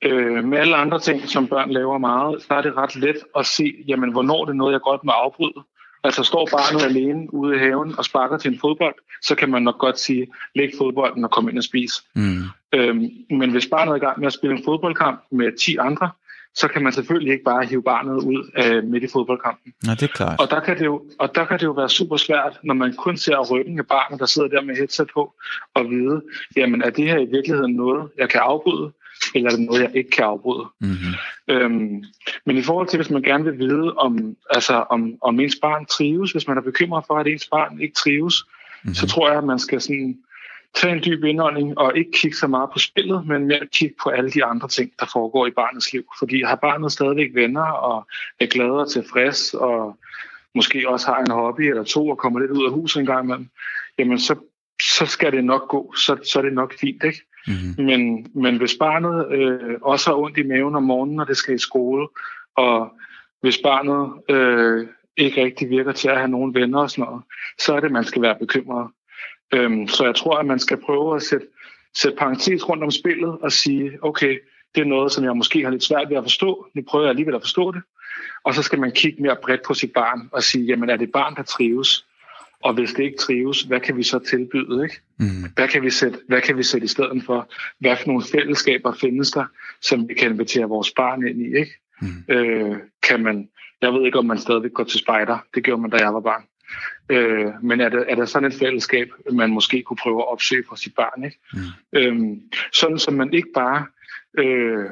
øh, 0.05 0.45
med 0.45 0.59
alle 0.59 0.77
andre 0.77 0.99
ting, 0.99 1.29
som 1.29 1.47
børn 1.47 1.71
laver 1.71 1.99
meget, 1.99 2.43
så 2.43 2.55
er 2.55 2.63
det 2.63 2.77
ret 2.77 2.97
let 2.97 3.17
at 3.39 3.47
se, 3.47 3.75
jamen, 3.89 4.13
hvornår 4.13 4.45
det 4.45 4.53
er 4.53 4.57
noget, 4.57 4.73
jeg 4.73 4.81
godt 4.81 5.05
må 5.05 5.13
afbryde, 5.13 5.65
Altså 6.05 6.23
står 6.23 6.49
barnet 6.51 6.83
alene 6.83 7.35
ude 7.35 7.57
i 7.57 7.59
haven 7.59 7.95
og 7.99 8.05
sparker 8.05 8.39
til 8.39 8.53
en 8.53 8.59
fodbold, 8.61 8.95
så 9.23 9.35
kan 9.35 9.51
man 9.51 9.63
nok 9.63 9.79
godt 9.79 9.99
sige, 9.99 10.27
læg 10.55 10.71
fodbolden 10.79 11.25
og 11.25 11.31
kom 11.31 11.49
ind 11.49 11.59
og 11.59 11.65
spis. 11.65 11.93
Mm. 12.15 12.43
Øhm, 12.73 13.09
men 13.31 13.51
hvis 13.51 13.67
barnet 13.67 13.93
er 13.93 13.97
i 13.97 13.99
gang 13.99 14.19
med 14.19 14.27
at 14.27 14.33
spille 14.33 14.57
en 14.57 14.65
fodboldkamp 14.65 15.21
med 15.31 15.59
10 15.59 15.77
andre, 15.77 16.11
så 16.55 16.69
kan 16.69 16.83
man 16.83 16.93
selvfølgelig 16.93 17.33
ikke 17.33 17.45
bare 17.45 17.65
hive 17.65 17.83
barnet 17.83 18.13
ud 18.13 18.51
af 18.55 18.83
midt 18.83 19.05
i 19.05 19.09
fodboldkampen. 19.13 19.73
Nej, 19.85 19.95
det 19.95 20.03
er 20.03 20.13
klart. 20.13 20.41
Og 20.41 20.51
der, 20.51 20.61
kan 20.61 20.79
det 20.79 20.85
jo, 20.85 21.03
og 21.19 21.35
der 21.35 21.45
kan 21.45 21.59
det 21.59 21.65
jo 21.65 21.71
være 21.71 21.89
super 21.89 22.17
svært, 22.17 22.59
når 22.63 22.75
man 22.75 22.95
kun 22.95 23.17
ser 23.17 23.53
ryggen 23.53 23.79
af 23.79 23.87
barnet, 23.87 24.21
der 24.21 24.27
sidder 24.27 24.49
der 24.49 24.63
med 24.63 24.77
headset 24.77 25.09
på, 25.15 25.35
og 25.75 25.91
vide, 25.91 26.23
jamen 26.57 26.83
er 26.83 26.91
det 26.91 27.05
her 27.05 27.19
i 27.19 27.25
virkeligheden 27.25 27.73
noget, 27.73 28.11
jeg 28.19 28.29
kan 28.29 28.41
afbryde, 28.41 28.93
eller 29.35 29.51
er 29.51 29.57
det 29.57 29.67
noget, 29.67 29.83
jeg 29.83 29.97
ikke 29.97 30.11
kan 30.11 30.25
afbryde? 30.25 30.67
Mm-hmm. 30.81 31.15
Øhm, 31.49 32.05
men 32.47 32.57
i 32.57 32.63
forhold 32.63 32.89
til, 32.89 32.97
hvis 32.97 33.11
man 33.11 33.23
gerne 33.23 33.45
vil 33.45 33.59
vide, 33.59 33.95
om, 33.95 34.37
altså, 34.51 34.75
om, 34.91 35.15
om 35.21 35.41
ens 35.41 35.57
barn 35.63 35.87
trives, 35.87 36.33
hvis 36.33 36.49
man 36.49 36.57
er 36.57 36.63
bekymret 36.63 37.05
for, 37.07 37.15
at 37.15 37.27
ens 37.27 37.49
barn 37.51 37.81
ikke 37.81 37.95
trives, 37.95 38.45
mm-hmm. 38.45 38.95
så 38.95 39.07
tror 39.07 39.29
jeg, 39.29 39.39
at 39.39 39.45
man 39.45 39.59
skal 39.59 39.81
sådan 39.81 40.19
tage 40.75 40.93
en 40.93 41.03
dyb 41.05 41.25
indånding 41.25 41.79
og 41.79 41.97
ikke 41.97 42.11
kigge 42.13 42.37
så 42.37 42.47
meget 42.47 42.71
på 42.73 42.79
spillet, 42.79 43.27
men 43.27 43.47
mere 43.47 43.67
kigge 43.73 43.95
på 44.03 44.11
alle 44.11 44.31
de 44.31 44.45
andre 44.45 44.69
ting, 44.69 44.91
der 45.01 45.07
foregår 45.13 45.47
i 45.47 45.51
barnets 45.51 45.93
liv. 45.93 46.05
Fordi 46.19 46.43
har 46.43 46.57
barnet 46.57 46.93
stadigvæk 46.93 47.35
venner 47.35 47.67
og 47.67 48.07
er 48.41 48.47
glad 48.47 48.71
og 48.71 48.91
tilfreds 48.91 49.55
og 49.55 49.99
måske 50.55 50.89
også 50.89 51.07
har 51.07 51.19
en 51.19 51.31
hobby 51.31 51.61
eller 51.61 51.85
to 51.85 52.09
og 52.09 52.19
kommer 52.19 52.41
lidt 52.41 52.51
ud 52.51 52.65
af 52.65 52.73
huset 52.73 53.01
en 53.01 53.07
gang 53.07 53.25
imellem, 53.25 53.49
jamen 53.99 54.19
så, 54.19 54.35
så 54.83 55.07
skal 55.07 55.33
det 55.33 55.45
nok 55.45 55.69
gå, 55.69 55.95
så, 55.97 56.17
så 56.33 56.39
er 56.39 56.43
det 56.43 56.53
nok 56.53 56.75
fint, 56.81 57.05
ikke? 57.05 57.21
Mm-hmm. 57.47 57.85
Men, 57.85 58.27
men 58.35 58.57
hvis 58.57 58.77
barnet 58.79 59.33
øh, 59.33 59.79
også 59.83 60.11
har 60.11 60.17
ondt 60.17 60.39
i 60.39 60.43
maven 60.43 60.75
om 60.75 60.83
morgenen, 60.83 61.17
når 61.17 61.25
det 61.25 61.37
skal 61.37 61.55
i 61.55 61.59
skole, 61.59 62.09
og 62.57 62.93
hvis 63.41 63.59
barnet 63.63 64.13
øh, 64.29 64.87
ikke 65.17 65.45
rigtig 65.45 65.71
virker 65.71 65.93
til 65.93 66.09
at 66.09 66.17
have 66.17 66.29
nogen 66.29 66.55
venner 66.55 66.79
og 66.79 66.91
sådan 66.91 67.05
noget, 67.05 67.23
så 67.59 67.75
er 67.75 67.81
det, 67.81 67.93
man 67.93 68.05
skal 68.05 68.23
være 68.23 68.39
bekymret. 68.39 68.91
Øhm, 69.55 69.89
så 69.89 70.05
jeg 70.05 70.15
tror, 70.15 70.39
at 70.39 70.47
man 70.47 70.59
skal 70.59 70.77
prøve 70.77 71.17
at 71.17 71.23
sætte, 71.23 71.47
sætte 71.95 72.19
parentes 72.19 72.69
rundt 72.69 72.85
om 72.85 72.91
spillet 72.91 73.39
og 73.39 73.53
sige, 73.53 73.99
okay, 74.03 74.39
det 74.75 74.81
er 74.81 74.85
noget, 74.85 75.13
som 75.13 75.25
jeg 75.25 75.37
måske 75.37 75.63
har 75.63 75.71
lidt 75.71 75.85
svært 75.85 76.11
ved 76.11 76.17
at 76.17 76.25
forstå. 76.25 76.67
Nu 76.75 76.83
prøver 76.89 77.05
jeg 77.05 77.11
alligevel 77.11 77.35
at 77.35 77.43
forstå 77.43 77.73
det. 77.73 77.83
Og 78.45 78.55
så 78.55 78.63
skal 78.63 78.81
man 78.81 78.93
kigge 78.93 79.23
mere 79.23 79.37
bredt 79.43 79.63
på 79.67 79.75
sit 79.75 79.93
barn 79.93 80.29
og 80.33 80.43
sige, 80.43 80.65
jamen 80.65 80.91
er 80.91 80.97
det 80.97 81.13
barn, 81.13 81.35
der 81.37 81.43
trives? 81.43 82.07
Og 82.63 82.75
hvis 82.75 82.93
det 82.93 83.05
ikke 83.05 83.19
trives, 83.19 83.63
hvad 83.63 83.81
kan 83.81 83.97
vi 83.97 84.03
så 84.03 84.19
tilbyde? 84.19 84.83
Ikke? 84.85 85.01
Mm. 85.19 85.27
Hvad, 85.55 85.69
kan 85.69 85.83
vi 85.83 85.91
sætte, 85.91 86.19
hvad 86.29 86.41
kan 86.41 86.57
vi 86.57 86.63
sætte 86.63 86.85
i 86.85 86.89
stedet 86.89 87.23
for? 87.27 87.53
Hvad 87.79 87.97
for 87.97 88.07
nogle 88.07 88.25
fællesskaber 88.33 88.93
findes 88.93 89.31
der, 89.31 89.45
som 89.83 90.09
vi 90.09 90.15
kan 90.15 90.31
invitere 90.31 90.69
vores 90.69 90.93
barn 90.97 91.27
ind 91.27 91.41
i? 91.41 91.59
Ikke? 91.59 91.73
Mm. 92.01 92.35
Øh, 92.35 92.77
kan 93.09 93.23
man, 93.23 93.49
jeg 93.83 93.93
ved 93.93 94.07
ikke, 94.07 94.19
om 94.19 94.27
man 94.27 94.39
stadig 94.39 94.73
går 94.73 94.85
til 94.85 94.99
spejder. 94.99 95.39
Det 95.55 95.65
gjorde 95.65 95.83
man, 95.83 95.91
da 95.91 95.97
jeg 95.97 96.15
var 96.15 96.21
barn. 96.21 96.45
Øh, 97.09 97.53
men 97.63 97.81
er 97.81 97.89
der, 97.89 98.05
er 98.09 98.15
der 98.15 98.25
sådan 98.25 98.49
et 98.49 98.59
fællesskab, 98.59 99.09
man 99.33 99.51
måske 99.51 99.83
kunne 99.83 99.97
prøve 100.03 100.23
at 100.23 100.29
opsøge 100.29 100.65
for 100.69 100.77
sit 100.77 100.95
barn? 100.95 101.25
Ikke? 101.25 101.39
Mm. 101.53 101.61
Øh, 101.93 102.37
sådan, 102.73 102.99
som 102.99 103.15
man 103.15 103.35
ikke 103.35 103.49
bare 103.55 103.87
øh, 104.39 104.91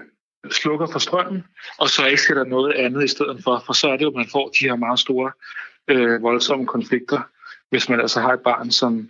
slukker 0.51 0.87
for 0.87 0.99
strømmen, 0.99 1.45
og 1.79 1.89
så 1.89 2.07
ikke 2.07 2.23
sætter 2.23 2.45
noget 2.45 2.73
andet 2.73 3.05
i 3.05 3.09
stedet 3.09 3.41
for, 3.45 3.63
for 3.67 3.73
så 3.73 3.89
er 3.89 3.97
det 3.97 4.03
jo, 4.03 4.09
at 4.09 4.17
man 4.17 4.29
får 4.33 4.49
de 4.49 4.65
her 4.65 4.77
meget 4.77 4.99
store, 4.99 5.33
øh, 5.89 6.23
voldsomme 6.23 6.67
konflikter, 6.67 7.21
hvis 7.71 7.89
man 7.89 8.01
altså 8.01 8.21
har 8.21 8.33
et 8.33 8.41
barn, 8.41 8.71
som, 8.71 9.09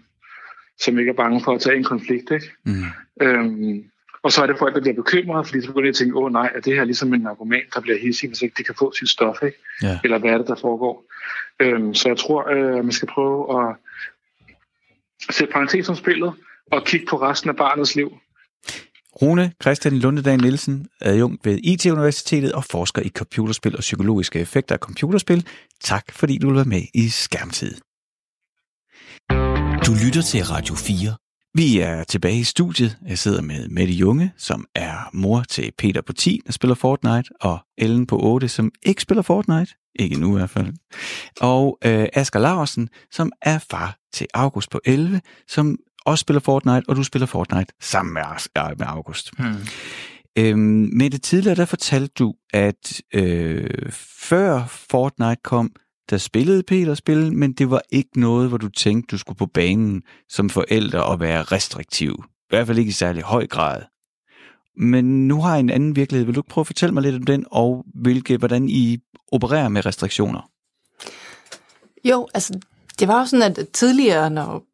som 0.80 0.98
ikke 0.98 1.10
er 1.10 1.14
bange 1.14 1.40
for 1.44 1.54
at 1.54 1.60
tage 1.60 1.76
en 1.76 1.84
konflikt. 1.84 2.30
Ikke? 2.30 2.50
Mm. 2.64 2.84
Øhm, 3.20 3.84
og 4.22 4.32
så 4.32 4.42
er 4.42 4.46
det 4.46 4.58
folk, 4.58 4.74
der 4.74 4.80
bliver 4.80 4.94
bekymrede, 4.94 5.44
fordi 5.44 5.60
så 5.60 5.66
begynder 5.66 5.86
de 5.86 5.88
at 5.88 5.94
tænke, 5.94 6.16
åh 6.16 6.32
nej, 6.32 6.52
er 6.54 6.60
det 6.60 6.74
her 6.74 6.84
ligesom 6.84 7.14
en 7.14 7.26
argument, 7.26 7.74
der 7.74 7.80
bliver 7.80 7.98
hissig, 7.98 8.28
hvis 8.28 8.42
ikke 8.42 8.54
de 8.58 8.64
kan 8.64 8.74
få 8.78 8.92
sit 8.92 9.08
stof, 9.08 9.42
ikke? 9.42 9.58
Ja. 9.82 9.98
eller 10.04 10.18
hvad 10.18 10.30
er 10.30 10.38
det, 10.38 10.46
der 10.46 10.56
foregår. 10.60 11.04
Øhm, 11.60 11.94
så 11.94 12.08
jeg 12.08 12.16
tror, 12.16 12.50
øh, 12.50 12.84
man 12.84 12.92
skal 12.92 13.08
prøve 13.08 13.68
at 13.68 13.76
sætte 15.30 15.52
parentes 15.52 15.88
om 15.88 15.96
spillet, 15.96 16.32
og 16.70 16.84
kigge 16.84 17.06
på 17.06 17.16
resten 17.16 17.50
af 17.50 17.56
barnets 17.56 17.96
liv. 17.96 18.12
Rune 19.22 19.52
Christian 19.62 19.96
Lundedal 19.96 20.40
Nielsen, 20.40 20.86
adjunkt 21.00 21.46
ved 21.46 21.58
IT-universitetet 21.64 22.52
og 22.52 22.64
forsker 22.64 23.02
i 23.02 23.08
computerspil 23.08 23.76
og 23.76 23.80
psykologiske 23.80 24.38
effekter 24.40 24.74
af 24.74 24.78
computerspil. 24.78 25.46
Tak 25.80 26.12
fordi 26.12 26.38
du 26.38 26.54
være 26.54 26.64
med 26.64 26.82
i 26.94 27.08
Skærmtid. 27.08 27.89
Du 29.86 29.92
lytter 30.04 30.22
til 30.22 30.44
Radio 30.44 30.74
4. 30.74 31.14
Vi 31.54 31.78
er 31.78 32.04
tilbage 32.04 32.38
i 32.38 32.44
studiet. 32.44 32.98
Jeg 33.06 33.18
sidder 33.18 33.42
med 33.42 33.68
Mette 33.68 33.92
Junge, 33.94 34.32
som 34.36 34.66
er 34.74 35.10
mor 35.12 35.42
til 35.42 35.72
Peter 35.78 36.00
på 36.00 36.12
10, 36.12 36.40
der 36.46 36.52
spiller 36.52 36.74
Fortnite, 36.74 37.30
og 37.40 37.58
Ellen 37.78 38.06
på 38.06 38.20
8, 38.22 38.48
som 38.48 38.70
ikke 38.82 39.02
spiller 39.02 39.22
Fortnite. 39.22 39.74
Ikke 39.98 40.20
nu 40.20 40.36
i 40.36 40.38
hvert 40.38 40.50
fald. 40.50 40.72
Og 41.40 41.78
øh, 41.84 42.06
Asger 42.12 42.40
Larsen, 42.40 42.88
som 43.10 43.32
er 43.42 43.58
far 43.70 43.96
til 44.12 44.26
August 44.34 44.70
på 44.70 44.80
11, 44.84 45.20
som 45.48 45.76
også 46.06 46.22
spiller 46.22 46.40
Fortnite, 46.40 46.82
og 46.88 46.96
du 46.96 47.02
spiller 47.02 47.26
Fortnite 47.26 47.74
sammen 47.80 48.14
med, 48.14 48.22
med 48.78 48.86
August. 48.86 49.30
Hmm. 49.38 49.54
Øhm, 50.38 50.90
med 50.92 51.10
det 51.10 51.22
tidligere, 51.22 51.56
der 51.56 51.64
fortalte 51.64 52.14
du, 52.18 52.34
at 52.52 53.02
øh, 53.14 53.92
før 54.18 54.66
Fortnite 54.66 55.40
kom, 55.44 55.72
der 56.10 56.18
spillede 56.18 56.62
Peterspil, 56.62 57.32
men 57.32 57.52
det 57.52 57.70
var 57.70 57.82
ikke 57.90 58.20
noget, 58.20 58.48
hvor 58.48 58.58
du 58.58 58.68
tænkte, 58.68 59.12
du 59.12 59.18
skulle 59.18 59.36
på 59.36 59.46
banen 59.46 60.02
som 60.28 60.50
forældre 60.50 61.04
og 61.04 61.20
være 61.20 61.42
restriktiv. 61.42 62.24
I 62.26 62.46
hvert 62.48 62.66
fald 62.66 62.78
ikke 62.78 62.88
i 62.88 62.92
særlig 62.92 63.22
høj 63.22 63.46
grad. 63.46 63.82
Men 64.76 65.28
nu 65.28 65.42
har 65.42 65.50
jeg 65.50 65.60
en 65.60 65.70
anden 65.70 65.96
virkelighed. 65.96 66.26
Vil 66.26 66.34
du 66.34 66.42
prøve 66.42 66.62
at 66.62 66.66
fortælle 66.66 66.94
mig 66.94 67.02
lidt 67.02 67.14
om 67.14 67.22
den, 67.22 67.44
og 67.50 67.84
hvilke, 67.94 68.36
hvordan 68.36 68.68
I 68.68 68.98
opererer 69.32 69.68
med 69.68 69.86
restriktioner? 69.86 70.50
Jo, 72.04 72.28
altså 72.34 72.60
det 72.98 73.08
var 73.08 73.20
jo 73.20 73.26
sådan, 73.26 73.56
at 73.58 73.68
tidligere, 73.72 74.30
når 74.30 74.64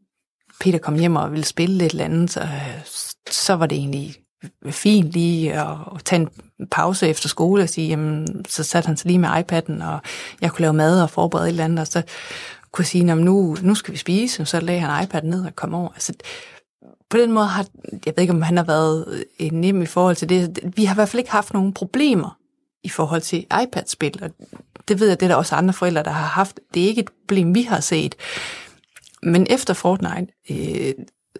Peter 0.60 0.78
kom 0.78 0.98
hjem 0.98 1.16
og 1.16 1.30
ville 1.30 1.44
spille 1.44 1.78
lidt 1.78 1.92
eller 1.92 2.04
andet, 2.04 2.30
så, 2.30 2.40
øh, 2.40 2.84
så 3.30 3.52
var 3.54 3.66
det 3.66 3.78
egentlig 3.78 4.14
fint 4.70 5.10
lige 5.10 5.52
at, 5.52 5.76
at 5.94 6.04
tage 6.04 6.20
en 6.22 6.28
pause 6.70 7.08
efter 7.08 7.28
skole 7.28 7.62
og 7.62 7.68
sige, 7.68 7.88
jamen, 7.88 8.44
så 8.48 8.62
satte 8.62 8.86
han 8.86 8.96
sig 8.96 9.06
lige 9.06 9.18
med 9.18 9.28
iPad'en, 9.28 9.84
og 9.84 10.00
jeg 10.40 10.50
kunne 10.50 10.60
lave 10.60 10.72
mad 10.72 11.02
og 11.02 11.10
forberede 11.10 11.46
et 11.46 11.50
eller 11.50 11.64
andet, 11.64 11.78
og 11.78 11.86
så 11.86 12.02
kunne 12.72 12.82
jeg 12.82 12.86
sige, 12.86 13.04
nu, 13.04 13.56
nu 13.62 13.74
skal 13.74 13.92
vi 13.92 13.98
spise, 13.98 14.42
og 14.42 14.48
så 14.48 14.60
lagde 14.60 14.80
han 14.80 15.04
iPad'en 15.04 15.26
ned 15.26 15.46
og 15.46 15.56
kom 15.56 15.74
over. 15.74 15.88
Altså, 15.88 16.12
på 17.10 17.16
den 17.16 17.32
måde 17.32 17.46
har, 17.46 17.66
jeg 18.06 18.14
ved 18.16 18.22
ikke, 18.22 18.32
om 18.32 18.42
han 18.42 18.56
har 18.56 18.64
været 18.64 19.24
øh, 19.40 19.50
nem 19.52 19.82
i 19.82 19.86
forhold 19.86 20.16
til 20.16 20.28
det. 20.28 20.58
Vi 20.76 20.84
har 20.84 20.94
i 20.94 20.98
hvert 20.98 21.08
fald 21.08 21.20
ikke 21.20 21.30
haft 21.30 21.54
nogen 21.54 21.72
problemer 21.72 22.38
i 22.84 22.88
forhold 22.88 23.20
til 23.20 23.46
iPad-spil, 23.62 24.18
og 24.22 24.30
det 24.88 25.00
ved 25.00 25.08
jeg, 25.08 25.20
det 25.20 25.26
er 25.26 25.30
der 25.30 25.36
også 25.36 25.54
andre 25.54 25.74
forældre, 25.74 26.02
der 26.02 26.10
har 26.10 26.26
haft. 26.26 26.60
Det 26.74 26.84
er 26.84 26.86
ikke 26.86 27.00
et 27.00 27.08
problem, 27.08 27.54
vi 27.54 27.62
har 27.62 27.80
set. 27.80 28.14
Men 29.22 29.46
efter 29.50 29.74
Fortnite, 29.74 30.32
øh, 30.50 30.94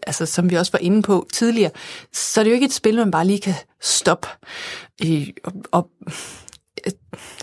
altså 0.07 0.27
som 0.27 0.51
vi 0.51 0.55
også 0.55 0.73
var 0.73 0.79
inde 0.79 1.03
på 1.03 1.27
tidligere, 1.33 1.71
så 2.13 2.41
er 2.41 2.45
det 2.45 2.51
jo 2.51 2.55
ikke 2.55 2.67
et 2.67 2.73
spil, 2.73 2.97
man 2.97 3.11
bare 3.11 3.27
lige 3.27 3.41
kan 3.41 3.55
stoppe. 3.83 4.29
Øh, 5.05 5.29
og, 5.45 5.53
og 5.73 5.91
jeg 6.87 6.93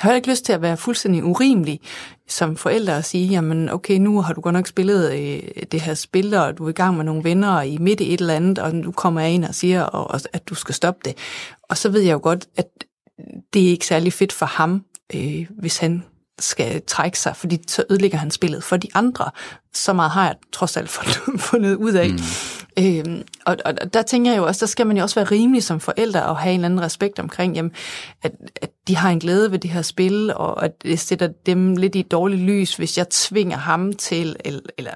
har 0.02 0.14
ikke 0.14 0.30
lyst 0.30 0.46
til 0.46 0.54
at 0.54 0.62
være 0.62 0.78
fuldstændig 0.78 1.24
urimelig 1.24 1.80
som 2.28 2.56
forældre 2.56 2.96
og 2.96 3.06
sige, 3.06 3.28
jamen 3.28 3.70
okay, 3.70 3.98
nu 3.98 4.22
har 4.22 4.34
du 4.34 4.42
godt 4.42 4.54
nok 4.54 4.68
spillet 4.68 5.14
øh, 5.14 5.64
det 5.72 5.82
her 5.82 5.94
spil, 5.94 6.34
og 6.34 6.58
du 6.58 6.66
er 6.66 6.70
i 6.70 6.74
gang 6.74 6.98
med 6.98 7.06
nogle 7.06 7.24
venner 7.24 7.56
og 7.56 7.68
i 7.68 7.78
midt 7.78 8.00
i 8.02 8.14
et 8.14 8.22
eller 8.22 8.34
andet, 8.34 8.60
og 8.60 8.76
nu 8.76 8.92
kommer 8.92 9.22
jeg 9.22 9.32
ind 9.32 9.46
og 9.46 9.56
siger, 9.56 9.84
og, 9.84 10.20
at 10.34 10.48
du 10.48 10.56
skal 10.56 10.76
stoppe 10.76 11.02
det. 11.06 11.18
Og 11.70 11.78
så 11.78 11.90
ved 11.90 12.02
jeg 12.02 12.14
jo 12.14 12.20
godt, 12.24 12.48
at 12.56 12.68
det 13.54 13.66
er 13.66 13.70
ikke 13.70 13.86
særlig 13.86 14.14
fedt 14.14 14.34
for 14.34 14.46
ham, 14.46 14.84
øh, 15.16 15.48
hvis 15.60 15.78
han 15.78 16.04
skal 16.40 16.82
trække 16.88 17.20
sig, 17.20 17.36
fordi 17.36 17.60
så 17.68 17.84
ødelægger 17.90 18.18
han 18.18 18.32
spillet 18.32 18.64
for 18.64 18.78
de 18.78 18.88
andre. 18.94 19.32
Så 19.74 19.94
meget 19.94 20.12
har 20.12 20.26
jeg 20.26 20.36
trods 20.52 20.78
alt 20.78 20.90
fundet 21.40 21.76
ud 21.86 21.94
af. 21.94 22.10
Mm. 22.10 22.20
Øhm, 22.80 23.24
og, 23.46 23.58
og 23.66 23.94
der 23.94 24.02
tænker 24.02 24.32
jeg 24.32 24.38
jo 24.38 24.46
også, 24.46 24.66
der 24.66 24.70
skal 24.70 24.88
man 24.88 24.98
jo 24.98 25.04
også 25.04 25.16
være 25.16 25.32
rimelig 25.32 25.64
som 25.64 25.80
forældre 25.80 26.26
og 26.26 26.38
have 26.38 26.54
en 26.54 26.60
eller 26.60 26.66
anden 26.66 26.82
respekt 26.82 27.20
omkring, 27.20 27.56
jamen, 27.56 27.72
at, 28.24 28.32
at 28.62 28.70
de 28.88 28.96
har 28.96 29.10
en 29.10 29.20
glæde 29.20 29.52
ved 29.52 29.60
det 29.60 29.70
her 29.70 29.82
spil, 29.82 30.34
og 30.36 30.66
at 30.66 30.84
det 30.84 31.00
sætter 31.00 31.30
dem 31.46 31.76
lidt 31.76 31.96
i 31.96 32.00
et 32.00 32.12
dårligt 32.12 32.42
lys, 32.42 32.76
hvis 32.76 32.98
jeg 32.98 33.10
tvinger 33.10 33.58
ham 33.58 33.94
til, 33.94 34.36
eller, 34.46 34.62
eller 34.78 34.92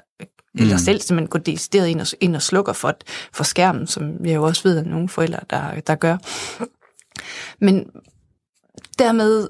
mm. 0.54 0.62
eller 0.62 0.76
selv 0.76 1.00
simpelthen 1.00 1.28
går 1.28 1.38
decideret 1.38 1.88
ind 1.88 2.00
og, 2.00 2.06
ind 2.20 2.36
og 2.36 2.42
slukker 2.42 2.72
for, 2.72 2.94
for 3.32 3.44
skærmen, 3.44 3.86
som 3.86 4.24
jeg 4.24 4.34
jo 4.34 4.42
også 4.42 4.62
ved, 4.62 4.78
at 4.78 4.86
nogle 4.86 5.08
forældre, 5.08 5.40
der, 5.50 5.80
der 5.80 5.94
gør. 5.94 6.16
Men 7.60 7.86
dermed 8.98 9.48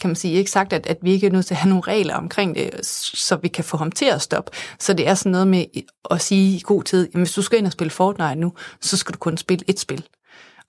kan 0.00 0.10
man 0.10 0.16
sige, 0.16 0.34
ikke 0.34 0.50
sagt, 0.50 0.72
at, 0.72 0.86
at 0.86 0.98
vi 1.02 1.12
ikke 1.12 1.26
er 1.26 1.30
nødt 1.30 1.46
til 1.46 1.54
at 1.54 1.58
have 1.58 1.68
nogle 1.68 1.82
regler 1.86 2.14
omkring 2.14 2.54
det, 2.54 2.86
så 3.14 3.36
vi 3.36 3.48
kan 3.48 3.64
få 3.64 3.76
ham 3.76 3.92
til 3.92 4.04
at 4.04 4.22
stoppe. 4.22 4.50
Så 4.78 4.92
det 4.92 5.08
er 5.08 5.14
sådan 5.14 5.32
noget 5.32 5.48
med 5.48 5.64
at 6.10 6.22
sige 6.22 6.56
i 6.56 6.60
god 6.64 6.82
tid, 6.82 7.08
jamen 7.14 7.24
hvis 7.24 7.32
du 7.32 7.42
skal 7.42 7.58
ind 7.58 7.66
og 7.66 7.72
spille 7.72 7.90
Fortnite 7.90 8.34
nu, 8.34 8.52
så 8.80 8.96
skal 8.96 9.12
du 9.12 9.18
kun 9.18 9.36
spille 9.36 9.64
et 9.68 9.80
spil. 9.80 10.04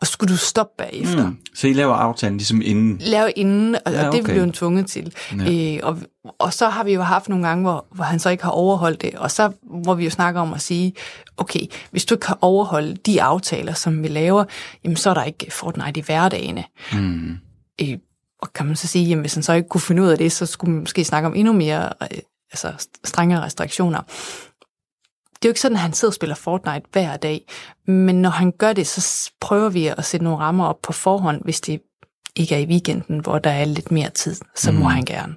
Og 0.02 0.08
skulle 0.08 0.34
du 0.34 0.38
stoppe 0.38 0.74
bagefter. 0.78 1.28
Mm. 1.28 1.38
Så 1.56 1.68
I 1.68 1.74
laver 1.74 1.94
aftalen 1.94 2.38
ligesom 2.38 2.62
inden? 2.66 2.98
Laver 3.02 3.32
inden, 3.36 3.76
og, 3.86 3.92
ja, 3.92 3.98
okay. 3.98 4.08
og 4.08 4.14
det 4.14 4.24
blev 4.24 4.40
han 4.40 4.52
tvunget 4.52 4.88
til. 4.88 5.14
Ja. 5.38 5.76
Øh, 5.76 5.80
og, 5.84 5.98
og 6.40 6.54
så 6.54 6.70
har 6.70 6.84
vi 6.84 6.94
jo 6.94 7.02
haft 7.02 7.30
nogle 7.30 7.48
gange, 7.48 7.64
hvor, 7.64 7.86
hvor 7.92 8.04
han 8.04 8.20
så 8.20 8.30
ikke 8.30 8.44
har 8.44 8.52
overholdt 8.52 9.02
det, 9.02 9.14
og 9.14 9.32
så 9.32 9.52
hvor 9.64 9.94
vi 9.94 10.04
jo 10.04 10.10
snakker 10.10 10.42
om 10.42 10.54
at 10.54 10.62
sige, 10.62 10.94
okay, 11.38 11.60
hvis 11.92 12.06
du 12.06 12.16
ikke 12.16 12.26
kan 12.26 12.36
overholde 12.42 12.96
de 12.96 13.22
aftaler, 13.22 13.74
som 13.74 14.04
vi 14.04 14.08
laver, 14.08 14.44
jamen 14.84 14.96
så 14.96 15.10
er 15.10 15.14
der 15.14 15.24
ikke 15.24 15.52
Fortnite 15.52 16.00
i 16.00 16.04
hverdagene. 16.04 16.64
Mm. 16.94 17.38
Øh, 17.82 17.98
og 18.42 18.54
kan 18.54 18.66
man 18.66 18.76
så 18.76 18.88
sige, 18.88 19.14
at 19.14 19.20
hvis 19.20 19.34
han 19.34 19.44
så 19.44 19.54
ikke 19.54 19.70
kunne 19.70 19.82
finde 19.82 20.02
ud 20.02 20.08
af 20.08 20.18
det, 20.18 20.32
så 20.32 20.46
skulle 20.46 20.72
man 20.72 20.80
måske 20.80 21.04
snakke 21.04 21.28
om 21.28 21.36
endnu 21.36 21.54
mere 21.54 21.94
øh, 22.02 22.18
altså 22.52 22.88
strengere 23.04 23.42
restriktioner. 23.42 24.02
Det 25.36 25.46
er 25.46 25.50
jo 25.50 25.52
ikke 25.52 25.62
sådan, 25.62 25.76
at 25.78 25.82
han 25.82 25.94
sidder 25.94 26.10
og 26.10 26.16
spiller 26.16 26.36
Fortnite 26.36 26.86
hver 26.92 27.18
dag, 27.18 27.46
men 27.88 28.22
når 28.22 28.30
han 28.30 28.52
gør 28.52 28.74
det, 28.74 28.88
så 28.88 29.32
prøver 29.40 29.70
vi 29.70 29.88
at 29.88 30.06
sætte 30.06 30.24
nogle 30.24 30.40
rammer 30.40 30.66
op 30.66 30.82
på 30.82 30.94
forhånd, 30.94 31.42
hvis 31.44 31.62
det 31.62 31.82
ikke 32.36 32.56
er 32.56 32.60
i 32.60 32.66
weekenden, 32.66 33.20
hvor 33.20 33.40
der 33.40 33.50
er 33.50 33.66
lidt 33.66 33.92
mere 33.92 34.10
tid, 34.10 34.36
så 34.56 34.72
må 34.72 34.80
mm. 34.80 34.86
han 34.86 35.06
gerne. 35.06 35.36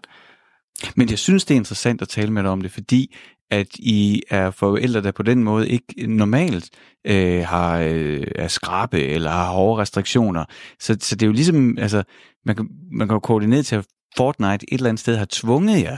Men 0.97 1.11
jeg 1.11 1.19
synes, 1.19 1.45
det 1.45 1.55
er 1.55 1.59
interessant 1.59 2.03
at 2.03 2.09
tale 2.09 2.33
med 2.33 2.43
dig 2.43 2.51
om 2.51 2.61
det, 2.61 2.73
fordi 2.73 3.17
at 3.51 3.69
I 3.75 4.23
er 4.31 4.51
forældre, 4.51 5.03
der 5.03 5.13
på 5.13 5.23
den 5.23 5.45
måde 5.45 5.69
ikke 5.69 6.07
normalt 6.07 6.71
øh, 7.07 7.45
har 7.47 7.79
øh, 7.79 8.27
er 8.35 8.49
skrabe 8.49 9.03
eller 9.03 9.31
har 9.31 9.53
hårde 9.53 9.83
restriktioner. 9.83 10.45
Så, 10.81 10.97
så 11.01 11.17
det 11.17 11.23
er 11.23 11.27
jo 11.27 11.33
ligesom, 11.33 11.79
altså, 11.79 12.03
man 12.47 12.57
kan, 12.57 12.69
man 12.93 13.09
kan 13.09 13.15
jo 13.15 13.21
koordinere 13.21 13.63
til, 13.63 13.77
at 13.77 13.87
Fortnite 14.17 14.73
et 14.73 14.79
eller 14.79 14.89
andet 14.89 15.01
sted 15.01 15.17
har 15.17 15.27
tvunget 15.31 15.83
jer 15.83 15.97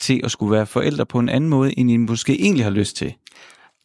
til 0.00 0.20
at 0.24 0.30
skulle 0.30 0.52
være 0.52 0.66
forældre 0.66 1.06
på 1.06 1.18
en 1.18 1.28
anden 1.28 1.50
måde, 1.50 1.78
end 1.78 1.90
I 1.90 1.96
måske 1.96 2.40
egentlig 2.40 2.64
har 2.64 2.70
lyst 2.70 2.96
til. 2.96 3.14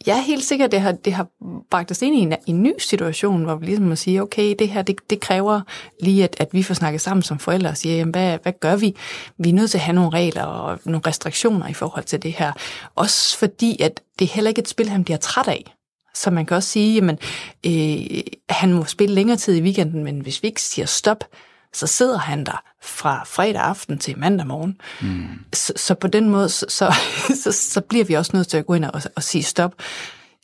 Ja, 0.07 0.21
helt 0.21 0.43
sikkert. 0.43 0.71
Det 0.71 0.81
har, 0.81 0.91
det 0.91 1.13
har 1.13 1.27
bragt 1.71 1.91
os 1.91 2.01
ind 2.01 2.15
i 2.15 2.19
en, 2.19 2.35
en 2.47 2.63
ny 2.63 2.73
situation, 2.79 3.43
hvor 3.43 3.55
vi 3.55 3.65
ligesom 3.65 3.85
må 3.85 3.95
sige, 3.95 4.21
okay, 4.21 4.55
det 4.59 4.69
her, 4.69 4.81
det, 4.81 4.95
det 5.09 5.19
kræver 5.19 5.61
lige, 5.99 6.23
at, 6.23 6.35
at 6.39 6.47
vi 6.51 6.63
får 6.63 6.73
snakket 6.73 7.01
sammen 7.01 7.23
som 7.23 7.39
forældre 7.39 7.69
og 7.69 7.77
siger, 7.77 7.95
jamen, 7.95 8.11
hvad, 8.11 8.37
hvad 8.43 8.53
gør 8.59 8.75
vi? 8.75 8.95
Vi 9.37 9.49
er 9.49 9.53
nødt 9.53 9.71
til 9.71 9.77
at 9.77 9.83
have 9.83 9.95
nogle 9.95 10.09
regler 10.09 10.43
og 10.43 10.79
nogle 10.85 11.01
restriktioner 11.07 11.67
i 11.67 11.73
forhold 11.73 12.05
til 12.05 12.23
det 12.23 12.33
her. 12.33 12.51
Også 12.95 13.37
fordi, 13.37 13.81
at 13.81 14.01
det 14.19 14.25
er 14.25 14.33
heller 14.33 14.49
ikke 14.49 14.61
et 14.61 14.67
spil, 14.67 14.89
han 14.89 15.03
bliver 15.03 15.17
træt 15.17 15.47
af. 15.47 15.75
Så 16.15 16.31
man 16.31 16.45
kan 16.45 16.57
også 16.57 16.69
sige, 16.69 16.95
jamen, 16.95 17.17
øh, 17.65 18.21
han 18.49 18.73
må 18.73 18.85
spille 18.85 19.15
længere 19.15 19.37
tid 19.37 19.55
i 19.55 19.61
weekenden, 19.61 20.03
men 20.03 20.19
hvis 20.19 20.43
vi 20.43 20.47
ikke 20.47 20.61
siger 20.61 20.85
stop, 20.85 21.23
så 21.73 21.87
sidder 21.87 22.17
han 22.17 22.45
der 22.45 22.63
fra 22.81 23.23
fredag 23.23 23.61
aften 23.61 23.97
til 23.97 24.19
mandag 24.19 24.47
morgen. 24.47 24.81
Mm. 25.01 25.27
Så, 25.53 25.73
så 25.75 25.95
på 25.95 26.07
den 26.07 26.29
måde, 26.29 26.49
så, 26.49 26.65
så, 26.69 26.93
så, 27.43 27.51
så 27.51 27.81
bliver 27.81 28.05
vi 28.05 28.13
også 28.13 28.31
nødt 28.33 28.47
til 28.47 28.57
at 28.57 28.65
gå 28.65 28.73
ind 28.73 28.85
og, 28.85 29.01
og 29.15 29.23
sige 29.23 29.43
stop. 29.43 29.75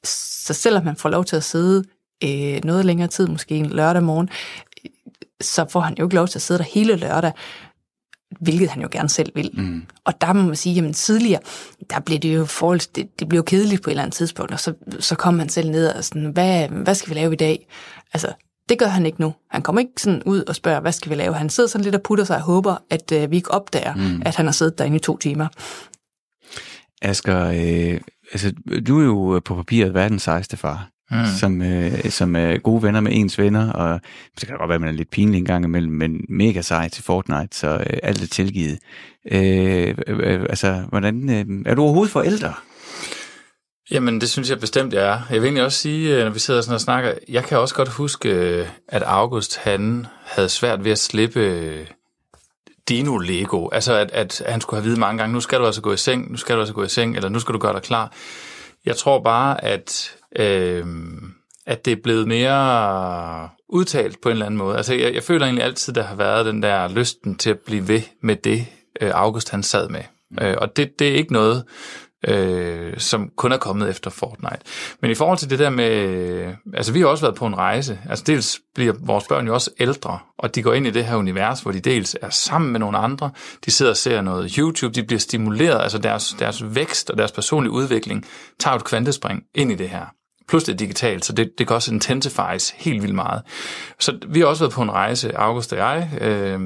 Så 0.03 0.53
selvom 0.53 0.85
man 0.85 0.95
får 0.95 1.09
lov 1.09 1.25
til 1.25 1.35
at 1.35 1.43
sidde 1.43 1.83
øh, 2.23 2.63
noget 2.63 2.85
længere 2.85 3.07
tid, 3.07 3.27
måske 3.27 3.55
en 3.55 3.69
lørdag 3.69 4.03
morgen, 4.03 4.29
så 5.41 5.65
får 5.69 5.79
han 5.79 5.95
jo 5.99 6.05
ikke 6.05 6.15
lov 6.15 6.27
til 6.27 6.37
at 6.37 6.41
sidde 6.41 6.57
der 6.57 6.65
hele 6.65 6.95
lørdag, 6.95 7.31
hvilket 8.39 8.69
han 8.69 8.81
jo 8.81 8.87
gerne 8.91 9.09
selv 9.09 9.31
vil. 9.35 9.49
Mm. 9.53 9.85
Og 10.05 10.21
der 10.21 10.33
må 10.33 10.41
man 10.41 10.55
sige, 10.55 10.75
jamen 10.75 10.93
tidligere, 10.93 11.41
der 11.89 11.99
blev 11.99 12.19
det 12.19 12.35
jo 12.35 12.45
forhold, 12.45 12.93
det, 12.95 13.19
det 13.19 13.29
blev 13.29 13.37
jo 13.37 13.43
kedeligt 13.43 13.83
på 13.83 13.89
et 13.89 13.91
eller 13.91 14.03
andet 14.03 14.15
tidspunkt, 14.15 14.51
og 14.51 14.59
så, 14.59 14.73
så 14.99 15.15
kom 15.15 15.39
han 15.39 15.49
selv 15.49 15.69
ned 15.69 15.87
og 15.87 16.03
sådan, 16.03 16.25
hvad, 16.25 16.67
hvad 16.69 16.95
skal 16.95 17.09
vi 17.09 17.19
lave 17.19 17.33
i 17.33 17.35
dag? 17.35 17.67
Altså, 18.13 18.33
det 18.69 18.79
gør 18.79 18.85
han 18.85 19.05
ikke 19.05 19.21
nu. 19.21 19.33
Han 19.51 19.61
kommer 19.61 19.79
ikke 19.79 19.91
sådan 19.97 20.23
ud 20.25 20.41
og 20.41 20.55
spørger, 20.55 20.79
hvad 20.79 20.91
skal 20.91 21.09
vi 21.09 21.15
lave? 21.15 21.33
Han 21.33 21.49
sidder 21.49 21.69
sådan 21.69 21.83
lidt 21.83 21.95
og 21.95 22.01
putter 22.01 22.23
sig 22.23 22.35
og 22.35 22.41
håber, 22.41 22.75
at 22.89 23.11
øh, 23.11 23.31
vi 23.31 23.35
ikke 23.35 23.51
opdager, 23.51 23.95
mm. 23.95 24.21
at 24.25 24.35
han 24.35 24.45
har 24.45 24.53
siddet 24.53 24.77
derinde 24.77 24.95
i 24.95 24.99
to 24.99 25.17
timer. 25.17 25.47
Asger, 27.01 27.47
øh, 27.47 28.01
altså, 28.31 28.53
du 28.87 28.99
er 28.99 29.05
jo 29.05 29.41
på 29.45 29.55
papiret 29.55 29.93
verdens 29.93 30.23
sejste 30.23 30.57
far. 30.57 30.89
Mm. 31.11 31.17
som, 31.39 31.61
øh, 31.61 32.09
som 32.09 32.35
er 32.35 32.57
gode 32.57 32.83
venner 32.83 32.99
med 32.99 33.11
ens 33.15 33.39
venner, 33.39 33.71
og 33.71 34.01
det 34.39 34.47
kan 34.47 34.57
godt 34.57 34.69
være, 34.69 34.75
at 34.75 34.81
man 34.81 34.89
er 34.89 34.93
lidt 34.93 35.09
pinlig 35.09 35.37
en 35.37 35.45
gang 35.45 35.65
imellem, 35.65 35.93
men 35.93 36.21
mega 36.29 36.61
sej 36.61 36.89
til 36.89 37.03
Fortnite, 37.03 37.57
så 37.57 37.67
øh, 37.67 37.99
alt 38.03 38.23
er 38.23 38.27
tilgivet. 38.27 38.79
Øh, 39.31 39.95
øh, 40.07 40.41
altså, 40.49 40.83
hvordan, 40.89 41.29
øh, 41.29 41.45
er 41.65 41.75
du 41.75 41.81
overhovedet 41.81 42.11
forældre? 42.11 42.53
Jamen, 43.91 44.21
det 44.21 44.29
synes 44.29 44.49
jeg 44.49 44.59
bestemt, 44.59 44.93
jeg 44.93 45.03
er. 45.03 45.21
Jeg 45.29 45.41
vil 45.41 45.43
egentlig 45.43 45.63
også 45.63 45.77
sige, 45.77 46.17
øh, 46.17 46.23
når 46.23 46.29
vi 46.29 46.39
sidder 46.39 46.61
sådan 46.61 46.73
og 46.73 46.81
snakker, 46.81 47.13
jeg 47.29 47.43
kan 47.43 47.59
også 47.59 47.75
godt 47.75 47.89
huske, 47.89 48.29
øh, 48.29 48.67
at 48.87 49.03
August, 49.03 49.57
han 49.57 50.07
havde 50.23 50.49
svært 50.49 50.83
ved 50.83 50.91
at 50.91 50.99
slippe 50.99 51.39
øh, 51.39 51.87
Dino 52.89 53.17
Lego. 53.17 53.69
Altså, 53.69 53.93
at, 53.93 54.11
at 54.11 54.43
han 54.47 54.61
skulle 54.61 54.77
have 54.77 54.83
videt 54.83 54.99
mange 54.99 55.17
gange, 55.17 55.33
nu 55.33 55.39
skal 55.39 55.59
du 55.59 55.65
altså 55.65 55.81
gå 55.81 55.93
i 55.93 55.97
seng, 55.97 56.31
nu 56.31 56.37
skal 56.37 56.55
du 56.55 56.59
altså 56.59 56.73
gå 56.73 56.83
i 56.83 56.89
seng, 56.89 57.15
eller 57.15 57.29
nu 57.29 57.39
skal 57.39 57.53
du 57.53 57.59
gøre 57.59 57.73
dig 57.73 57.81
klar. 57.81 58.13
Jeg 58.85 58.95
tror 58.95 59.23
bare, 59.23 59.63
at, 59.63 60.15
øh, 60.35 60.85
at 61.65 61.85
det 61.85 61.91
er 61.91 62.01
blevet 62.03 62.27
mere 62.27 63.49
udtalt 63.69 64.21
på 64.21 64.29
en 64.29 64.33
eller 64.33 64.45
anden 64.45 64.57
måde. 64.57 64.77
Altså, 64.77 64.93
jeg, 64.93 65.13
jeg 65.13 65.23
føler 65.23 65.45
egentlig 65.45 65.63
altid, 65.63 65.93
der 65.93 66.03
har 66.03 66.15
været 66.15 66.45
den 66.45 66.63
der 66.63 66.87
lysten 66.87 67.35
til 67.35 67.49
at 67.49 67.59
blive 67.59 67.87
ved 67.87 68.01
med 68.21 68.35
det, 68.35 68.65
August 69.01 69.49
han 69.49 69.63
sad 69.63 69.89
med. 69.89 70.01
Mm. 70.31 70.37
og 70.57 70.77
det, 70.77 70.99
det 70.99 71.07
er 71.07 71.15
ikke 71.15 71.33
noget, 71.33 71.63
øh, 72.27 72.93
som 72.97 73.29
kun 73.35 73.51
er 73.51 73.57
kommet 73.57 73.89
efter 73.89 74.09
Fortnite. 74.09 74.59
Men 75.01 75.11
i 75.11 75.15
forhold 75.15 75.37
til 75.37 75.49
det 75.49 75.59
der 75.59 75.69
med, 75.69 76.53
altså 76.73 76.93
vi 76.93 76.99
har 76.99 77.07
også 77.07 77.23
været 77.23 77.35
på 77.35 77.45
en 77.45 77.57
rejse, 77.57 77.99
altså 78.09 78.23
dels 78.27 78.59
bliver 78.75 78.93
vores 78.99 79.27
børn 79.27 79.47
jo 79.47 79.53
også 79.53 79.71
ældre, 79.79 80.19
og 80.37 80.55
de 80.55 80.63
går 80.63 80.73
ind 80.73 80.87
i 80.87 80.91
det 80.91 81.05
her 81.05 81.15
univers, 81.15 81.61
hvor 81.61 81.71
de 81.71 81.79
dels 81.79 82.15
er 82.21 82.29
sammen 82.29 82.71
med 82.71 82.79
nogle 82.79 82.97
andre, 82.97 83.31
de 83.65 83.71
sidder 83.71 83.91
og 83.91 83.97
ser 83.97 84.21
noget 84.21 84.51
YouTube, 84.51 84.93
de 84.93 85.03
bliver 85.03 85.19
stimuleret, 85.19 85.81
altså 85.81 85.97
deres, 85.97 86.35
deres 86.39 86.75
vækst 86.75 87.09
og 87.09 87.17
deres 87.17 87.31
personlige 87.31 87.71
udvikling 87.71 88.25
tager 88.59 88.75
et 88.75 88.83
kvantespring 88.83 89.43
ind 89.55 89.71
i 89.71 89.75
det 89.75 89.89
her. 89.89 90.05
Plus 90.47 90.63
det 90.63 90.73
er 90.73 90.77
digitalt, 90.77 91.25
så 91.25 91.33
det, 91.33 91.51
det 91.57 91.67
kan 91.67 91.75
også 91.75 91.93
intensifies 91.93 92.69
helt 92.77 93.01
vildt 93.01 93.15
meget. 93.15 93.41
Så 93.99 94.19
vi 94.27 94.39
har 94.39 94.47
også 94.47 94.63
været 94.63 94.73
på 94.73 94.81
en 94.81 94.91
rejse, 94.91 95.37
August 95.37 95.73
og 95.73 95.79
jeg, 95.79 96.09
øh, 96.21 96.59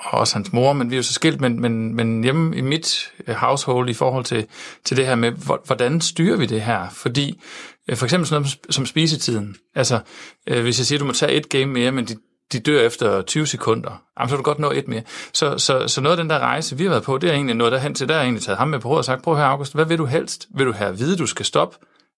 og 0.00 0.18
også 0.18 0.34
hans 0.34 0.52
mor, 0.52 0.72
men 0.72 0.90
vi 0.90 0.94
er 0.94 0.98
jo 0.98 1.02
så 1.02 1.12
skilt, 1.12 1.40
men, 1.40 1.60
men, 1.60 1.94
men 1.94 2.22
hjemme 2.22 2.56
i 2.56 2.60
mit 2.60 3.12
øh, 3.26 3.34
household 3.34 3.88
i 3.88 3.94
forhold 3.94 4.24
til, 4.24 4.46
til 4.84 4.96
det 4.96 5.06
her 5.06 5.14
med, 5.14 5.32
hvordan 5.66 6.00
styrer 6.00 6.36
vi 6.36 6.46
det 6.46 6.62
her? 6.62 6.88
Fordi 6.90 7.40
øh, 7.88 7.96
for 7.96 8.06
eksempel 8.06 8.26
sådan 8.26 8.42
noget 8.42 8.58
som 8.70 8.86
spisetiden. 8.86 9.56
Altså, 9.74 10.00
øh, 10.46 10.62
hvis 10.62 10.78
jeg 10.78 10.86
siger, 10.86 10.98
du 10.98 11.04
må 11.04 11.12
tage 11.12 11.32
et 11.32 11.48
game 11.48 11.66
mere, 11.66 11.92
men 11.92 12.04
de, 12.04 12.16
de 12.52 12.58
dør 12.58 12.80
efter 12.80 13.22
20 13.22 13.46
sekunder, 13.46 14.02
jamen, 14.18 14.28
så 14.28 14.36
vil 14.36 14.38
du 14.38 14.44
godt 14.44 14.58
nå 14.58 14.70
et 14.70 14.88
mere. 14.88 15.02
Så, 15.32 15.58
så, 15.58 15.88
så 15.88 16.00
noget 16.00 16.18
af 16.18 16.22
den 16.22 16.30
der 16.30 16.38
rejse, 16.38 16.78
vi 16.78 16.84
har 16.84 16.90
været 16.90 17.02
på, 17.02 17.18
det 17.18 17.30
er 17.30 17.34
egentlig 17.34 17.56
noget 17.56 17.80
hen 17.80 17.94
til, 17.94 18.08
der 18.08 18.14
har 18.14 18.22
egentlig 18.22 18.42
taget 18.42 18.58
ham 18.58 18.68
med 18.68 18.78
på 18.78 18.88
råd 18.88 18.98
og 18.98 19.04
sagt, 19.04 19.22
prøv 19.22 19.36
her 19.36 19.44
August, 19.44 19.74
hvad 19.74 19.84
vil 19.84 19.98
du 19.98 20.04
helst? 20.04 20.48
Vil 20.56 20.66
du 20.66 20.72
have 20.72 20.90
at 20.90 20.98
vide, 20.98 21.12
at 21.12 21.18
du 21.18 21.26
skal 21.26 21.46
stoppe 21.46 21.76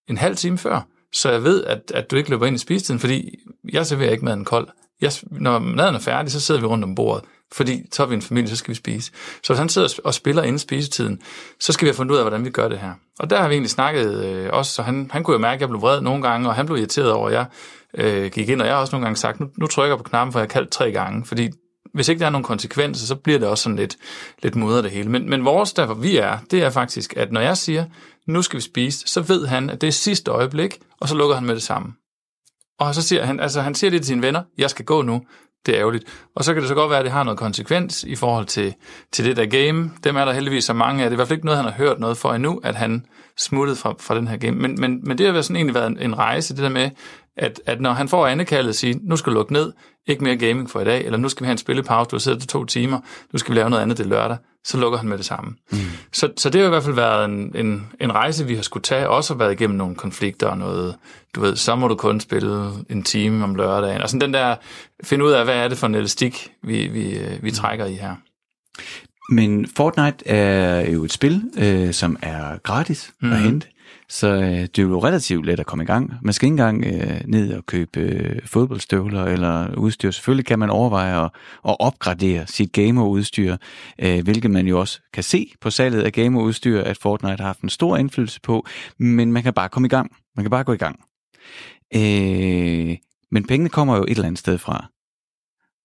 en 0.09 0.17
halv 0.17 0.35
time 0.35 0.57
før, 0.57 0.81
så 1.13 1.31
jeg 1.31 1.43
ved, 1.43 1.63
at, 1.63 1.91
at 1.93 2.11
du 2.11 2.15
ikke 2.15 2.29
løber 2.29 2.45
ind 2.45 2.55
i 2.55 2.59
spisetiden, 2.59 2.99
fordi 2.99 3.35
jeg 3.73 3.85
serverer 3.85 4.11
ikke 4.11 4.25
maden 4.25 4.45
kold. 4.45 4.67
Jeg, 5.01 5.11
når 5.31 5.59
maden 5.59 5.95
er 5.95 5.99
færdig, 5.99 6.31
så 6.31 6.39
sidder 6.39 6.61
vi 6.61 6.67
rundt 6.67 6.83
om 6.83 6.95
bordet 6.95 7.23
fordi 7.51 7.83
så 7.91 8.03
er 8.03 8.07
vi 8.07 8.15
en 8.15 8.21
familie, 8.21 8.49
så 8.49 8.55
skal 8.55 8.69
vi 8.69 8.75
spise. 8.75 9.11
Så 9.43 9.53
hvis 9.53 9.59
han 9.59 9.69
sidder 9.69 9.99
og 10.03 10.13
spiller 10.13 10.43
inden 10.43 10.59
spisetiden, 10.59 11.21
så 11.59 11.73
skal 11.73 11.85
vi 11.85 11.89
have 11.89 11.95
fundet 11.95 12.13
ud 12.13 12.17
af, 12.17 12.23
hvordan 12.23 12.45
vi 12.45 12.49
gør 12.49 12.67
det 12.67 12.79
her. 12.79 12.93
Og 13.19 13.29
der 13.29 13.41
har 13.41 13.47
vi 13.47 13.53
egentlig 13.53 13.69
snakket 13.69 14.25
øh, 14.25 14.49
også, 14.53 14.71
så 14.71 14.81
han, 14.81 15.09
han 15.13 15.23
kunne 15.23 15.33
jo 15.33 15.39
mærke, 15.39 15.55
at 15.55 15.61
jeg 15.61 15.69
blev 15.69 15.81
vred 15.81 16.01
nogle 16.01 16.21
gange, 16.21 16.49
og 16.49 16.55
han 16.55 16.65
blev 16.65 16.77
irriteret 16.77 17.11
over, 17.11 17.27
at 17.27 17.33
jeg 17.33 17.45
øh, 17.93 18.31
gik 18.31 18.49
ind, 18.49 18.61
og 18.61 18.67
jeg 18.67 18.75
har 18.75 18.81
også 18.81 18.95
nogle 18.95 19.05
gange 19.05 19.17
sagt, 19.17 19.39
nu, 19.39 19.49
nu 19.57 19.67
trykker 19.67 19.95
jeg 19.95 19.97
på 19.97 20.09
knappen, 20.09 20.31
for 20.31 20.39
jeg 20.39 20.43
har 20.43 20.53
kaldt 20.53 20.69
tre 20.69 20.91
gange, 20.91 21.25
fordi 21.25 21.49
hvis 21.93 22.09
ikke 22.09 22.19
der 22.19 22.25
er 22.25 22.29
nogen 22.29 22.43
konsekvenser, 22.43 23.05
så 23.05 23.15
bliver 23.15 23.39
det 23.39 23.47
også 23.47 23.63
sådan 23.63 23.75
lidt, 23.75 23.97
lidt 24.43 24.55
mudret 24.55 24.83
det 24.83 24.91
hele. 24.91 25.09
Men, 25.09 25.29
men 25.29 25.45
vores, 25.45 25.73
der 25.73 25.85
hvor 25.85 25.95
vi 25.95 26.17
er, 26.17 26.37
det 26.51 26.63
er 26.63 26.69
faktisk, 26.69 27.17
at 27.17 27.31
når 27.31 27.41
jeg 27.41 27.57
siger, 27.57 27.85
nu 28.27 28.41
skal 28.41 28.57
vi 28.57 28.61
spise, 28.61 29.07
så 29.07 29.21
ved 29.21 29.47
han, 29.47 29.69
at 29.69 29.81
det 29.81 29.87
er 29.87 29.91
sidste 29.91 30.31
øjeblik, 30.31 30.79
og 30.99 31.09
så 31.09 31.15
lukker 31.15 31.35
han 31.35 31.45
med 31.45 31.55
det 31.55 31.63
samme. 31.63 31.93
Og 32.79 32.95
så 32.95 33.01
siger 33.01 33.25
han, 33.25 33.39
altså 33.39 33.61
han 33.61 33.75
siger 33.75 33.91
det 33.91 34.01
til 34.01 34.07
sine 34.07 34.21
venner, 34.21 34.43
jeg 34.57 34.69
skal 34.69 34.85
gå 34.85 35.01
nu 35.01 35.21
det 35.65 35.75
er 35.75 35.79
ærgerligt. 35.79 36.03
Og 36.35 36.43
så 36.43 36.53
kan 36.53 36.61
det 36.61 36.67
så 36.67 36.75
godt 36.75 36.89
være, 36.89 36.99
at 36.99 37.05
det 37.05 37.13
har 37.13 37.23
noget 37.23 37.39
konsekvens 37.39 38.03
i 38.03 38.15
forhold 38.15 38.45
til, 38.45 38.73
til 39.11 39.25
det 39.25 39.37
der 39.37 39.45
game. 39.45 39.91
Dem 40.03 40.15
er 40.15 40.25
der 40.25 40.33
heldigvis 40.33 40.65
så 40.65 40.73
mange 40.73 41.03
af. 41.03 41.09
Det 41.09 41.13
er 41.13 41.15
i 41.15 41.19
hvert 41.19 41.27
fald 41.27 41.37
ikke 41.37 41.45
noget, 41.45 41.57
han 41.57 41.71
har 41.71 41.77
hørt 41.77 41.99
noget 41.99 42.17
for 42.17 42.33
endnu, 42.33 42.61
at 42.63 42.75
han 42.75 43.05
smuttede 43.37 43.77
fra, 43.77 43.95
fra 43.99 44.15
den 44.15 44.27
her 44.27 44.37
game. 44.37 44.57
Men, 44.57 44.75
men, 44.79 44.99
men 45.03 45.17
det 45.17 45.33
har 45.33 45.41
sådan 45.41 45.55
egentlig 45.55 45.75
været 45.75 45.87
en, 45.87 45.99
en 45.99 46.17
rejse, 46.17 46.55
det 46.55 46.63
der 46.63 46.69
med, 46.69 46.89
at, 47.37 47.61
at 47.65 47.81
når 47.81 47.93
han 47.93 48.07
får 48.07 48.27
andekaldet 48.27 48.69
og 48.69 48.75
siger, 48.75 48.95
nu 49.01 49.15
skal 49.15 49.31
du 49.31 49.35
lukke 49.35 49.53
ned, 49.53 49.73
ikke 50.07 50.23
mere 50.23 50.37
gaming 50.37 50.69
for 50.69 50.81
i 50.81 50.85
dag, 50.85 51.05
eller 51.05 51.17
nu 51.17 51.29
skal 51.29 51.43
vi 51.43 51.45
have 51.45 51.51
en 51.51 51.57
spillepause, 51.57 52.09
du 52.09 52.15
har 52.15 52.19
siddet 52.19 52.49
to 52.49 52.65
timer, 52.65 52.99
nu 53.33 53.39
skal 53.39 53.53
vi 53.53 53.59
lave 53.59 53.69
noget 53.69 53.83
andet 53.83 53.97
det 53.97 54.05
lørdag, 54.05 54.37
så 54.67 54.77
lukker 54.77 54.99
han 54.99 55.09
med 55.09 55.17
det 55.17 55.25
samme. 55.25 55.55
Mm. 55.71 55.77
Så, 56.13 56.29
så 56.37 56.49
det 56.49 56.61
har 56.61 56.67
i 56.67 56.69
hvert 56.69 56.83
fald 56.83 56.95
været 56.95 57.25
en, 57.25 57.55
en, 57.55 57.87
en 58.01 58.15
rejse, 58.15 58.45
vi 58.45 58.55
har 58.55 58.61
skulle 58.61 58.83
tage, 58.83 59.09
også 59.09 59.33
har 59.33 59.37
været 59.37 59.51
igennem 59.51 59.77
nogle 59.77 59.95
konflikter 59.95 60.47
og 60.47 60.57
noget, 60.57 60.95
du 61.35 61.41
ved, 61.41 61.55
så 61.55 61.75
må 61.75 61.87
du 61.87 61.95
kun 61.95 62.19
spille 62.19 62.69
en 62.89 63.03
time 63.03 63.43
om 63.43 63.55
lørdagen, 63.55 64.01
og 64.01 64.09
sådan 64.09 64.21
den 64.21 64.33
der, 64.33 64.55
finde 65.03 65.25
ud 65.25 65.31
af, 65.31 65.45
hvad 65.45 65.55
er 65.55 65.67
det 65.67 65.77
for 65.77 65.87
en 65.87 65.95
elastik, 65.95 66.51
vi, 66.63 66.87
vi, 66.87 67.19
vi 67.41 67.49
mm. 67.49 67.55
trækker 67.55 67.85
i 67.85 67.93
her. 67.93 68.15
Men 69.29 69.67
Fortnite 69.77 70.27
er 70.27 70.91
jo 70.91 71.03
et 71.03 71.11
spil, 71.11 71.43
øh, 71.57 71.93
som 71.93 72.17
er 72.21 72.57
gratis 72.57 73.13
mm. 73.21 73.31
at 73.31 73.39
hente. 73.39 73.67
Så 74.09 74.27
øh, 74.27 74.61
det 74.61 74.79
er 74.79 74.83
jo 74.83 75.03
relativt 75.03 75.45
let 75.45 75.59
at 75.59 75.65
komme 75.65 75.83
i 75.83 75.87
gang. 75.87 76.13
Man 76.21 76.33
skal 76.33 76.45
ikke 76.45 76.53
engang 76.53 76.85
øh, 76.85 77.21
ned 77.25 77.53
og 77.53 77.65
købe 77.65 77.99
øh, 77.99 78.41
fodboldstøvler 78.45 79.23
eller 79.23 79.75
udstyr. 79.75 80.11
Selvfølgelig 80.11 80.45
kan 80.45 80.59
man 80.59 80.69
overveje 80.69 81.25
at, 81.25 81.31
at 81.67 81.75
opgradere 81.79 82.47
sit 82.47 82.71
gamerudstyr, 82.71 83.57
øh, 83.99 84.23
hvilket 84.23 84.51
man 84.51 84.67
jo 84.67 84.79
også 84.79 84.99
kan 85.13 85.23
se 85.23 85.51
på 85.61 85.69
salget 85.69 86.01
af 86.01 86.13
gamerudstyr, 86.13 86.81
at 86.81 86.97
Fortnite 86.97 87.37
har 87.37 87.45
haft 87.45 87.61
en 87.61 87.69
stor 87.69 87.97
indflydelse 87.97 88.41
på, 88.41 88.65
men 88.97 89.31
man 89.31 89.43
kan 89.43 89.53
bare 89.53 89.69
komme 89.69 89.85
i 89.85 89.89
gang. 89.89 90.11
Man 90.35 90.43
kan 90.43 90.51
bare 90.51 90.63
gå 90.63 90.73
i 90.73 90.77
gang. 90.77 90.99
Øh, 91.95 92.97
men 93.31 93.47
pengene 93.47 93.69
kommer 93.69 93.97
jo 93.97 94.03
et 94.03 94.09
eller 94.09 94.25
andet 94.25 94.39
sted 94.39 94.57
fra. 94.57 94.87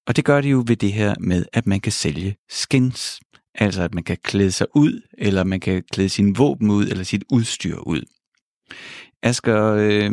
Og 0.07 0.17
det 0.17 0.25
gør 0.25 0.41
de 0.41 0.49
jo 0.49 0.65
ved 0.67 0.77
det 0.77 0.93
her 0.93 1.15
med, 1.21 1.45
at 1.53 1.67
man 1.67 1.81
kan 1.81 1.93
sælge 1.93 2.37
skins. 2.49 3.21
Altså 3.55 3.83
at 3.83 3.95
man 3.95 4.05
kan 4.05 4.17
klæde 4.25 4.53
sig 4.53 4.67
ud, 4.75 5.01
eller 5.19 5.45
man 5.45 5.61
kan 5.61 5.83
klæde 5.93 6.09
sin 6.09 6.39
våben 6.39 6.71
ud, 6.71 6.87
eller 6.87 7.05
sit 7.05 7.25
udstyr 7.33 7.77
ud. 7.77 8.03
Asger, 9.23 9.75
øh, 9.79 10.11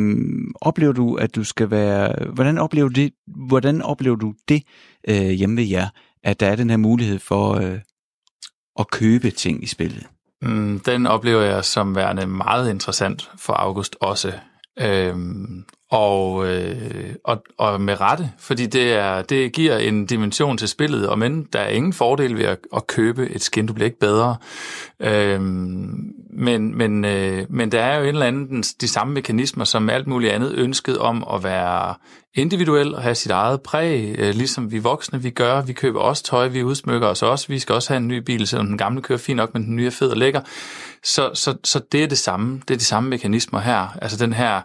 oplever 0.62 0.94
du, 0.94 1.16
at 1.16 1.36
du 1.36 1.44
skal 1.44 1.72
være... 1.72 2.30
Hvordan 2.34 2.58
oplever, 2.58 2.90
det, 2.90 3.14
hvordan 3.28 3.82
oplever 3.82 4.16
du 4.16 4.34
det 4.50 4.64
øh, 5.10 5.30
hjemme 5.30 5.58
ved 5.58 5.64
jer, 5.64 5.88
at 6.24 6.40
der 6.40 6.48
er 6.48 6.56
den 6.56 6.70
her 6.70 6.78
mulighed 6.78 7.20
for 7.20 7.54
øh, 7.54 7.80
at 8.80 8.92
købe 8.92 9.32
ting 9.32 9.64
i 9.64 9.68
spillet? 9.68 10.08
Mm, 10.42 10.80
den 10.80 11.08
oplever 11.08 11.42
jeg 11.42 11.66
som 11.66 11.96
værende 11.96 12.28
meget 12.28 12.70
interessant 12.70 13.32
for 13.38 13.54
August 13.54 13.96
også. 14.02 14.34
Øhm, 14.82 15.66
og, 15.92 16.48
øh, 16.48 17.16
og, 17.24 17.44
og 17.58 17.82
med 17.82 18.02
rette, 18.02 18.32
fordi 18.40 18.66
det, 18.66 18.94
er, 18.94 19.22
det 19.22 19.52
giver 19.52 19.78
en 19.78 20.06
dimension 20.06 20.58
til 20.58 20.68
spillet, 20.68 21.10
og 21.10 21.20
men 21.20 21.48
der 21.54 21.60
er 21.60 21.70
ingen 21.70 21.94
fordel 21.94 22.38
ved 22.38 22.46
at, 22.46 22.58
at 22.76 22.88
købe 22.88 23.30
et 23.30 23.42
skin, 23.42 23.66
du 23.66 23.74
bliver 23.74 23.86
ikke 23.86 24.00
bedre. 24.00 24.36
Øhm, 25.00 26.14
men, 26.34 26.78
men, 26.78 27.06
øh, 27.06 27.46
men 27.50 27.72
der 27.72 27.82
er 27.82 27.98
jo 27.98 28.04
en 28.04 28.10
eller 28.10 28.26
anden 28.26 28.64
de 28.82 28.88
samme 28.88 29.14
mekanismer 29.14 29.64
som 29.64 29.90
alt 29.90 30.08
muligt 30.08 30.34
andet 30.34 30.54
ønsket 30.54 30.98
om 30.98 31.28
at 31.34 31.44
være 31.44 31.94
individuel 32.36 32.96
og 32.96 33.02
have 33.02 33.16
sit 33.16 33.32
eget 33.32 33.62
præg, 33.62 34.16
øh, 34.20 34.34
ligesom 34.36 34.72
vi 34.72 34.80
voksne 34.80 35.22
vi 35.22 35.30
gør. 35.30 35.62
Vi 35.62 35.74
køber 35.74 36.00
også 36.00 36.24
tøj, 36.24 36.48
vi 36.48 36.64
udsmykker 36.64 37.08
os 37.08 37.24
også. 37.24 37.48
Vi 37.48 37.60
skal 37.60 37.76
også 37.76 37.90
have 37.90 37.98
en 37.98 38.08
ny 38.08 38.18
bil, 38.18 38.48
selvom 38.48 38.68
den 38.68 38.78
gamle 38.78 39.02
kører 39.02 39.20
fint 39.20 39.38
nok, 39.38 39.54
men 39.54 39.64
den 39.64 39.76
nye 39.76 39.88
er 39.88 39.92
fed 39.92 40.10
og 40.10 40.18
lækker. 40.18 40.42
Så, 41.04 41.32
så, 41.34 41.56
så 41.64 41.82
det 41.92 42.04
er 42.04 42.08
det 42.08 42.18
samme. 42.18 42.62
Det 42.68 42.74
er 42.74 42.78
de 42.78 42.84
samme 42.84 43.10
mekanismer 43.10 43.60
her. 43.60 43.98
Altså 44.02 44.18
den 44.18 44.34
her 44.34 44.62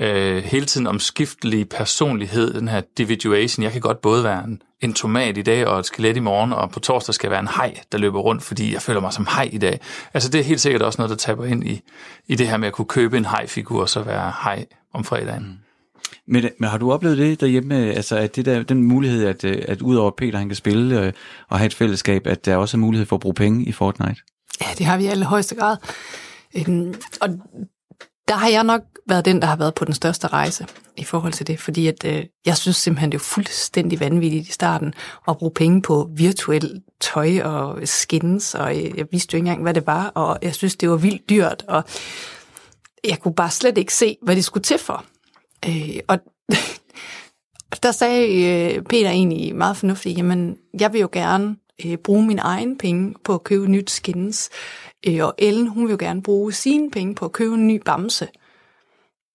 øh, 0.00 0.44
hele 0.44 0.66
tiden 0.66 0.86
omskiftelige 0.86 1.64
personlighed, 1.64 2.54
den 2.54 2.68
her 2.68 2.82
individuation. 2.98 3.64
Jeg 3.64 3.72
kan 3.72 3.80
godt 3.80 4.00
både 4.00 4.24
være 4.24 4.44
en, 4.44 4.62
en 4.80 4.94
tomat 4.94 5.38
i 5.38 5.42
dag 5.42 5.66
og 5.66 5.78
et 5.78 5.86
skelet 5.86 6.16
i 6.16 6.20
morgen, 6.20 6.52
og 6.52 6.70
på 6.70 6.80
torsdag 6.80 7.14
skal 7.14 7.26
jeg 7.26 7.30
være 7.30 7.40
en 7.40 7.48
hej, 7.56 7.74
der 7.92 7.98
løber 7.98 8.20
rundt, 8.20 8.42
fordi 8.42 8.72
jeg 8.72 8.82
føler 8.82 9.00
mig 9.00 9.12
som 9.12 9.26
hej 9.30 9.48
i 9.52 9.58
dag. 9.58 9.80
Altså 10.14 10.28
det 10.28 10.40
er 10.40 10.44
helt 10.44 10.60
sikkert 10.60 10.82
også 10.82 10.98
noget, 10.98 11.10
der 11.10 11.16
taber 11.16 11.44
ind 11.44 11.66
i, 11.66 11.80
i 12.26 12.34
det 12.34 12.48
her 12.48 12.56
med 12.56 12.68
at 12.68 12.74
kunne 12.74 12.86
købe 12.88 13.16
en 13.16 13.24
hejfigur 13.24 13.80
og 13.80 13.88
så 13.88 14.02
være 14.02 14.32
hej 14.44 14.66
om 14.92 15.04
fredagen. 15.04 15.42
Mm. 15.42 15.58
Men, 16.26 16.48
men 16.58 16.70
har 16.70 16.78
du 16.78 16.92
oplevet 16.92 17.18
det 17.18 17.40
derhjemme, 17.40 17.74
altså 17.74 18.16
at 18.16 18.36
det 18.36 18.44
der, 18.44 18.62
den 18.62 18.82
mulighed, 18.82 19.26
at, 19.26 19.44
at 19.44 19.82
udover 19.82 20.10
Peter 20.10 20.38
han 20.38 20.48
kan 20.48 20.56
spille 20.56 21.00
øh, 21.00 21.12
og 21.48 21.58
have 21.58 21.66
et 21.66 21.74
fællesskab, 21.74 22.26
at 22.26 22.46
der 22.46 22.56
også 22.56 22.76
er 22.76 22.78
mulighed 22.78 23.06
for 23.06 23.16
at 23.16 23.20
bruge 23.20 23.34
penge 23.34 23.64
i 23.64 23.72
Fortnite? 23.72 24.22
Ja, 24.60 24.66
det 24.78 24.86
har 24.86 24.96
vi 24.96 25.04
i 25.04 25.06
allerhøjeste 25.06 25.54
grad. 25.54 25.76
Øhm, 26.54 26.94
og 27.20 27.28
der 28.28 28.34
har 28.34 28.48
jeg 28.48 28.64
nok 28.64 28.82
været 29.08 29.24
den, 29.24 29.40
der 29.40 29.46
har 29.46 29.56
været 29.56 29.74
på 29.74 29.84
den 29.84 29.94
største 29.94 30.26
rejse 30.26 30.66
i 30.96 31.04
forhold 31.04 31.32
til 31.32 31.46
det, 31.46 31.60
fordi 31.60 31.86
at, 31.86 32.04
øh, 32.04 32.24
jeg 32.46 32.56
synes 32.56 32.76
simpelthen, 32.76 33.12
det 33.12 33.18
er 33.18 33.22
fuldstændig 33.22 34.00
vanvittigt 34.00 34.48
i 34.48 34.52
starten 34.52 34.94
at 35.28 35.38
bruge 35.38 35.52
penge 35.54 35.82
på 35.82 36.10
virtuel 36.16 36.82
tøj 37.00 37.40
og 37.40 37.88
skins, 37.88 38.54
og 38.54 38.76
jeg, 38.76 38.96
jeg 38.96 39.06
vidste 39.10 39.34
jo 39.34 39.36
ikke 39.36 39.48
engang, 39.48 39.62
hvad 39.62 39.74
det 39.74 39.86
var, 39.86 40.06
og 40.06 40.38
jeg 40.42 40.54
synes, 40.54 40.76
det 40.76 40.90
var 40.90 40.96
vildt 40.96 41.30
dyrt, 41.30 41.64
og 41.68 41.84
jeg 43.04 43.18
kunne 43.18 43.34
bare 43.34 43.50
slet 43.50 43.78
ikke 43.78 43.94
se, 43.94 44.16
hvad 44.22 44.36
det 44.36 44.44
skulle 44.44 44.64
til 44.64 44.78
for. 44.78 45.04
Øh, 45.68 45.98
og 46.08 46.18
der 47.82 47.92
sagde 47.92 48.44
øh, 48.76 48.82
Peter 48.82 49.10
egentlig 49.10 49.56
meget 49.56 49.76
fornuftigt, 49.76 50.18
jamen, 50.18 50.56
jeg 50.80 50.92
vil 50.92 51.00
jo 51.00 51.08
gerne 51.12 51.56
øh, 51.84 51.96
bruge 51.96 52.26
min 52.26 52.38
egen 52.38 52.78
penge 52.78 53.14
på 53.24 53.34
at 53.34 53.44
købe 53.44 53.66
nyt 53.66 53.90
skins, 53.90 54.50
øh, 55.06 55.24
og 55.24 55.34
Ellen, 55.38 55.68
hun 55.68 55.84
vil 55.84 55.90
jo 55.90 55.96
gerne 56.00 56.22
bruge 56.22 56.52
sine 56.52 56.90
penge 56.90 57.14
på 57.14 57.24
at 57.24 57.32
købe 57.32 57.54
en 57.54 57.66
ny 57.66 57.82
bamse. 57.84 58.28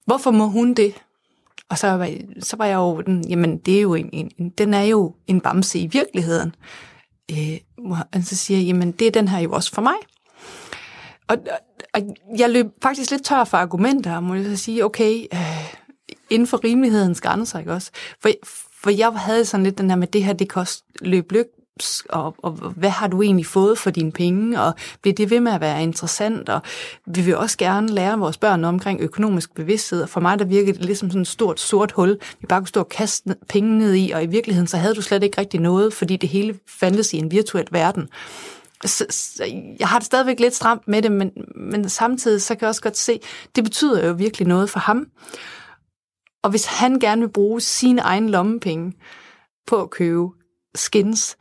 Hvorfor 0.06 0.32
må 0.32 0.48
hun 0.48 0.74
det? 0.74 0.94
Og 1.70 1.78
så 1.78 1.88
var, 1.88 2.12
så 2.40 2.56
var 2.58 2.66
jeg 2.66 2.76
jo, 2.76 3.02
den, 3.02 3.28
jamen 3.28 3.58
det 3.58 3.78
er 3.78 3.82
jo 3.82 3.94
en, 3.94 4.10
en, 4.14 4.50
den 4.50 4.74
er 4.74 4.84
jo 4.84 5.16
en 5.28 5.42
bamse 5.42 5.80
i 5.80 5.88
virkeligheden. 5.88 6.56
Øh, 7.32 7.58
og 8.14 8.24
så 8.24 8.36
siger 8.36 8.58
jeg, 8.58 8.68
jamen 8.68 8.92
det 8.92 9.08
er 9.08 9.12
den 9.12 9.28
her 9.28 9.40
jo 9.40 9.52
også 9.52 9.72
for 9.74 9.82
mig. 9.82 9.96
Og, 11.28 11.38
og 11.94 12.02
jeg 12.38 12.50
løb 12.50 12.66
faktisk 12.82 13.12
lidt 13.12 13.26
tør 13.26 13.44
for 13.44 13.58
argumenter, 13.58 14.20
må 14.20 14.34
jeg 14.34 14.46
så 14.46 14.56
sige, 14.56 14.86
okay, 14.86 15.26
øh, 15.34 15.74
inden 16.30 16.48
for 16.48 16.64
rimelighedens 16.64 17.22
grænser, 17.22 17.60
ikke 17.60 17.74
også? 17.74 17.92
For, 18.22 18.30
for 18.82 18.90
jeg 18.90 19.12
havde 19.12 19.46
sådan 19.46 19.64
lidt 19.64 19.78
den 19.78 19.90
her 19.90 19.98
med, 19.98 20.08
det 20.08 20.24
her, 20.24 20.34
det 20.34 20.50
kost 20.50 20.86
løb 21.02 21.32
lyk, 21.32 21.48
og, 22.10 22.36
og 22.38 22.52
hvad 22.52 22.90
har 22.90 23.08
du 23.08 23.22
egentlig 23.22 23.46
fået 23.46 23.78
for 23.78 23.90
dine 23.90 24.12
penge, 24.12 24.62
og 24.62 24.74
bliver 25.02 25.16
det 25.16 25.30
ved 25.30 25.40
med 25.40 25.52
at 25.52 25.62
være 25.62 25.84
interessant, 25.84 26.50
og 26.50 26.62
vi 27.06 27.22
vil 27.22 27.38
også 27.38 27.58
gerne 27.58 27.88
lære 27.88 28.20
vores 28.20 28.38
børn 28.38 28.64
omkring 28.64 29.02
økonomisk 29.02 29.56
bevidsthed, 29.56 30.02
og 30.02 30.10
for 30.10 30.20
mig 30.20 30.40
der 30.40 30.46
virkede 30.46 30.78
det 30.78 30.86
ligesom 30.86 31.10
sådan 31.10 31.22
et 31.22 31.28
stort 31.28 31.60
sort 31.60 31.92
hul, 31.92 32.18
vi 32.40 32.48
bare 32.48 32.60
kunne 32.60 32.68
stå 32.68 32.80
og 32.80 32.90
kaste 32.90 33.36
penge 33.50 33.78
ned 33.78 33.96
i, 33.96 34.12
og 34.12 34.24
i 34.24 34.28
virkeligheden 34.28 34.68
så 34.68 34.78
havde 34.78 34.96
du 34.96 35.02
slet 35.02 35.24
ikke 35.24 35.42
rigtig 35.42 35.60
noget, 35.60 35.94
fordi 35.94 36.18
det 36.18 36.30
hele 36.30 36.60
fandtes 36.68 37.14
i 37.14 37.18
en 37.18 37.32
virtuel 37.32 37.68
verden. 37.72 38.10
Så, 38.86 39.06
så 39.10 39.46
jeg 39.80 39.88
har 39.88 40.00
det 40.00 40.06
stadigvæk 40.06 40.40
lidt 40.40 40.56
stramt 40.56 40.88
med 40.88 41.02
det, 41.02 41.12
men, 41.12 41.32
men 41.56 41.90
samtidig 41.90 42.42
så 42.42 42.56
kan 42.56 42.62
jeg 42.62 42.70
også 42.70 42.82
godt 42.82 42.98
se, 42.98 43.20
det 43.56 43.64
betyder 43.64 44.08
jo 44.08 44.14
virkelig 44.14 44.48
noget 44.48 44.70
for 44.70 44.80
ham. 44.80 45.08
Og 46.44 46.50
hvis 46.50 46.66
han 46.66 47.00
gerne 47.00 47.22
vil 47.22 47.30
bruge 47.30 47.62
sine 47.62 48.02
egne 48.02 48.30
lommepenge 48.32 48.94
på 49.68 49.82
at 49.82 49.90
købe 49.90 50.28
skins, 50.76 51.38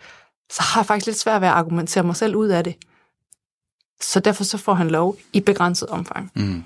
så 0.50 0.62
har 0.62 0.80
jeg 0.80 0.86
faktisk 0.86 1.06
lidt 1.06 1.18
svært 1.18 1.40
ved 1.40 1.48
at 1.48 1.54
argumentere 1.54 2.04
mig 2.04 2.16
selv 2.16 2.36
ud 2.36 2.48
af 2.48 2.64
det. 2.64 2.74
Så 4.00 4.20
derfor 4.20 4.44
så 4.44 4.58
får 4.58 4.74
han 4.74 4.90
lov 4.90 5.16
i 5.32 5.40
begrænset 5.40 5.88
omfang. 5.88 6.30
Mm. 6.34 6.62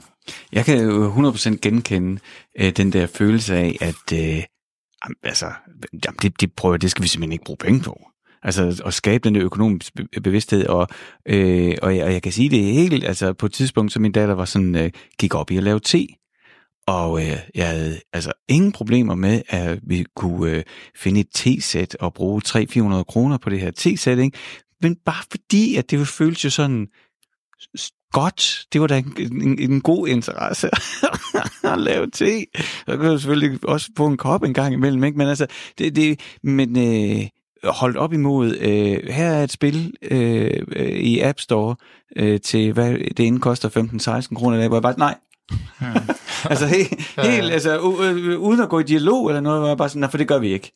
Jeg 0.53 0.65
kan 0.65 0.79
jo 0.79 1.33
100% 1.33 1.57
genkende 1.63 2.21
øh, 2.59 2.73
den 2.73 2.93
der 2.93 3.07
følelse 3.07 3.55
af, 3.55 3.77
at 3.81 4.13
øh, 4.13 4.43
altså, 5.23 5.47
jamen, 6.05 6.19
det, 6.23 6.41
det, 6.41 6.53
prøver, 6.53 6.77
det 6.77 6.91
skal 6.91 7.03
vi 7.03 7.09
simpelthen 7.09 7.33
ikke 7.33 7.45
bruge 7.45 7.57
penge 7.57 7.81
på. 7.81 8.01
Altså 8.43 8.83
at 8.87 8.95
skabe 8.95 9.29
den 9.29 9.37
økonomiske 9.37 9.93
bevidsthed, 10.23 10.67
og, 10.67 10.89
øh, 11.27 11.75
og, 11.83 11.97
jeg, 11.97 12.05
og 12.05 12.13
jeg 12.13 12.23
kan 12.23 12.33
sige 12.33 12.51
det 12.51 12.65
helt, 12.65 13.05
altså 13.05 13.33
på 13.33 13.47
et 13.47 13.53
tidspunkt, 13.53 13.93
så 13.93 14.01
min 14.01 14.13
datter 14.13 14.35
var 14.35 14.45
sådan, 14.45 14.75
øh, 14.75 14.91
gik 15.19 15.35
op 15.35 15.51
i 15.51 15.57
at 15.57 15.63
lave 15.63 15.81
te, 15.81 16.07
og 16.91 17.23
øh, 17.23 17.39
jeg 17.55 17.69
havde 17.69 18.01
altså 18.13 18.33
ingen 18.49 18.73
problemer 18.73 19.15
med, 19.15 19.43
at 19.49 19.79
vi 19.83 20.07
kunne 20.17 20.51
øh, 20.51 20.63
finde 20.97 21.21
et 21.21 21.29
t-sæt 21.35 21.97
og 22.01 22.15
bruge 22.15 22.43
300-400 22.49 23.03
kroner 23.03 23.39
på 23.39 23.51
det 23.51 23.61
her 23.61 23.71
t-sæt, 23.71 24.19
ikke? 24.19 24.39
Men 24.83 24.97
bare 25.05 25.25
fordi, 25.31 25.77
at 25.77 25.91
det 25.91 26.09
føles 26.09 26.45
jo 26.45 26.51
sådan 26.51 26.87
godt. 28.13 28.65
Det 28.73 28.81
var 28.81 28.87
da 28.87 28.99
en, 28.99 29.15
en, 29.19 29.59
en 29.59 29.81
god 29.81 30.09
interesse 30.09 30.71
at 31.65 31.79
lave 31.89 32.11
te. 32.11 32.45
Så 32.87 32.97
kan 32.97 33.01
du 33.01 33.19
selvfølgelig 33.19 33.59
også 33.63 33.91
få 33.97 34.07
en 34.07 34.17
kop 34.17 34.43
en 34.43 34.55
gang 34.55 34.75
imellem, 34.75 35.05
ikke? 35.05 35.19
Men 35.19 35.29
altså, 35.29 35.47
det, 35.79 35.97
det 35.97 36.21
men 36.43 36.79
øh, 36.79 37.27
holdt 37.65 37.97
op 37.97 38.13
imod, 38.13 38.57
øh, 38.57 39.13
her 39.13 39.29
er 39.29 39.45
et 39.45 39.53
spil 39.53 39.95
øh, 40.03 40.67
øh 40.77 40.89
i 40.89 41.21
App 41.21 41.41
Store 41.41 41.77
øh, 42.17 42.41
til, 42.41 42.73
hvad 42.73 42.93
det 42.93 43.21
inden 43.21 43.41
koster 43.41 43.69
15-16 44.29 44.35
kroner, 44.35 44.69
hvor 44.69 44.77
jeg 44.77 44.83
bare, 44.83 44.99
nej, 44.99 45.15
Altså 46.51 46.67
helt, 46.67 47.01
helt 47.23 47.53
altså, 47.53 47.79
uden 48.39 48.61
at 48.61 48.69
gå 48.69 48.79
i 48.79 48.83
dialog 48.83 49.29
eller 49.29 49.41
noget, 49.41 49.63
var 49.63 49.69
jeg 49.69 49.77
bare 49.77 49.89
sådan, 49.89 50.01
nej, 50.01 50.11
for 50.11 50.19
det 50.19 50.29
gør 50.29 50.39
vi 50.39 50.53
ikke. 50.53 50.73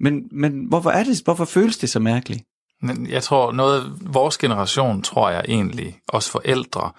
Men, 0.00 0.28
men 0.32 0.64
hvorfor 0.68 0.90
er 0.90 1.04
det, 1.04 1.22
hvorfor 1.24 1.44
føles 1.44 1.76
det 1.78 1.90
så 1.90 2.00
mærkeligt? 2.00 2.42
Men 2.82 3.06
jeg 3.10 3.22
tror, 3.22 3.52
noget 3.52 3.80
af 3.80 3.86
vores 4.00 4.38
generation, 4.38 5.02
tror 5.02 5.30
jeg 5.30 5.44
egentlig, 5.48 5.98
os 6.08 6.30
forældre, 6.30 6.90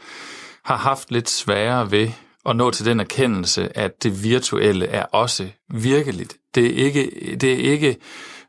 har 0.66 0.78
haft 0.78 1.12
lidt 1.12 1.30
sværere 1.30 1.91
ved 1.91 2.10
at 2.45 2.56
nå 2.56 2.72
til 2.72 2.86
den 2.86 3.00
erkendelse, 3.00 3.78
at 3.78 4.04
det 4.04 4.24
virtuelle 4.24 4.86
er 4.86 5.04
også 5.04 5.48
virkeligt. 5.74 6.38
Det 6.56 6.66
er 6.66 6.86
ikke, 6.86 7.12
det 7.41 7.54
er 7.54 7.72
ikke 7.72 7.98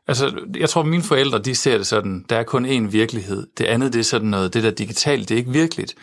Altså, 0.07 0.39
jeg 0.55 0.69
tror, 0.69 0.83
mine 0.83 1.03
forældre, 1.03 1.39
de 1.39 1.55
ser 1.55 1.77
det 1.77 1.87
sådan, 1.87 2.25
der 2.29 2.35
er 2.35 2.43
kun 2.43 2.65
én 2.65 2.91
virkelighed. 2.91 3.47
Det 3.57 3.65
andet, 3.65 3.93
det 3.93 3.99
er 3.99 4.03
sådan 4.03 4.27
noget, 4.27 4.53
det 4.53 4.63
der 4.63 4.71
digitalt, 4.71 5.29
det 5.29 5.35
er 5.35 5.39
ikke 5.39 5.51
virkeligt 5.51 5.95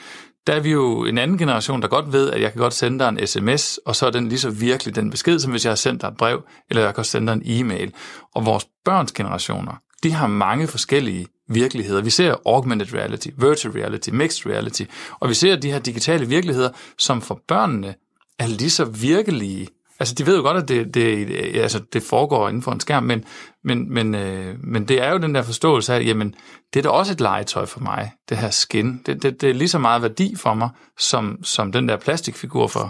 der 0.47 0.53
er 0.53 0.61
vi 0.61 0.71
jo 0.71 1.05
en 1.05 1.19
anden 1.19 1.39
generation, 1.39 1.83
der 1.83 1.89
godt 1.89 2.13
ved, 2.13 2.31
at 2.31 2.41
jeg 2.41 2.53
kan 2.53 2.61
godt 2.61 2.75
sende 2.75 2.99
dig 2.99 3.09
en 3.09 3.27
sms, 3.27 3.79
og 3.87 3.97
så 3.97 4.07
er 4.07 4.11
den 4.11 4.29
lige 4.29 4.39
så 4.39 4.51
virkelig 4.51 4.97
den 4.97 5.11
besked, 5.11 5.39
som 5.39 5.51
hvis 5.51 5.65
jeg 5.65 5.71
har 5.71 5.77
sendt 5.77 6.03
dig 6.03 6.09
et 6.09 6.17
brev, 6.17 6.43
eller 6.71 6.83
jeg 6.83 6.95
kan 6.95 7.05
sende 7.05 7.33
dig 7.33 7.33
en 7.33 7.43
e-mail. 7.61 7.93
Og 8.35 8.47
vores 8.47 8.67
børns 8.85 9.13
generationer, 9.13 9.73
de 10.03 10.13
har 10.13 10.27
mange 10.27 10.67
forskellige 10.67 11.27
virkeligheder. 11.49 12.03
Vi 12.03 12.11
ser 12.11 12.35
augmented 12.47 12.95
reality, 12.95 13.29
virtual 13.39 13.75
reality, 13.75 14.11
mixed 14.11 14.47
reality, 14.47 14.83
og 15.21 15.29
vi 15.29 15.35
ser 15.35 15.57
de 15.57 15.73
her 15.73 15.79
digitale 15.79 16.29
virkeligheder, 16.29 16.71
som 16.99 17.23
for 17.23 17.41
børnene 17.49 17.95
er 18.39 18.47
lige 18.47 18.71
så 18.71 18.85
virkelige 18.85 19.69
Altså, 20.01 20.15
de 20.15 20.27
ved 20.27 20.37
jo 20.37 20.43
godt, 20.43 20.57
at 20.57 20.69
det, 20.69 20.95
det, 20.95 21.57
altså, 21.57 21.83
det 21.93 22.03
foregår 22.03 22.49
inden 22.49 22.63
for 22.63 22.73
en 22.73 22.81
skærm, 22.81 23.03
men, 23.03 23.25
men, 23.65 23.95
men, 23.95 24.15
øh, 24.15 24.55
men 24.65 24.89
det 24.89 25.03
er 25.03 25.11
jo 25.11 25.19
den 25.19 25.35
der 25.35 25.43
forståelse 25.43 25.95
af, 25.95 26.05
jamen, 26.05 26.35
det 26.75 26.81
er 26.81 26.83
da 26.83 26.89
også 26.89 27.13
et 27.13 27.21
legetøj 27.21 27.67
for 27.67 27.81
mig, 27.81 28.13
det 28.29 28.37
her 28.37 28.51
skin. 28.51 29.03
Det, 29.07 29.23
det, 29.23 29.41
det 29.41 29.51
er 29.51 29.55
lige 29.55 29.69
så 29.69 29.79
meget 29.79 30.03
værdi 30.03 30.37
for 30.37 30.55
mig, 30.55 30.69
som, 30.99 31.39
som 31.45 31.73
den 31.73 31.89
der 31.89 31.97
plastikfigur 31.97 32.67
fra, 32.67 32.89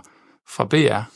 fra 0.49 0.65
BR. 0.65 1.11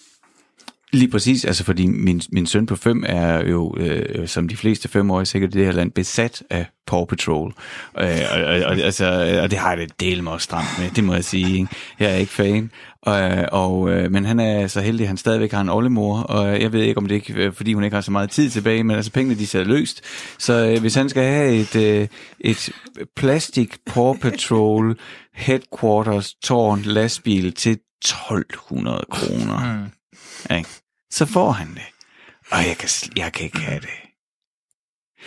Lige 0.93 1.09
præcis, 1.09 1.45
altså 1.45 1.65
fordi 1.65 1.87
min, 1.87 2.23
min 2.33 2.47
søn 2.47 2.67
på 2.67 2.77
fem 2.77 3.05
er 3.07 3.49
jo, 3.49 3.75
øh, 3.79 4.29
som 4.29 4.49
de 4.49 4.57
fleste 4.57 4.89
femårige 4.89 5.27
sikkert 5.27 5.55
i 5.55 5.59
det 5.59 5.67
her 5.67 5.73
land, 5.73 5.91
besat 5.91 6.43
af 6.51 6.67
Paw 6.87 7.05
Patrol. 7.05 7.55
Øh, 7.99 8.09
og, 8.33 8.45
og, 8.45 8.61
og, 8.65 8.77
altså, 8.77 9.39
og 9.43 9.51
det 9.51 9.59
har 9.59 9.69
jeg 9.71 9.79
det 9.79 10.01
del 10.01 10.23
mig 10.23 10.41
stramt 10.41 10.79
med, 10.79 10.91
det 10.91 11.05
må 11.05 11.15
jeg 11.15 11.25
sige. 11.25 11.59
Ikke? 11.59 11.69
Jeg 11.99 12.11
er 12.13 12.17
ikke 12.17 12.33
fan. 12.33 12.71
Og, 13.03 13.21
og, 13.53 13.91
øh, 13.91 14.13
men 14.13 14.25
han 14.25 14.41
er 14.41 14.67
så 14.67 14.81
heldig, 14.81 15.05
at 15.05 15.09
han 15.09 15.17
stadigvæk 15.17 15.53
har 15.53 15.61
en 15.61 15.69
oldemor, 15.69 16.19
og 16.19 16.61
jeg 16.61 16.73
ved 16.73 16.83
ikke, 16.83 16.99
om 16.99 17.07
det 17.07 17.15
ikke 17.15 17.45
er, 17.45 17.51
fordi 17.51 17.73
hun 17.73 17.85
ikke 17.85 17.95
har 17.95 18.01
så 18.01 18.11
meget 18.11 18.31
tid 18.31 18.51
tilbage, 18.51 18.85
men 18.85 18.97
altså 18.97 19.13
pengene, 19.13 19.39
de 19.39 19.47
ser 19.47 19.65
løst. 19.65 20.03
Så 20.39 20.67
øh, 20.67 20.81
hvis 20.81 20.95
han 20.95 21.09
skal 21.09 21.23
have 21.23 21.55
et, 21.55 21.77
øh, 21.77 22.09
et 22.41 22.71
plastik 23.17 23.77
Paw 23.87 24.13
Patrol 24.13 24.99
headquarters 25.35 26.35
tårn 26.35 26.83
lastbil 26.83 27.53
til 27.53 27.73
1200 27.73 29.05
kroner, 29.11 29.75
mm 29.75 29.91
ikke? 30.57 30.69
så 31.11 31.27
får 31.27 31.51
han 31.51 31.75
det. 31.75 31.87
Og 32.51 32.59
jeg 32.59 32.77
kan, 32.79 32.89
jeg 33.17 33.33
kan 33.33 33.45
ikke 33.45 33.59
have 33.59 33.81
det. 33.81 33.89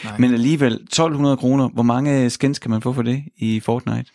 Nej. 0.03 0.17
Men 0.17 0.33
alligevel, 0.33 0.73
1200 0.73 1.37
kroner, 1.37 1.69
hvor 1.69 1.83
mange 1.83 2.29
skins 2.29 2.59
kan 2.59 2.71
man 2.71 2.81
få 2.81 2.93
for 2.93 3.01
det 3.01 3.23
i 3.37 3.59
Fortnite? 3.59 4.11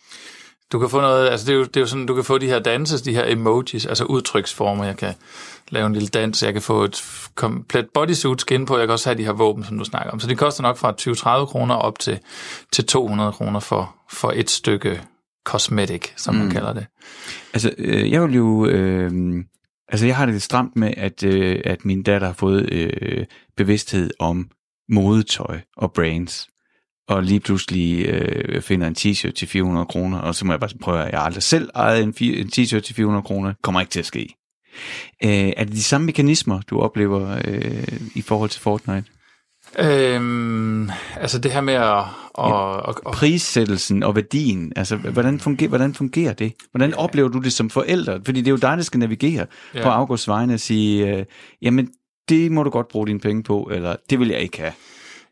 Du 0.71 0.79
kan 0.79 0.89
få 0.89 1.01
noget, 1.01 1.29
altså 1.29 1.45
det 1.45 1.53
er, 1.53 1.57
jo, 1.57 1.63
det 1.63 1.77
er 1.77 1.81
jo 1.81 1.87
sådan, 1.87 2.05
du 2.05 2.15
kan 2.15 2.23
få 2.23 2.37
de 2.37 2.47
her 2.47 2.59
danses, 2.59 3.01
de 3.01 3.13
her 3.13 3.25
emojis, 3.27 3.85
altså 3.85 4.03
udtryksformer. 4.03 4.85
Jeg 4.85 4.97
kan 4.97 5.13
lave 5.69 5.85
en 5.85 5.93
lille 5.93 6.07
dans, 6.07 6.43
jeg 6.43 6.53
kan 6.53 6.61
få 6.61 6.83
et 6.83 7.03
komplet 7.35 7.87
bodysuit 7.93 8.41
skin 8.41 8.65
på, 8.65 8.77
jeg 8.77 8.87
kan 8.87 8.93
også 8.93 9.09
have 9.09 9.17
de 9.17 9.25
her 9.25 9.31
våben, 9.31 9.63
som 9.63 9.77
du 9.77 9.83
snakker 9.83 10.11
om. 10.11 10.19
Så 10.19 10.27
det 10.27 10.37
koster 10.37 10.61
nok 10.61 10.77
fra 10.77 10.93
20-30 11.41 11.45
kroner 11.45 11.75
op 11.75 11.99
til, 11.99 12.19
til 12.71 12.85
200 12.85 13.31
kroner 13.31 13.59
for, 13.59 13.95
for 14.11 14.33
et 14.35 14.49
stykke 14.49 15.01
cosmetic, 15.45 16.07
som 16.15 16.35
mm. 16.35 16.41
man 16.41 16.51
kalder 16.51 16.73
det. 16.73 16.85
Altså, 17.53 17.71
øh, 17.77 18.11
jeg 18.11 18.23
vil 18.23 18.35
jo... 18.35 18.65
Øh, 18.65 19.11
Altså, 19.89 20.05
jeg 20.05 20.17
har 20.17 20.25
det 20.25 20.33
lidt 20.33 20.43
stramt 20.43 20.75
med, 20.75 20.93
at, 20.97 21.23
øh, 21.23 21.61
at 21.63 21.85
min 21.85 22.03
datter 22.03 22.27
har 22.27 22.33
fået 22.33 22.73
øh, 22.73 23.25
bevidsthed 23.57 24.11
om 24.19 24.49
modetøj 24.89 25.59
og 25.77 25.93
brands, 25.93 26.47
og 27.07 27.23
lige 27.23 27.39
pludselig 27.39 28.05
øh, 28.05 28.61
finder 28.61 28.87
en 28.87 28.95
t-shirt 28.99 29.31
til 29.31 29.47
400 29.47 29.85
kroner, 29.85 30.17
og 30.17 30.35
så 30.35 30.45
må 30.45 30.53
jeg 30.53 30.59
bare 30.59 30.69
prøve, 30.81 31.03
at 31.03 31.11
jeg 31.11 31.21
aldrig 31.21 31.43
selv 31.43 31.69
ejet 31.75 32.03
en, 32.03 32.13
en 32.21 32.47
t-shirt 32.47 32.79
til 32.79 32.95
400 32.95 33.23
kroner, 33.23 33.53
kommer 33.63 33.81
ikke 33.81 33.91
til 33.91 33.99
at 33.99 34.05
ske. 34.05 34.35
Øh, 35.23 35.53
er 35.57 35.63
det 35.63 35.73
de 35.73 35.83
samme 35.83 36.05
mekanismer, 36.05 36.61
du 36.61 36.79
oplever 36.79 37.41
øh, 37.45 37.99
i 38.15 38.21
forhold 38.21 38.49
til 38.49 38.61
Fortnite? 38.61 39.18
Øhm, 39.79 40.89
altså 41.15 41.39
det 41.39 41.51
her 41.51 41.61
med 41.61 41.73
at... 41.73 42.03
Og, 42.33 42.49
ja, 42.49 42.55
og, 42.55 42.95
og, 43.05 43.13
prissættelsen 43.13 44.03
og 44.03 44.15
værdien, 44.15 44.73
altså 44.75 44.95
hvordan 44.95 45.39
fungerer, 45.39 45.69
hvordan 45.69 45.93
fungerer 45.93 46.33
det? 46.33 46.53
Hvordan 46.71 46.93
oplever 46.93 47.29
du 47.29 47.39
det 47.39 47.53
som 47.53 47.69
forælder? 47.69 48.19
Fordi 48.25 48.41
det 48.41 48.47
er 48.47 48.51
jo 48.51 48.57
dig, 48.57 48.77
der 48.77 48.83
skal 48.83 48.99
navigere 48.99 49.45
ja. 49.75 49.83
på 49.83 49.89
Augusts 49.89 50.27
vegne 50.27 50.53
og 50.53 50.59
sige, 50.59 51.15
øh, 51.15 51.25
jamen 51.61 51.89
det 52.29 52.51
må 52.51 52.63
du 52.63 52.69
godt 52.69 52.87
bruge 52.87 53.07
dine 53.07 53.19
penge 53.19 53.43
på, 53.43 53.69
eller 53.73 53.95
det 54.09 54.19
vil 54.19 54.27
jeg 54.27 54.39
ikke 54.39 54.59
have. 54.59 54.73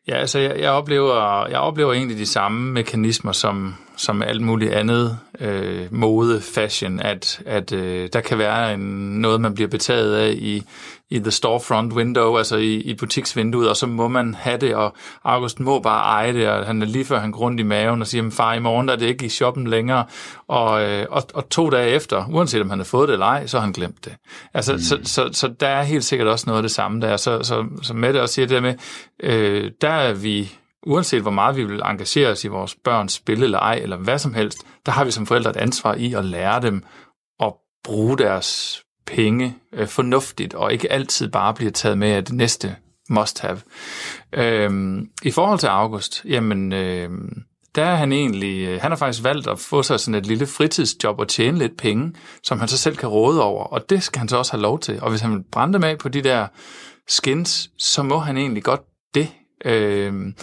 Ja, 0.08 0.16
altså 0.16 0.40
jeg, 0.40 0.60
jeg, 0.60 0.72
oplever, 0.72 1.48
jeg 1.48 1.60
oplever 1.60 1.94
egentlig 1.94 2.18
de 2.18 2.26
samme 2.26 2.72
mekanismer 2.72 3.32
som, 3.32 3.76
som 3.98 4.22
alt 4.22 4.42
muligt 4.42 4.72
andet 4.72 5.18
øh, 5.40 5.88
mode, 5.92 6.42
fashion, 6.42 7.00
at, 7.00 7.42
at 7.46 7.72
øh, 7.72 8.10
der 8.14 8.22
kan 8.22 8.38
være 8.38 8.74
en, 8.74 8.80
noget, 9.22 9.42
man 9.42 9.54
bliver 9.54 9.68
betaget 9.68 10.16
af 10.16 10.32
i, 10.32 10.64
i 11.10 11.20
the 11.20 11.32
storefront 11.32 11.94
window, 11.94 12.38
altså 12.38 12.58
i, 12.58 12.76
i 12.76 12.94
butiksvinduet, 12.94 13.70
og 13.70 13.78
så 13.78 13.88
må 13.88 14.08
man 14.08 14.34
have 14.34 14.58
det, 14.58 14.76
og 14.76 14.96
August 15.24 15.60
må 15.60 15.80
bare 15.80 16.04
eje 16.04 16.34
det, 16.34 16.50
og 16.50 16.66
han 16.66 16.82
er 16.82 16.86
lige 16.86 17.06
før 17.06 17.20
han 17.20 17.32
grund 17.32 17.60
i 17.60 17.64
maven 17.64 18.02
og 18.02 18.08
siger, 18.08 18.30
far, 18.32 18.54
i 18.54 18.60
morgen 18.60 18.90
er 18.90 18.96
det 18.96 19.06
ikke 19.06 19.26
i 19.26 19.30
shoppen 19.30 19.68
længere, 19.68 20.06
og, 20.48 20.84
øh, 20.84 21.06
og, 21.10 21.24
og 21.34 21.50
to 21.50 21.70
dage 21.70 21.90
efter, 21.90 22.26
uanset 22.30 22.62
om 22.62 22.70
han 22.70 22.80
har 22.80 22.86
fået 22.86 23.08
det 23.08 23.14
eller 23.14 23.26
ej, 23.26 23.48
så 23.48 23.58
har 23.58 23.64
han 23.64 23.74
glemt 23.74 24.06
det. 24.06 24.14
Altså, 24.54 24.74
mm. 24.74 24.80
så, 24.80 25.00
så, 25.04 25.30
så 25.32 25.48
der 25.48 25.68
er 25.68 25.84
helt 25.84 26.06
sikkert 26.06 26.28
også 26.28 26.44
noget 26.48 26.58
af 26.58 26.64
det 26.64 26.72
samme 26.72 27.02
der, 27.02 27.18
så, 27.18 27.44
så, 27.44 27.66
så 27.82 27.94
Mette 27.94 28.22
også 28.22 28.34
siger 28.34 28.46
det 28.46 28.56
der 28.56 28.62
med, 28.62 28.76
øh, 29.20 29.72
der 29.82 29.90
er 29.90 30.14
vi 30.14 30.54
uanset 30.86 31.22
hvor 31.22 31.32
meget 31.32 31.56
vi 31.56 31.64
vil 31.64 31.82
engagere 31.86 32.30
os 32.30 32.44
i 32.44 32.48
vores 32.48 32.76
børns 32.76 33.14
spil 33.14 33.44
eller 33.44 33.60
ej, 33.60 33.76
eller 33.76 33.98
hvad 33.98 34.20
som 34.20 34.34
helst, 34.34 34.58
der 34.86 34.92
har 34.92 35.06
vi 35.06 35.12
som 35.12 35.26
forældre 35.26 35.50
et 35.50 35.58
ansvar 35.58 35.94
i 35.94 36.14
at 36.14 36.26
lære 36.26 36.62
dem 36.62 36.84
at 37.40 37.54
bruge 37.84 38.18
deres 38.18 38.82
penge 39.06 39.56
øh, 39.74 39.88
fornuftigt, 39.88 40.54
og 40.54 40.74
ikke 40.74 40.92
altid 40.92 41.28
bare 41.28 41.54
bliver 41.54 41.72
taget 41.72 41.98
med 41.98 42.10
af 42.10 42.26
det 42.26 42.36
næste 42.36 42.76
must-have. 43.10 43.62
Øhm, 44.34 45.10
I 45.24 45.32
forhold 45.32 45.60
til 45.60 45.68
August, 45.68 46.26
jamen, 46.26 46.74
øh, 46.74 47.10
der 47.76 47.86
er 47.86 47.96
han 47.96 48.12
egentlig, 48.12 48.68
øh, 48.68 48.82
han 48.82 48.92
har 48.92 48.98
faktisk 48.98 49.24
valgt 49.24 49.48
at 49.48 49.60
få 49.60 49.84
sig 49.84 50.00
sådan 50.00 50.16
et 50.16 50.26
lille 50.26 50.48
fritidsjob 50.48 51.20
og 51.20 51.28
tjene 51.28 51.58
lidt 51.58 51.78
penge, 51.78 52.14
som 52.44 52.60
han 52.60 52.68
så 52.68 52.78
selv 52.78 52.96
kan 52.96 53.10
råde 53.10 53.44
over, 53.44 53.64
og 53.64 53.90
det 53.90 54.04
skal 54.04 54.20
han 54.20 54.28
så 54.28 54.38
også 54.38 54.52
have 54.52 54.62
lov 54.62 54.80
til. 54.80 55.02
Og 55.02 55.10
hvis 55.10 55.22
han 55.22 55.32
vil 55.32 55.44
brænde 55.52 55.74
dem 55.74 55.84
af 55.84 55.98
på 55.98 56.10
de 56.10 56.22
der 56.22 56.48
skins, 57.08 57.70
så 57.78 58.04
må 58.04 58.18
han 58.18 58.38
egentlig 58.38 58.64
godt 58.64 58.82
det. 59.14 59.28
Øh, 59.66 60.34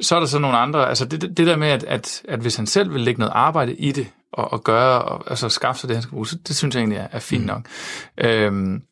så 0.00 0.16
er 0.16 0.20
der 0.20 0.26
så 0.26 0.38
nogle 0.38 0.58
andre, 0.58 0.88
altså 0.88 1.04
det, 1.04 1.20
det 1.20 1.46
der 1.46 1.56
med, 1.56 1.68
at, 1.68 1.84
at, 1.84 2.22
at 2.28 2.40
hvis 2.40 2.56
han 2.56 2.66
selv 2.66 2.94
vil 2.94 3.00
lægge 3.00 3.18
noget 3.18 3.32
arbejde 3.34 3.74
i 3.74 3.92
det, 3.92 4.06
og, 4.32 4.52
og 4.52 4.64
gøre, 4.64 5.02
og, 5.02 5.30
altså 5.30 5.48
skaffe 5.48 5.80
sig 5.80 5.88
det, 5.88 5.96
han 5.96 6.02
skal 6.02 6.10
bruge, 6.10 6.26
så 6.26 6.38
det 6.48 6.56
synes 6.56 6.74
jeg 6.74 6.80
egentlig 6.80 6.98
er, 6.98 7.08
er 7.10 7.18
fint 7.18 7.42
mm. 7.42 7.46
nok. 7.46 7.66
Øhm, 8.18 8.82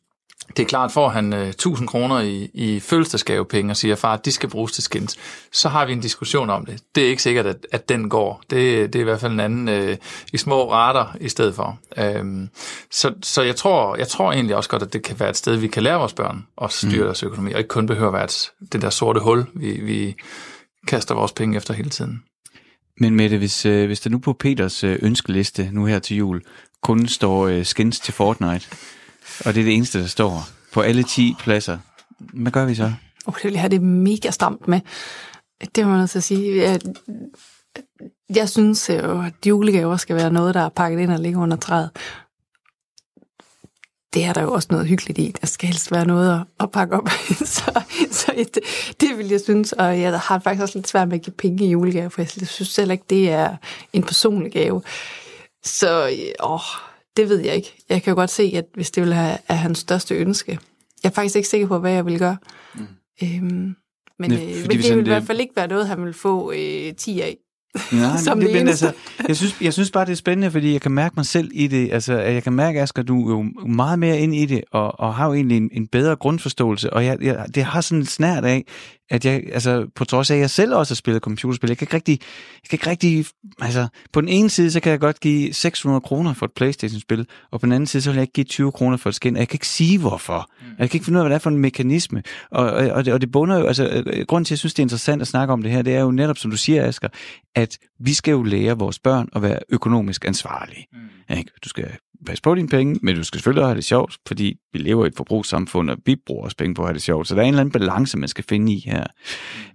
det 0.56 0.62
er 0.62 0.66
klart, 0.66 0.92
får 0.92 1.08
han 1.08 1.32
uh, 1.32 1.38
øh, 1.38 1.48
1000 1.48 1.88
kroner 1.88 2.20
i, 2.20 2.50
i 2.54 2.80
fødselsdagsgavepenge 2.80 3.72
og 3.72 3.76
siger, 3.76 3.94
far, 3.94 4.16
de 4.16 4.32
skal 4.32 4.48
bruges 4.48 4.72
til 4.72 4.82
skins, 4.82 5.16
så 5.52 5.68
har 5.68 5.86
vi 5.86 5.92
en 5.92 6.00
diskussion 6.00 6.50
om 6.50 6.66
det. 6.66 6.80
Det 6.94 7.04
er 7.04 7.08
ikke 7.08 7.22
sikkert, 7.22 7.46
at, 7.46 7.66
at 7.72 7.88
den 7.88 8.08
går. 8.08 8.42
Det, 8.50 8.92
det 8.92 8.98
er 8.98 9.00
i 9.00 9.04
hvert 9.04 9.20
fald 9.20 9.32
en 9.32 9.40
anden 9.40 9.90
uh, 9.90 9.96
i 10.32 10.36
små 10.36 10.72
rater 10.72 11.16
i 11.20 11.28
stedet 11.28 11.54
for. 11.54 11.78
Um, 12.20 12.48
så 12.90 13.12
så 13.22 13.42
jeg, 13.42 13.56
tror, 13.56 13.96
jeg 13.96 14.08
tror 14.08 14.32
egentlig 14.32 14.56
også 14.56 14.70
godt, 14.70 14.82
at 14.82 14.92
det 14.92 15.02
kan 15.02 15.20
være 15.20 15.30
et 15.30 15.36
sted, 15.36 15.56
vi 15.56 15.68
kan 15.68 15.82
lære 15.82 15.98
vores 15.98 16.12
børn 16.12 16.46
at 16.62 16.72
styre 16.72 17.00
mm. 17.00 17.04
deres 17.04 17.22
økonomi, 17.22 17.52
og 17.52 17.58
ikke 17.58 17.68
kun 17.68 17.86
behøver 17.86 18.08
at 18.08 18.14
være 18.14 18.24
et, 18.24 18.50
det 18.72 18.82
der 18.82 18.90
sorte 18.90 19.20
hul, 19.20 19.46
vi, 19.54 19.80
vi 19.80 20.14
kaster 20.86 21.14
vores 21.14 21.32
penge 21.32 21.56
efter 21.56 21.74
hele 21.74 21.90
tiden. 21.90 22.22
Men 23.00 23.14
Mette, 23.14 23.38
hvis, 23.38 23.66
øh, 23.66 23.86
hvis 23.86 24.00
der 24.00 24.10
nu 24.10 24.18
på 24.18 24.32
Peters 24.32 24.84
øh, 24.84 24.98
ønskeliste 25.02 25.68
nu 25.72 25.84
her 25.84 25.98
til 25.98 26.16
jul 26.16 26.42
kun 26.82 27.06
står 27.06 27.46
øh, 27.46 27.64
skins 27.64 28.00
til 28.00 28.14
Fortnite, 28.14 28.68
og 29.44 29.54
det 29.54 29.60
er 29.60 29.64
det 29.64 29.74
eneste, 29.74 30.00
der 30.00 30.06
står 30.06 30.48
på 30.72 30.80
alle 30.80 31.02
10 31.02 31.34
pladser, 31.38 31.78
hvad 32.18 32.52
gør 32.52 32.64
vi 32.64 32.74
så? 32.74 32.92
Oh, 33.26 33.34
det 33.34 33.44
vil 33.44 33.52
jeg 33.52 33.60
have 33.60 33.70
det 33.70 33.82
mega 33.82 34.30
stramt 34.30 34.68
med. 34.68 34.80
Det 35.74 35.86
må 35.86 35.92
man 35.92 36.00
altså 36.00 36.20
sige. 36.20 36.62
Jeg, 36.62 36.80
jeg 38.34 38.48
synes 38.48 38.88
jo, 38.88 39.22
at 39.22 39.46
julegaver 39.46 39.96
skal 39.96 40.16
være 40.16 40.30
noget, 40.30 40.54
der 40.54 40.60
er 40.60 40.68
pakket 40.68 41.00
ind 41.00 41.12
og 41.12 41.18
ligger 41.18 41.40
under 41.40 41.56
træet. 41.56 41.90
Det 44.14 44.24
er 44.24 44.32
der 44.32 44.42
jo 44.42 44.52
også 44.52 44.68
noget 44.70 44.86
hyggeligt 44.86 45.18
i. 45.18 45.34
Der 45.40 45.46
skal 45.46 45.66
helst 45.66 45.92
være 45.92 46.06
noget 46.06 46.40
at, 46.40 46.46
at 46.60 46.70
pakke 46.70 46.96
op. 46.96 47.08
så 47.56 47.82
så 48.10 48.32
det, 48.36 48.58
det 49.00 49.18
vil 49.18 49.28
jeg 49.28 49.40
synes. 49.40 49.72
Og 49.72 50.00
jeg 50.00 50.20
har 50.20 50.38
faktisk 50.38 50.62
også 50.62 50.78
lidt 50.78 50.88
svært 50.88 51.08
med 51.08 51.18
at 51.18 51.24
give 51.24 51.34
penge 51.34 51.64
i 51.64 51.70
julegave, 51.70 52.10
for 52.10 52.20
jeg 52.20 52.48
synes 52.48 52.68
selv 52.68 52.90
ikke, 52.90 53.04
det 53.10 53.30
er 53.30 53.56
en 53.92 54.02
personlig 54.02 54.52
gave. 54.52 54.82
Så 55.64 56.08
øh, 56.08 56.50
åh, 56.50 56.60
det 57.16 57.28
ved 57.28 57.38
jeg 57.38 57.54
ikke. 57.54 57.74
Jeg 57.88 58.02
kan 58.02 58.10
jo 58.10 58.14
godt 58.14 58.30
se, 58.30 58.52
at 58.54 58.64
hvis 58.74 58.90
det 58.90 59.02
vil 59.02 59.14
have 59.14 59.38
er 59.48 59.54
hans 59.54 59.78
største 59.78 60.14
ønske. 60.14 60.58
Jeg 61.02 61.08
er 61.10 61.14
faktisk 61.14 61.36
ikke 61.36 61.48
sikker 61.48 61.66
på, 61.66 61.78
hvad 61.78 61.92
jeg 61.92 62.06
vil 62.06 62.18
gøre. 62.18 62.36
Mm. 62.74 62.86
Øhm, 63.22 63.76
men, 64.18 64.32
øh, 64.32 64.38
men 64.38 64.48
det 64.48 64.70
vil 64.70 64.82
det... 64.82 64.98
i 64.98 65.08
hvert 65.08 65.22
fald 65.22 65.40
ikke 65.40 65.56
være 65.56 65.68
noget, 65.68 65.88
han 65.88 66.04
vil 66.04 66.14
få 66.14 66.52
øh, 66.52 66.94
10 66.94 67.20
af. 67.20 67.36
Nej, 67.92 68.16
som 68.24 68.40
det, 68.40 68.52
men 68.52 68.68
altså, 68.68 68.92
jeg, 69.28 69.36
synes, 69.36 69.60
jeg 69.60 69.72
synes 69.72 69.90
bare, 69.90 70.04
det 70.04 70.12
er 70.12 70.16
spændende, 70.16 70.50
fordi 70.50 70.72
jeg 70.72 70.80
kan 70.80 70.92
mærke 70.92 71.12
mig 71.16 71.26
selv 71.26 71.50
i 71.54 71.66
det. 71.66 71.92
Altså, 71.92 72.18
jeg 72.18 72.42
kan 72.42 72.52
mærke, 72.52 72.80
Asger, 72.80 73.02
du 73.02 73.28
er 73.28 73.36
jo 73.36 73.42
meget 73.66 73.98
mere 73.98 74.18
ind 74.18 74.34
i 74.34 74.46
det, 74.46 74.64
og, 74.72 75.00
og 75.00 75.14
har 75.14 75.26
jo 75.26 75.34
egentlig 75.34 75.56
en, 75.56 75.70
en 75.72 75.86
bedre 75.86 76.16
grundforståelse. 76.16 76.92
Og 76.92 77.04
jeg, 77.04 77.18
jeg, 77.22 77.46
det 77.54 77.64
har 77.64 77.80
sådan 77.80 78.04
snært 78.04 78.44
af, 78.44 78.64
at 79.10 79.24
jeg, 79.24 79.42
altså 79.52 79.86
på 79.94 80.04
trods 80.04 80.30
af, 80.30 80.34
at 80.34 80.40
jeg 80.40 80.50
selv 80.50 80.74
også 80.74 80.94
har 80.94 80.96
spillet 80.96 81.22
computerspil, 81.22 81.70
jeg 81.70 81.78
kan 81.78 81.84
ikke 81.84 81.96
rigtig, 81.96 82.18
jeg 82.62 82.70
kan 82.70 82.76
ikke 82.76 82.90
rigtig, 82.90 83.26
altså 83.60 83.88
på 84.12 84.20
den 84.20 84.28
ene 84.28 84.50
side, 84.50 84.70
så 84.70 84.80
kan 84.80 84.92
jeg 84.92 85.00
godt 85.00 85.20
give 85.20 85.52
600 85.52 86.00
kroner 86.00 86.34
for 86.34 86.46
et 86.46 86.52
Playstation-spil, 86.52 87.26
og 87.50 87.60
på 87.60 87.66
den 87.66 87.72
anden 87.72 87.86
side, 87.86 88.02
så 88.02 88.10
vil 88.10 88.16
jeg 88.16 88.22
ikke 88.22 88.32
give 88.32 88.44
20 88.44 88.72
kroner 88.72 88.96
for 88.96 89.08
et 89.08 89.14
skin, 89.14 89.36
og 89.36 89.40
jeg 89.40 89.48
kan 89.48 89.56
ikke 89.56 89.68
sige 89.68 89.98
hvorfor. 89.98 90.50
Mm. 90.60 90.66
Jeg 90.78 90.90
kan 90.90 90.96
ikke 90.96 91.04
finde 91.04 91.16
ud 91.16 91.20
af, 91.20 91.24
hvad 91.24 91.30
det 91.30 91.34
er 91.34 91.38
for 91.42 91.50
en 91.50 91.58
mekanisme, 91.58 92.22
og, 92.50 92.64
og, 92.64 92.90
og, 92.90 93.04
det, 93.04 93.12
og 93.12 93.20
det 93.20 93.30
bunder 93.30 93.58
jo, 93.58 93.66
altså 93.66 94.04
grunden 94.28 94.44
til, 94.44 94.48
at 94.48 94.50
jeg 94.50 94.58
synes, 94.58 94.74
det 94.74 94.82
er 94.82 94.84
interessant 94.84 95.22
at 95.22 95.28
snakke 95.28 95.52
om 95.52 95.62
det 95.62 95.72
her, 95.72 95.82
det 95.82 95.94
er 95.94 96.00
jo 96.00 96.10
netop, 96.10 96.38
som 96.38 96.50
du 96.50 96.56
siger, 96.56 96.86
Asger, 96.86 97.08
at 97.54 97.78
vi 98.00 98.14
skal 98.14 98.32
jo 98.32 98.42
lære 98.42 98.78
vores 98.78 98.98
børn 98.98 99.28
at 99.36 99.42
være 99.42 99.58
økonomisk 99.68 100.24
ansvarlige. 100.24 100.86
Mm. 100.92 101.36
Ikke? 101.36 101.50
Du 101.64 101.68
skal 101.68 101.90
passe 102.26 102.42
på 102.42 102.54
dine 102.54 102.68
penge, 102.68 102.98
men 103.02 103.16
du 103.16 103.24
skal 103.24 103.38
selvfølgelig 103.38 103.64
have 103.64 103.76
det 103.76 103.84
sjovt, 103.84 104.18
fordi 104.26 104.56
vi 104.74 104.78
lever 104.78 105.04
i 105.04 105.08
et 105.08 105.16
forbrugssamfund, 105.16 105.90
og 105.90 105.96
vi 106.06 106.16
bruger 106.16 106.44
også 106.44 106.56
penge 106.56 106.74
på 106.74 106.82
at 106.82 106.88
have 106.88 106.94
det 106.94 107.02
sjovt. 107.02 107.28
Så 107.28 107.34
der 107.34 107.40
er 107.40 107.44
en 107.44 107.48
eller 107.48 107.60
anden 107.60 107.72
balance, 107.72 108.18
man 108.18 108.28
skal 108.28 108.44
finde 108.48 108.72
i 108.72 108.82
her. 108.86 109.04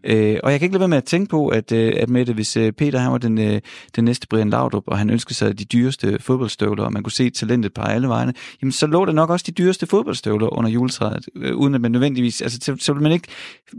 Øh, 0.04 0.38
og 0.43 0.52
jeg 0.52 0.60
kan 0.60 0.66
ikke 0.66 0.74
lade 0.74 0.80
være 0.80 0.88
med 0.88 0.97
at 0.97 1.04
tænke 1.04 1.30
på, 1.30 1.47
at, 1.47 1.72
øh, 1.72 1.93
at 1.97 2.10
Mette, 2.10 2.34
hvis 2.34 2.58
øh, 2.58 2.72
Peter 2.72 3.00
han 3.00 3.12
var 3.12 3.18
den, 3.18 3.38
øh, 3.38 3.62
den 3.95 4.04
næste 4.04 4.28
Brian 4.28 4.50
Laudrup, 4.50 4.84
og 4.88 4.97
han 4.97 5.10
ønskede 5.10 5.36
sig 5.36 5.60
de 5.60 5.66
dyreste 5.66 6.18
fodboldstøvler, 6.20 6.84
og 6.84 6.93
man 6.93 7.04
kunne 7.04 7.12
se 7.12 7.30
talentet 7.30 7.74
på 7.74 7.82
alle 7.82 8.08
vegne, 8.08 8.34
jamen 8.62 8.72
så 8.72 8.88
lå 8.88 9.06
der 9.06 9.12
nok 9.12 9.30
også 9.30 9.43
de 9.47 9.52
dyreste 9.52 9.88
fodboldstøvler 9.88 10.58
under 10.58 10.72
juletræet, 10.72 11.26
øh, 11.36 11.56
uden 11.56 11.76
at 11.76 11.82
man 11.82 11.91
nødvendigvis, 11.91 12.41
altså 12.41 12.60
så, 12.62 12.76
så 12.80 12.93
ville 12.93 13.04
man 13.04 13.12
ikke 13.12 13.28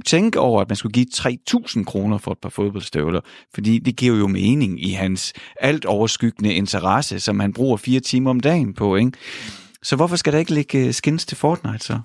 tænke 0.05 0.41
over, 0.41 0.61
at 0.61 0.69
man 0.69 0.77
skulle 0.77 0.93
give 0.93 1.07
3.000 1.15 1.85
kroner 1.85 2.19
for 2.19 2.33
et 2.33 2.39
par 2.39 2.49
fodboldstøvler, 2.49 3.21
fordi 3.55 3.79
det 3.79 3.97
giver 3.97 4.17
jo 4.17 4.27
mening 4.27 4.85
i 4.85 4.91
hans 4.91 5.33
alt 5.61 5.85
overskyggende 5.85 6.55
interesse, 6.55 7.21
som 7.21 7.41
han 7.41 7.53
bruger 7.53 7.77
fire 7.77 8.01
timer 8.01 8.31
om 8.31 8.41
dagen 8.41 8.75
på, 8.75 8.97
ikke? 8.97 9.13
Så 9.83 9.97
hvorfor 9.97 10.17
skal 10.17 10.33
der 10.33 10.39
ikke 10.39 10.55
ligge 10.55 10.79
øh, 10.79 10.95
skins 10.95 11.27
til 11.27 11.37
Fortnite 11.37 11.85
så? 11.85 11.99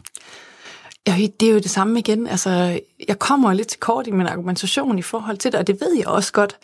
Ja, 1.07 1.27
det 1.39 1.49
er 1.49 1.53
jo 1.53 1.59
det 1.59 1.69
samme 1.69 1.99
igen. 1.99 2.27
Altså, 2.27 2.79
jeg 3.07 3.19
kommer 3.19 3.53
lidt 3.53 3.67
til 3.67 3.79
kort 3.79 4.07
i 4.07 4.11
min 4.11 4.27
argumentation 4.27 4.99
i 4.99 5.01
forhold 5.01 5.37
til 5.37 5.51
det, 5.51 5.59
og 5.59 5.67
det 5.67 5.81
ved 5.81 5.97
jeg 5.97 6.07
også 6.07 6.33
godt. 6.33 6.57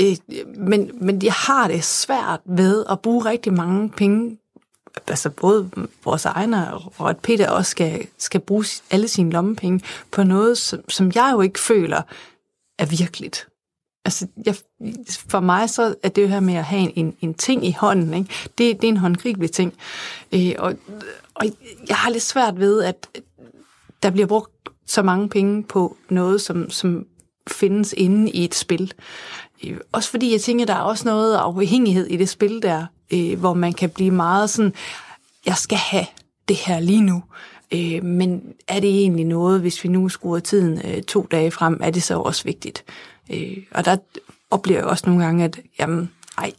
Øh, 0.00 0.16
men, 0.56 0.90
men 0.94 1.22
jeg 1.22 1.32
har 1.32 1.68
det 1.68 1.84
svært 1.84 2.40
ved 2.44 2.84
at 2.90 3.00
bruge 3.00 3.24
rigtig 3.24 3.52
mange 3.52 3.90
penge, 3.90 4.38
altså 5.08 5.30
både 5.30 5.70
vores 6.04 6.24
egne, 6.24 6.74
og 6.74 7.10
at 7.10 7.18
Peter 7.18 7.50
også 7.50 7.70
skal, 7.70 8.06
skal 8.18 8.40
bruge 8.40 8.64
alle 8.90 9.08
sine 9.08 9.30
lommepenge 9.30 9.80
på 10.10 10.22
noget, 10.22 10.58
som, 10.58 10.90
som 10.90 11.12
jeg 11.14 11.30
jo 11.32 11.40
ikke 11.40 11.60
føler 11.60 12.02
er 12.78 12.86
virkeligt. 12.86 13.46
Altså, 14.04 14.26
jeg, 14.46 14.54
for 15.28 15.40
mig 15.40 15.70
så 15.70 15.94
er 16.02 16.08
det 16.08 16.22
jo 16.22 16.26
her 16.26 16.40
med 16.40 16.54
at 16.54 16.64
have 16.64 16.98
en, 16.98 17.16
en 17.20 17.34
ting 17.34 17.66
i 17.66 17.76
hånden, 17.78 18.14
ikke? 18.14 18.30
Det, 18.58 18.80
det 18.80 18.84
er 18.84 18.92
en 18.92 18.96
håndgribelig 18.96 19.50
ting. 19.50 19.74
Øh, 20.32 20.52
og, 20.58 20.74
og 21.34 21.46
jeg 21.88 21.96
har 21.96 22.10
lidt 22.10 22.22
svært 22.22 22.58
ved, 22.58 22.82
at 22.82 23.08
der 24.02 24.10
bliver 24.10 24.26
brugt 24.26 24.52
så 24.86 25.02
mange 25.02 25.28
penge 25.28 25.62
på 25.62 25.96
noget, 26.08 26.40
som, 26.40 26.70
som 26.70 27.06
findes 27.50 27.94
inde 27.96 28.30
i 28.30 28.44
et 28.44 28.54
spil. 28.54 28.92
Øh, 29.64 29.76
også 29.92 30.10
fordi 30.10 30.32
jeg 30.32 30.40
tænker, 30.40 30.64
der 30.64 30.74
er 30.74 30.80
også 30.80 31.04
noget 31.04 31.36
afhængighed 31.36 32.06
i 32.06 32.16
det 32.16 32.28
spil 32.28 32.62
der, 32.62 32.86
øh, 33.12 33.40
hvor 33.40 33.54
man 33.54 33.72
kan 33.72 33.90
blive 33.90 34.10
meget 34.10 34.50
sådan, 34.50 34.74
jeg 35.46 35.56
skal 35.56 35.78
have 35.78 36.06
det 36.48 36.56
her 36.56 36.80
lige 36.80 37.02
nu. 37.02 37.22
Øh, 37.74 38.04
men 38.04 38.42
er 38.68 38.80
det 38.80 38.90
egentlig 38.90 39.24
noget, 39.24 39.60
hvis 39.60 39.84
vi 39.84 39.88
nu 39.88 40.08
skruer 40.08 40.38
tiden 40.38 40.80
øh, 40.84 41.02
to 41.02 41.26
dage 41.30 41.50
frem, 41.50 41.80
er 41.82 41.90
det 41.90 42.02
så 42.02 42.18
også 42.18 42.44
vigtigt? 42.44 42.84
Øh, 43.32 43.56
og 43.70 43.84
der 43.84 43.96
oplever 44.50 44.80
jeg 44.80 44.88
også 44.88 45.04
nogle 45.06 45.24
gange, 45.24 45.44
at 45.44 45.60
jamen, 45.78 46.10
ej, 46.38 46.52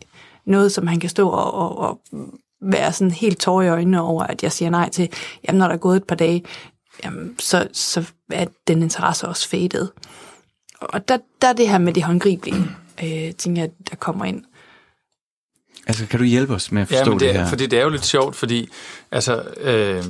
noget, 0.45 0.71
som 0.71 0.87
han 0.87 0.99
kan 0.99 1.09
stå 1.09 1.29
og, 1.29 1.53
og, 1.53 1.77
og 1.77 2.01
være 2.61 2.93
sådan 2.93 3.11
helt 3.11 3.39
tår 3.39 3.61
i 3.61 3.69
øjnene 3.69 4.01
over, 4.01 4.23
at 4.23 4.43
jeg 4.43 4.51
siger 4.51 4.69
nej 4.69 4.89
til, 4.89 5.09
jamen 5.47 5.59
når 5.59 5.67
der 5.67 5.73
er 5.73 5.79
gået 5.79 5.97
et 5.97 6.03
par 6.03 6.15
dage, 6.15 6.43
jamen, 7.03 7.35
så, 7.39 7.67
så 7.73 8.11
er 8.31 8.45
den 8.67 8.83
interesse 8.83 9.27
også 9.27 9.49
fadet. 9.49 9.91
Og 10.81 11.07
der, 11.07 11.17
der 11.41 11.47
er 11.47 11.53
det 11.53 11.69
her 11.69 11.77
med 11.77 11.93
det 11.93 12.03
håndgribelige, 12.03 12.65
øh, 13.03 13.35
ting, 13.35 13.57
jeg, 13.57 13.69
der 13.89 13.95
kommer 13.95 14.25
ind. 14.25 14.43
Altså, 15.87 16.05
kan 16.07 16.19
du 16.19 16.25
hjælpe 16.25 16.53
os 16.53 16.71
med 16.71 16.81
at 16.81 16.87
forstå 16.87 17.03
ja, 17.03 17.09
men 17.09 17.19
det, 17.19 17.27
det 17.27 17.39
her? 17.39 17.47
Fordi 17.47 17.65
det 17.65 17.79
er 17.79 17.83
jo 17.83 17.89
lidt 17.89 18.05
sjovt, 18.05 18.35
fordi 18.35 18.69
altså, 19.11 19.43
øh, 19.61 20.03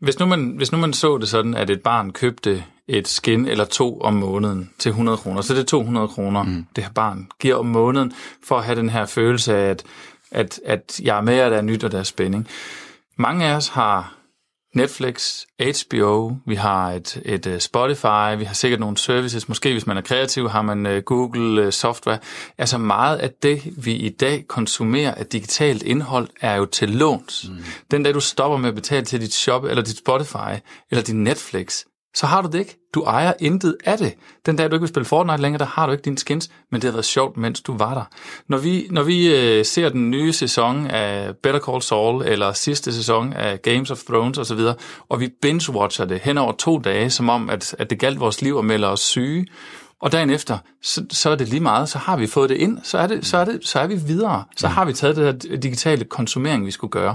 hvis, 0.00 0.18
nu 0.18 0.26
man, 0.26 0.54
hvis 0.56 0.72
nu 0.72 0.78
man 0.78 0.92
så 0.92 1.18
det 1.18 1.28
sådan, 1.28 1.54
at 1.54 1.70
et 1.70 1.82
barn 1.82 2.12
købte 2.12 2.64
et 2.88 3.08
skin 3.08 3.46
eller 3.46 3.64
to 3.64 4.00
om 4.00 4.14
måneden 4.14 4.70
til 4.78 4.88
100 4.88 5.18
kroner, 5.18 5.40
så 5.42 5.54
det 5.54 5.60
er 5.60 5.64
200 5.64 6.08
kroner, 6.08 6.42
mm. 6.42 6.66
det 6.76 6.84
her 6.84 6.90
barn 6.90 7.28
giver 7.40 7.56
om 7.56 7.66
måneden, 7.66 8.12
for 8.44 8.58
at 8.58 8.64
have 8.64 8.76
den 8.76 8.90
her 8.90 9.06
følelse 9.06 9.56
af, 9.56 9.70
at, 9.70 9.84
at, 10.30 10.60
at 10.64 11.00
jeg 11.02 11.16
er 11.16 11.20
med, 11.20 11.34
at 11.34 11.50
der 11.50 11.56
er 11.56 11.62
nyt, 11.62 11.84
og 11.84 11.92
der 11.92 11.98
er 11.98 12.02
spænding. 12.02 12.48
Mange 13.16 13.46
af 13.46 13.56
os 13.56 13.68
har 13.68 14.18
Netflix, 14.74 15.44
HBO, 15.60 16.32
vi 16.46 16.54
har 16.54 16.90
et, 16.90 17.22
et 17.24 17.46
uh, 17.46 17.58
Spotify, 17.58 18.38
vi 18.38 18.44
har 18.44 18.54
sikkert 18.54 18.80
nogle 18.80 18.96
services, 18.96 19.48
måske 19.48 19.72
hvis 19.72 19.86
man 19.86 19.96
er 19.96 20.00
kreativ, 20.00 20.48
har 20.48 20.62
man 20.62 20.86
uh, 20.86 20.98
Google 20.98 21.66
uh, 21.66 21.72
Software. 21.72 22.18
Altså 22.58 22.78
meget 22.78 23.16
af 23.16 23.30
det, 23.42 23.84
vi 23.84 23.92
i 23.92 24.08
dag 24.08 24.44
konsumerer 24.48 25.14
af 25.14 25.26
digitalt 25.26 25.82
indhold, 25.82 26.28
er 26.40 26.56
jo 26.56 26.64
til 26.64 26.88
låns. 26.90 27.46
Mm. 27.48 27.56
Den 27.90 28.02
dag 28.02 28.14
du 28.14 28.20
stopper 28.20 28.58
med 28.58 28.68
at 28.68 28.74
betale 28.74 29.04
til 29.04 29.20
dit 29.20 29.34
shop, 29.34 29.64
eller 29.64 29.82
dit 29.82 29.98
Spotify, 29.98 30.60
eller 30.90 31.02
din 31.02 31.24
Netflix, 31.24 31.84
så 32.18 32.26
har 32.26 32.42
du 32.42 32.48
det 32.48 32.58
ikke. 32.58 32.78
Du 32.94 33.02
ejer 33.02 33.32
intet 33.40 33.76
af 33.84 33.98
det. 33.98 34.14
Den 34.46 34.56
dag, 34.56 34.70
du 34.70 34.74
ikke 34.74 34.82
vil 34.82 34.88
spille 34.88 35.04
Fortnite 35.04 35.42
længere, 35.42 35.58
der 35.58 35.64
har 35.64 35.86
du 35.86 35.92
ikke 35.92 36.02
dine 36.02 36.18
skins, 36.18 36.50
men 36.70 36.80
det 36.80 36.88
har 36.88 36.92
været 36.92 37.04
sjovt, 37.04 37.36
mens 37.36 37.60
du 37.60 37.76
var 37.76 37.94
der. 37.94 38.04
Når 38.48 38.58
vi, 38.58 38.86
når 38.90 39.02
vi 39.02 39.36
øh, 39.36 39.64
ser 39.64 39.88
den 39.88 40.10
nye 40.10 40.32
sæson 40.32 40.86
af 40.86 41.36
Better 41.42 41.60
Call 41.60 41.82
Saul, 41.82 42.22
eller 42.22 42.52
sidste 42.52 42.92
sæson 42.92 43.32
af 43.32 43.62
Games 43.62 43.90
of 43.90 43.98
Thrones 43.98 44.38
osv., 44.38 44.60
og 45.08 45.20
vi 45.20 45.28
binge-watcher 45.46 46.04
det 46.04 46.20
hen 46.20 46.38
over 46.38 46.52
to 46.52 46.78
dage, 46.78 47.10
som 47.10 47.28
om, 47.28 47.50
at, 47.50 47.74
at 47.78 47.90
det 47.90 47.98
galt 47.98 48.20
vores 48.20 48.42
liv 48.42 48.56
og 48.56 48.64
melder 48.64 48.88
os 48.88 49.00
syge, 49.00 49.46
og 50.02 50.12
dagen 50.12 50.30
efter, 50.30 50.58
så, 50.82 51.04
så 51.10 51.30
er 51.30 51.36
det 51.36 51.48
lige 51.48 51.60
meget, 51.60 51.88
så 51.88 51.98
har 51.98 52.16
vi 52.16 52.26
fået 52.26 52.50
det 52.50 52.56
ind, 52.56 52.78
så 52.82 52.98
er, 52.98 53.06
det, 53.06 53.26
så 53.26 53.36
er, 53.36 53.44
det, 53.44 53.66
så 53.66 53.78
er 53.80 53.86
vi 53.86 53.94
videre. 54.06 54.44
Så 54.56 54.68
har 54.68 54.84
vi 54.84 54.92
taget 54.92 55.16
det 55.16 55.24
her 55.24 55.56
digitale 55.56 56.04
konsumering, 56.04 56.66
vi 56.66 56.70
skulle 56.70 56.90
gøre. 56.90 57.14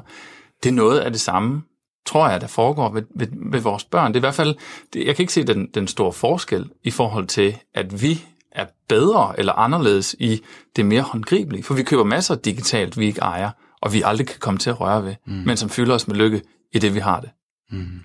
Det 0.64 0.70
er 0.70 0.74
noget 0.74 1.00
af 1.00 1.12
det 1.12 1.22
samme, 1.22 1.62
tror 2.06 2.30
jeg, 2.30 2.42
der 2.42 2.48
foregår 2.48 2.90
ved, 2.90 3.04
ved, 3.16 3.28
ved 3.52 3.60
vores 3.60 3.84
børn. 3.84 4.08
Det 4.08 4.16
er 4.16 4.20
i 4.20 4.28
hvert 4.28 4.36
fald, 4.36 4.56
det, 4.94 5.06
jeg 5.06 5.16
kan 5.16 5.24
ikke 5.24 5.34
se 5.34 5.44
den, 5.44 5.68
den 5.74 5.88
store 5.88 6.14
forskel 6.14 6.70
i 6.84 6.92
forhold 6.92 7.28
til, 7.28 7.58
at 7.74 8.02
vi 8.02 8.26
er 8.52 8.66
bedre 8.88 9.40
eller 9.40 9.54
anderledes 9.54 10.16
i 10.20 10.42
det 10.76 10.86
mere 10.86 11.02
håndgribelige. 11.02 11.64
For 11.64 11.74
vi 11.74 11.84
køber 11.84 12.04
masser 12.04 12.36
digitalt, 12.36 12.98
vi 12.98 13.06
ikke 13.06 13.22
ejer, 13.22 13.50
og 13.82 13.94
vi 13.94 14.02
aldrig 14.06 14.28
kan 14.28 14.40
komme 14.40 14.58
til 14.58 14.70
at 14.70 14.80
røre 14.80 15.06
ved, 15.06 15.16
mm. 15.26 15.34
men 15.34 15.58
som 15.58 15.70
fylder 15.70 15.96
os 15.96 16.08
med 16.08 16.16
lykke 16.16 16.42
i 16.74 16.80
det, 16.80 16.94
vi 16.94 17.00
har 17.00 17.20
det. 17.20 17.30
Mm. 17.72 18.00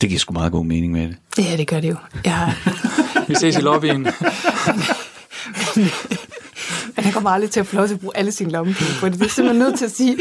Det 0.00 0.08
giver 0.08 0.18
sgu 0.18 0.32
meget 0.32 0.52
god 0.52 0.64
mening 0.64 0.92
med 0.92 1.08
det. 1.08 1.16
Ja, 1.38 1.56
det 1.56 1.68
gør 1.68 1.80
det 1.80 1.88
jo. 1.88 1.96
Ja. 2.24 2.54
vi 3.28 3.34
ses 3.34 3.56
i 3.56 3.60
lobbyen. 3.60 4.02
men 4.02 4.12
han 7.04 7.12
kommer 7.12 7.30
aldrig 7.30 7.50
til 7.50 7.60
at 7.60 7.66
få 7.66 7.76
lov 7.76 7.86
til 7.86 7.94
at 7.94 8.00
bruge 8.00 8.16
alle 8.16 8.32
sine 8.32 8.50
lommepenge 8.50 8.92
på 9.00 9.08
det. 9.08 9.18
Det 9.18 9.26
er 9.26 9.30
simpelthen 9.30 9.58
nødt 9.58 9.78
til 9.78 9.84
at 9.84 9.90
sige. 9.90 10.16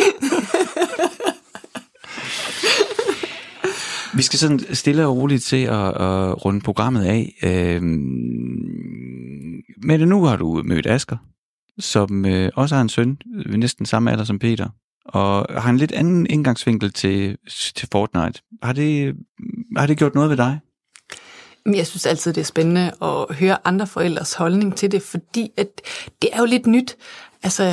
Vi 4.15 4.21
skal 4.21 4.39
sådan 4.39 4.59
stille 4.73 5.07
og 5.07 5.17
roligt 5.17 5.43
til 5.43 5.63
at, 5.63 5.87
at 5.87 6.45
runde 6.45 6.61
programmet 6.61 7.03
af. 7.03 7.33
Øhm, 7.43 7.85
men 9.83 9.99
nu 9.99 10.23
har 10.23 10.35
du 10.35 10.61
mødt 10.65 10.87
Asker, 10.87 11.17
som 11.79 12.25
øh, 12.25 12.51
også 12.55 12.75
har 12.75 12.81
en 12.81 12.89
søn 12.89 13.17
ved 13.49 13.57
næsten 13.57 13.85
samme 13.85 14.11
alder 14.11 14.23
som 14.23 14.39
Peter, 14.39 14.69
og 15.05 15.61
har 15.61 15.69
en 15.69 15.77
lidt 15.77 15.91
anden 15.91 16.27
indgangsvinkel 16.29 16.93
til, 16.93 17.37
til 17.75 17.87
Fortnite. 17.91 18.41
Har 18.63 18.73
det, 18.73 19.15
har 19.77 19.87
det 19.87 19.97
gjort 19.97 20.15
noget 20.15 20.29
ved 20.29 20.37
dig? 20.37 20.59
Men 21.65 21.75
jeg 21.75 21.87
synes 21.87 22.05
altid, 22.05 22.33
det 22.33 22.41
er 22.41 22.45
spændende 22.45 22.91
at 23.01 23.35
høre 23.35 23.67
andre 23.67 23.87
forældres 23.87 24.33
holdning 24.33 24.75
til 24.75 24.91
det, 24.91 25.01
fordi 25.01 25.49
at 25.57 25.67
det 26.21 26.29
er 26.33 26.39
jo 26.39 26.45
lidt 26.45 26.67
nyt. 26.67 26.95
Altså, 27.43 27.63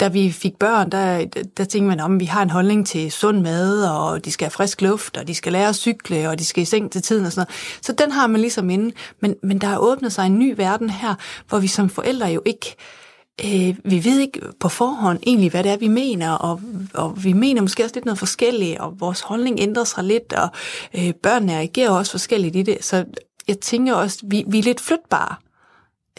da 0.00 0.08
vi 0.08 0.32
fik 0.32 0.56
børn, 0.56 0.90
der, 0.90 1.24
der 1.56 1.64
tænkte 1.64 1.88
man 1.88 2.00
om, 2.00 2.20
vi 2.20 2.24
har 2.24 2.42
en 2.42 2.50
holdning 2.50 2.86
til 2.86 3.12
sund 3.12 3.40
mad, 3.40 3.84
og 3.84 4.24
de 4.24 4.32
skal 4.32 4.44
have 4.44 4.50
frisk 4.50 4.82
luft, 4.82 5.16
og 5.16 5.26
de 5.28 5.34
skal 5.34 5.52
lære 5.52 5.68
at 5.68 5.76
cykle, 5.76 6.28
og 6.28 6.38
de 6.38 6.44
skal 6.44 6.62
i 6.62 6.64
seng 6.64 6.92
til 6.92 7.02
tiden 7.02 7.26
og 7.26 7.32
sådan 7.32 7.46
noget. 7.48 7.84
Så 7.84 7.92
den 7.92 8.12
har 8.12 8.26
man 8.26 8.40
ligesom 8.40 8.70
inde. 8.70 8.94
Men, 9.20 9.34
men 9.42 9.58
der 9.58 9.68
er 9.68 9.78
åbnet 9.78 10.12
sig 10.12 10.26
en 10.26 10.38
ny 10.38 10.54
verden 10.56 10.90
her, 10.90 11.14
hvor 11.48 11.58
vi 11.58 11.66
som 11.66 11.90
forældre 11.90 12.26
jo 12.26 12.42
ikke 12.44 12.76
øh, 13.44 13.76
vi 13.84 14.04
ved 14.04 14.18
ikke 14.20 14.40
på 14.60 14.68
forhånd 14.68 15.18
egentlig, 15.26 15.50
hvad 15.50 15.64
det 15.64 15.72
er, 15.72 15.76
vi 15.76 15.88
mener, 15.88 16.30
og, 16.30 16.60
og 16.94 17.24
vi 17.24 17.32
mener 17.32 17.62
måske 17.62 17.84
også 17.84 17.96
lidt 17.96 18.04
noget 18.04 18.18
forskelligt, 18.18 18.78
og 18.78 19.00
vores 19.00 19.20
holdning 19.20 19.60
ændrer 19.60 19.84
sig 19.84 20.04
lidt, 20.04 20.32
og 20.32 20.48
øh, 20.94 21.12
børnene 21.22 21.52
reagerer 21.52 21.90
også 21.90 22.10
forskelligt 22.10 22.56
i 22.56 22.62
det. 22.62 22.84
Så 22.84 23.04
jeg 23.48 23.58
tænker 23.58 23.94
også, 23.94 24.18
vi, 24.22 24.44
vi 24.46 24.58
er 24.58 24.62
lidt 24.62 24.80
flytbare 24.80 25.34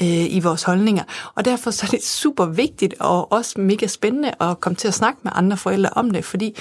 øh, 0.02 0.36
i 0.36 0.40
vores 0.40 0.64
holdninger. 0.64 1.04
Og 1.36 1.46
derfor 1.46 1.72
så 1.72 1.86
er 1.86 1.90
det 1.90 2.04
super 2.04 2.46
vigtigt 2.46 2.96
og 3.00 3.32
også 3.32 3.60
mega 3.60 3.88
spændende 3.88 4.32
at 4.42 4.60
komme 4.60 4.76
til 4.76 4.88
at 4.88 4.94
snakke 4.94 5.20
med 5.24 5.32
andre 5.36 5.58
forældre 5.58 5.90
om 5.96 6.12
det, 6.12 6.26
fordi 6.26 6.58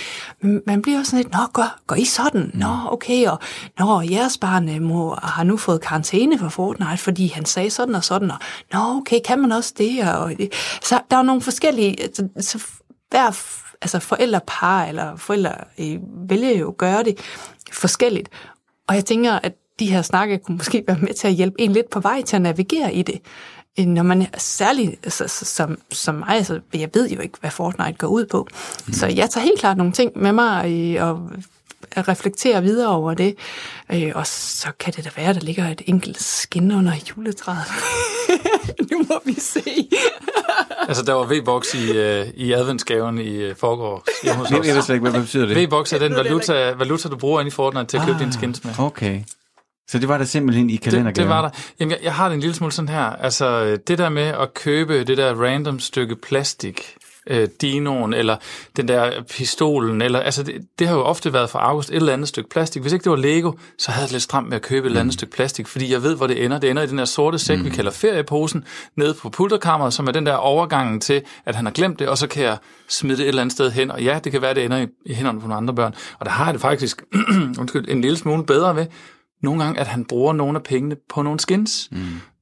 man 0.67 0.83
bliver 0.83 0.99
også 0.99 1.11
sådan 1.11 1.23
lidt, 1.23 1.33
nå, 1.33 1.39
går, 1.53 1.87
går 1.87 1.97
I 1.97 2.05
sådan? 2.05 2.51
Nå, 2.55 2.77
okay, 2.91 3.27
og 3.27 3.39
nå, 3.79 4.01
jeres 4.01 4.39
barn 4.39 4.69
øh, 4.69 4.83
må, 4.83 5.15
har 5.23 5.45
nu 5.45 5.57
fået 5.57 5.81
karantæne 5.81 6.39
for 6.39 6.49
Fortnite, 6.49 6.99
fordi 6.99 7.29
han 7.29 7.45
sagde 7.45 7.71
sådan 7.71 7.95
og 7.95 8.05
sådan, 8.05 8.31
og 8.31 8.39
nå, 8.73 8.79
okay, 8.79 9.21
kan 9.25 9.41
man 9.41 9.53
også 9.53 9.75
det? 9.79 10.09
Og, 10.09 10.33
så 10.83 11.01
der 11.11 11.17
er 11.17 11.23
nogle 11.23 11.43
forskellige, 11.43 11.97
så, 12.15 12.29
så 12.41 12.65
hver 13.11 13.31
altså 13.83 13.99
forældrepar 13.99 14.85
eller 14.85 15.17
forældre 15.17 15.55
øh, 15.81 15.99
vælger 16.29 16.59
jo 16.59 16.69
at 16.69 16.77
gøre 16.77 17.03
det 17.03 17.19
forskelligt. 17.73 18.29
Og 18.89 18.95
jeg 18.95 19.05
tænker, 19.05 19.33
at 19.33 19.53
de 19.79 19.87
her 19.87 20.03
snakke 20.03 20.39
kunne 20.39 20.57
måske 20.57 20.85
være 20.87 20.99
med 21.01 21.15
til 21.15 21.29
at 21.29 21.35
hjælpe 21.35 21.61
en 21.61 21.73
lidt 21.73 21.91
på 21.91 22.01
vej 22.01 22.23
til 22.23 22.37
at 22.37 22.43
navigere 22.43 22.95
i 22.95 23.03
det. 23.03 23.21
Øh, 23.79 23.87
når 23.87 24.03
man 24.03 24.27
særligt 24.39 24.91
altså, 25.05 25.29
som, 25.29 25.79
som 25.93 26.15
mig, 26.15 26.29
altså, 26.29 26.61
jeg 26.75 26.91
ved 26.95 27.11
jo 27.11 27.21
ikke, 27.21 27.39
hvad 27.41 27.51
Fortnite 27.51 27.99
går 27.99 28.07
ud 28.07 28.27
på. 28.27 28.49
Mm. 28.87 28.93
Så 28.93 29.07
jeg 29.07 29.31
tager 29.31 29.45
helt 29.45 29.61
klart 29.61 29.77
nogle 29.77 29.93
ting 29.93 30.13
med 30.17 30.33
mig 30.33 30.73
øh, 30.73 31.09
og 31.09 31.31
reflektere 31.97 32.63
videre 32.63 32.89
over 32.89 33.15
det. 33.15 33.35
Øh, 33.93 34.13
og 34.15 34.27
så 34.27 34.69
kan 34.79 34.93
det 34.93 35.05
da 35.05 35.11
være, 35.17 35.29
at 35.29 35.35
der 35.35 35.41
ligger 35.41 35.69
et 35.69 35.83
enkelt 35.87 36.23
skin 36.23 36.73
under 36.73 36.93
juletræet. 37.11 37.65
nu 38.91 38.99
må 39.09 39.21
vi 39.25 39.35
se. 39.35 39.89
altså, 40.89 41.03
der 41.03 41.13
var 41.13 41.25
V-Box 41.25 41.75
i, 41.75 41.91
uh, 41.91 42.29
i 42.35 42.53
adventsgaven 42.53 43.19
i 43.19 43.51
uh, 43.51 43.57
forgår. 43.57 44.05
Jeg, 44.25 44.37
jeg 44.51 44.75
ved 44.75 44.83
slet 44.83 44.95
ikke, 44.95 45.11
hvad 45.11 45.21
betyder 45.21 45.47
det? 45.47 45.69
V-Box 45.69 45.93
er 45.93 45.99
den 45.99 46.15
valuta, 46.15 46.73
valuta, 46.73 47.09
du 47.09 47.17
bruger 47.17 47.41
ind 47.41 47.49
i 47.49 47.51
Fortnite 47.51 47.87
til 47.87 47.97
at 47.97 48.03
købe 48.03 48.17
ah, 48.17 48.25
din 48.25 48.33
skins 48.33 48.65
med. 48.65 48.73
Okay. 48.79 49.23
Så 49.89 49.99
det 49.99 50.09
var 50.09 50.19
der 50.19 50.25
simpelthen 50.25 50.71
i 50.71 50.77
kalendergaven? 50.77 51.15
Det, 51.15 51.23
det 51.23 51.29
var 51.29 51.43
der. 51.43 51.51
Jamen, 51.81 51.91
jeg, 51.91 51.99
jeg 52.03 52.15
har 52.15 52.29
det 52.29 52.35
en 52.35 52.41
lille 52.41 52.55
smule 52.55 52.73
sådan 52.73 52.89
her. 52.89 53.05
Altså, 53.05 53.77
det 53.87 53.99
der 53.99 54.09
med 54.09 54.23
at 54.23 54.55
købe 54.55 55.05
det 55.05 55.17
der 55.17 55.35
random 55.35 55.81
stykke 55.81 56.17
plastik, 56.17 56.97
øh, 57.27 57.49
dinoen, 57.61 58.15
eller 58.15 58.37
den 58.77 58.89
der 58.89 59.23
pistolen, 59.31 60.03
eller, 60.03 60.21
altså 60.21 60.43
det, 60.43 60.55
det 60.79 60.89
har 60.89 60.95
jo 60.95 61.03
ofte 61.03 61.33
været 61.33 61.51
for 61.51 61.59
August 61.59 61.91
et 61.91 61.97
eller 61.97 62.13
andet 62.13 62.29
stykke 62.29 62.51
plastik. 62.51 62.83
Hvis 62.83 62.93
ikke 62.93 63.05
det 63.05 63.11
var 63.11 63.17
Lego, 63.17 63.53
så 63.79 63.91
havde 63.91 64.05
jeg 64.05 64.13
lidt 64.13 64.23
stramt 64.23 64.49
med 64.49 64.57
at 64.57 64.63
købe 64.63 64.87
et 64.87 64.91
eller 64.91 65.01
andet 65.01 65.15
mm. 65.15 65.19
stykke 65.19 65.35
plastik, 65.35 65.67
fordi 65.67 65.93
jeg 65.93 66.03
ved, 66.03 66.17
hvor 66.17 66.27
det 66.27 66.45
ender. 66.45 66.59
Det 66.59 66.71
ender 66.71 66.83
i 66.83 66.87
den 66.87 66.99
der 66.99 67.05
sorte 67.05 67.39
sæk, 67.39 67.59
mm. 67.59 67.65
vi 67.65 67.71
kalder 67.71 67.91
ferieposen, 67.91 68.65
nede 68.97 69.15
på 69.15 69.29
pulterkammeret, 69.29 69.95
som 69.95 70.07
er 70.07 70.13
den 70.13 70.27
der 70.27 70.35
overgangen 70.35 71.01
til, 71.01 71.23
at 71.47 71.55
han 71.55 71.65
har 71.65 71.73
glemt 71.73 71.99
det, 71.99 72.09
og 72.09 72.19
så 72.19 72.27
kan 72.27 72.43
jeg 72.43 72.57
smide 72.89 73.17
det 73.17 73.23
et 73.23 73.29
eller 73.29 73.43
andet 73.43 73.53
sted 73.53 73.71
hen. 73.71 73.91
Og 73.91 74.03
ja, 74.03 74.19
det 74.25 74.33
kan 74.33 74.43
være, 74.43 74.55
det 74.55 74.65
ender 74.65 74.79
i, 74.79 74.87
i 75.07 75.15
hænderne 75.15 75.41
på 75.41 75.47
nogle 75.47 75.57
andre 75.57 75.75
børn. 75.75 75.95
Og 76.19 76.27
der 76.27 76.33
har 76.33 76.45
jeg 76.45 76.55
det 76.55 76.61
faktisk 76.61 77.03
undskyld, 77.61 77.89
en 77.89 78.01
lille 78.01 78.17
smule 78.17 78.45
bedre 78.45 78.77
ved, 78.77 78.87
nogle 79.45 79.65
gange, 79.65 79.81
at 79.81 79.87
han 79.87 80.05
bruger 80.05 80.33
nogle 80.33 80.59
af 80.59 80.63
pengene 80.63 80.97
på 81.09 81.23
nogle 81.23 81.41
skins. 81.41 81.89
Mm. 81.93 81.99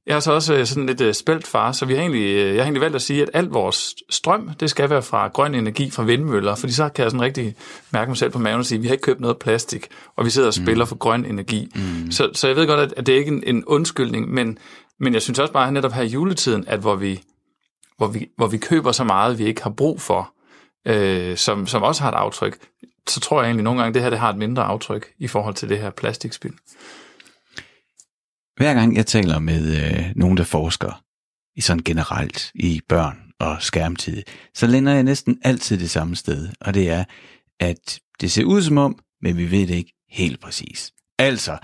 Jeg 0.07 0.15
er 0.15 0.19
så 0.19 0.31
også 0.31 0.53
øh, 0.53 0.65
sådan 0.65 0.85
lidt 0.85 1.01
uh, 1.01 1.11
spældt 1.11 1.47
far, 1.47 1.71
så 1.71 1.85
vi 1.85 1.93
har 1.93 2.01
egentlig, 2.01 2.21
uh, 2.21 2.47
jeg 2.47 2.55
har 2.55 2.63
egentlig 2.63 2.81
valgt 2.81 2.95
at 2.95 3.01
sige, 3.01 3.21
at 3.21 3.29
alt 3.33 3.53
vores 3.53 3.95
strøm, 4.09 4.49
det 4.59 4.69
skal 4.69 4.89
være 4.89 5.01
fra 5.01 5.27
grøn 5.27 5.55
energi, 5.55 5.89
fra 5.89 6.03
vindmøller, 6.03 6.55
fordi 6.55 6.73
så 6.73 6.89
kan 6.89 7.03
jeg 7.03 7.11
sådan 7.11 7.21
rigtig 7.21 7.55
mærke 7.91 8.09
mig 8.09 8.17
selv 8.17 8.31
på 8.31 8.39
maven 8.39 8.59
og 8.59 8.65
sige, 8.65 8.77
at 8.77 8.83
vi 8.83 8.87
har 8.87 8.93
ikke 8.93 9.01
købt 9.01 9.19
noget 9.19 9.37
plastik, 9.37 9.87
og 10.15 10.25
vi 10.25 10.29
sidder 10.29 10.47
og 10.47 10.53
spiller 10.53 10.85
mm. 10.85 10.89
for 10.89 10.95
grøn 10.95 11.25
energi. 11.25 11.71
Mm. 11.75 12.11
Så, 12.11 12.29
så 12.33 12.47
jeg 12.47 12.55
ved 12.55 12.67
godt, 12.67 12.79
at, 12.79 12.93
at 12.97 13.05
det 13.05 13.15
er 13.15 13.19
ikke 13.19 13.31
en, 13.31 13.43
en 13.45 13.65
undskyldning, 13.65 14.33
men, 14.33 14.57
men 14.99 15.13
jeg 15.13 15.21
synes 15.21 15.39
også 15.39 15.53
bare 15.53 15.67
at 15.67 15.73
netop 15.73 15.91
her 15.91 16.03
i 16.03 16.07
juletiden, 16.07 16.63
at 16.67 16.79
hvor 16.79 16.95
vi, 16.95 17.21
hvor 17.97 18.07
vi, 18.07 18.27
hvor 18.37 18.47
vi 18.47 18.57
køber 18.57 18.91
så 18.91 19.03
meget, 19.03 19.39
vi 19.39 19.45
ikke 19.45 19.63
har 19.63 19.69
brug 19.69 20.01
for, 20.01 20.33
øh, 20.87 21.37
som, 21.37 21.67
som 21.67 21.83
også 21.83 22.03
har 22.03 22.11
et 22.11 22.15
aftryk, 22.15 22.57
så 23.09 23.19
tror 23.19 23.41
jeg 23.41 23.47
egentlig 23.47 23.63
nogle 23.63 23.79
gange, 23.81 23.89
at 23.89 23.93
det 23.93 24.01
her 24.01 24.09
det 24.09 24.19
har 24.19 24.29
et 24.29 24.37
mindre 24.37 24.63
aftryk 24.63 25.13
i 25.19 25.27
forhold 25.27 25.55
til 25.55 25.69
det 25.69 25.79
her 25.79 25.89
plastikspil. 25.89 26.53
Hver 28.57 28.73
gang 28.73 28.95
jeg 28.95 29.05
taler 29.05 29.39
med 29.39 29.83
øh, 29.83 30.05
nogen, 30.15 30.37
der 30.37 30.43
forsker 30.43 31.03
i 31.55 31.61
sådan 31.61 31.83
generelt 31.83 32.51
i 32.55 32.81
børn 32.89 33.19
og 33.39 33.57
skærmtid, 33.61 34.23
så 34.53 34.67
lænder 34.67 34.93
jeg 34.93 35.03
næsten 35.03 35.39
altid 35.43 35.77
det 35.77 35.89
samme 35.89 36.15
sted, 36.15 36.49
og 36.61 36.73
det 36.73 36.89
er, 36.89 37.03
at 37.59 37.99
det 38.21 38.31
ser 38.31 38.43
ud 38.43 38.61
som 38.61 38.77
om, 38.77 38.99
men 39.21 39.37
vi 39.37 39.51
ved 39.51 39.67
det 39.67 39.75
ikke 39.75 39.93
helt 40.09 40.41
præcis. 40.41 40.91
Altså, 41.19 41.57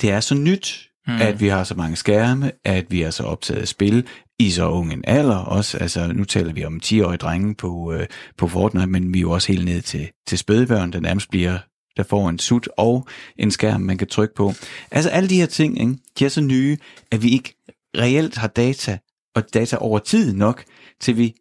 det 0.00 0.10
er 0.10 0.20
så 0.20 0.34
nyt, 0.34 0.90
mm. 1.06 1.20
at 1.20 1.40
vi 1.40 1.48
har 1.48 1.64
så 1.64 1.74
mange 1.74 1.96
skærme, 1.96 2.52
at 2.64 2.90
vi 2.90 3.02
er 3.02 3.10
så 3.10 3.22
optaget 3.22 3.60
af 3.60 3.68
spil 3.68 4.08
i 4.38 4.50
så 4.50 4.68
ung 4.68 4.92
en 4.92 5.04
alder 5.06 5.36
også. 5.36 5.78
Altså, 5.78 6.12
nu 6.12 6.24
taler 6.24 6.52
vi 6.52 6.64
om 6.64 6.80
10-årige 6.84 7.18
drenge 7.18 7.54
på, 7.54 7.92
øh, 7.92 8.06
på 8.38 8.48
Fortnite, 8.48 8.86
men 8.86 9.14
vi 9.14 9.18
er 9.18 9.22
jo 9.22 9.30
også 9.30 9.52
helt 9.52 9.64
ned 9.64 9.82
til, 9.82 10.08
til 10.26 10.38
spædbørn, 10.38 10.92
der 10.92 11.00
nærmest 11.00 11.30
bliver 11.30 11.58
der 11.96 12.02
får 12.02 12.28
en 12.28 12.38
sut 12.38 12.68
og 12.76 13.06
en 13.38 13.50
skærm, 13.50 13.80
man 13.80 13.98
kan 13.98 14.08
trykke 14.08 14.34
på. 14.34 14.52
Altså 14.90 15.10
alle 15.10 15.28
de 15.28 15.36
her 15.36 15.46
ting, 15.46 15.80
ikke, 15.80 15.96
de 16.18 16.24
er 16.24 16.28
så 16.28 16.40
nye, 16.40 16.78
at 17.10 17.22
vi 17.22 17.30
ikke 17.30 17.54
reelt 17.98 18.36
har 18.36 18.48
data, 18.48 18.98
og 19.34 19.54
data 19.54 19.76
over 19.76 19.98
tid 19.98 20.34
nok, 20.34 20.64
til 21.00 21.16
vi 21.16 21.34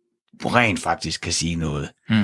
rent 0.46 0.80
faktisk 0.80 1.22
kan 1.22 1.34
sige 1.34 1.56
noget. 1.56 1.90
Mm. 2.10 2.24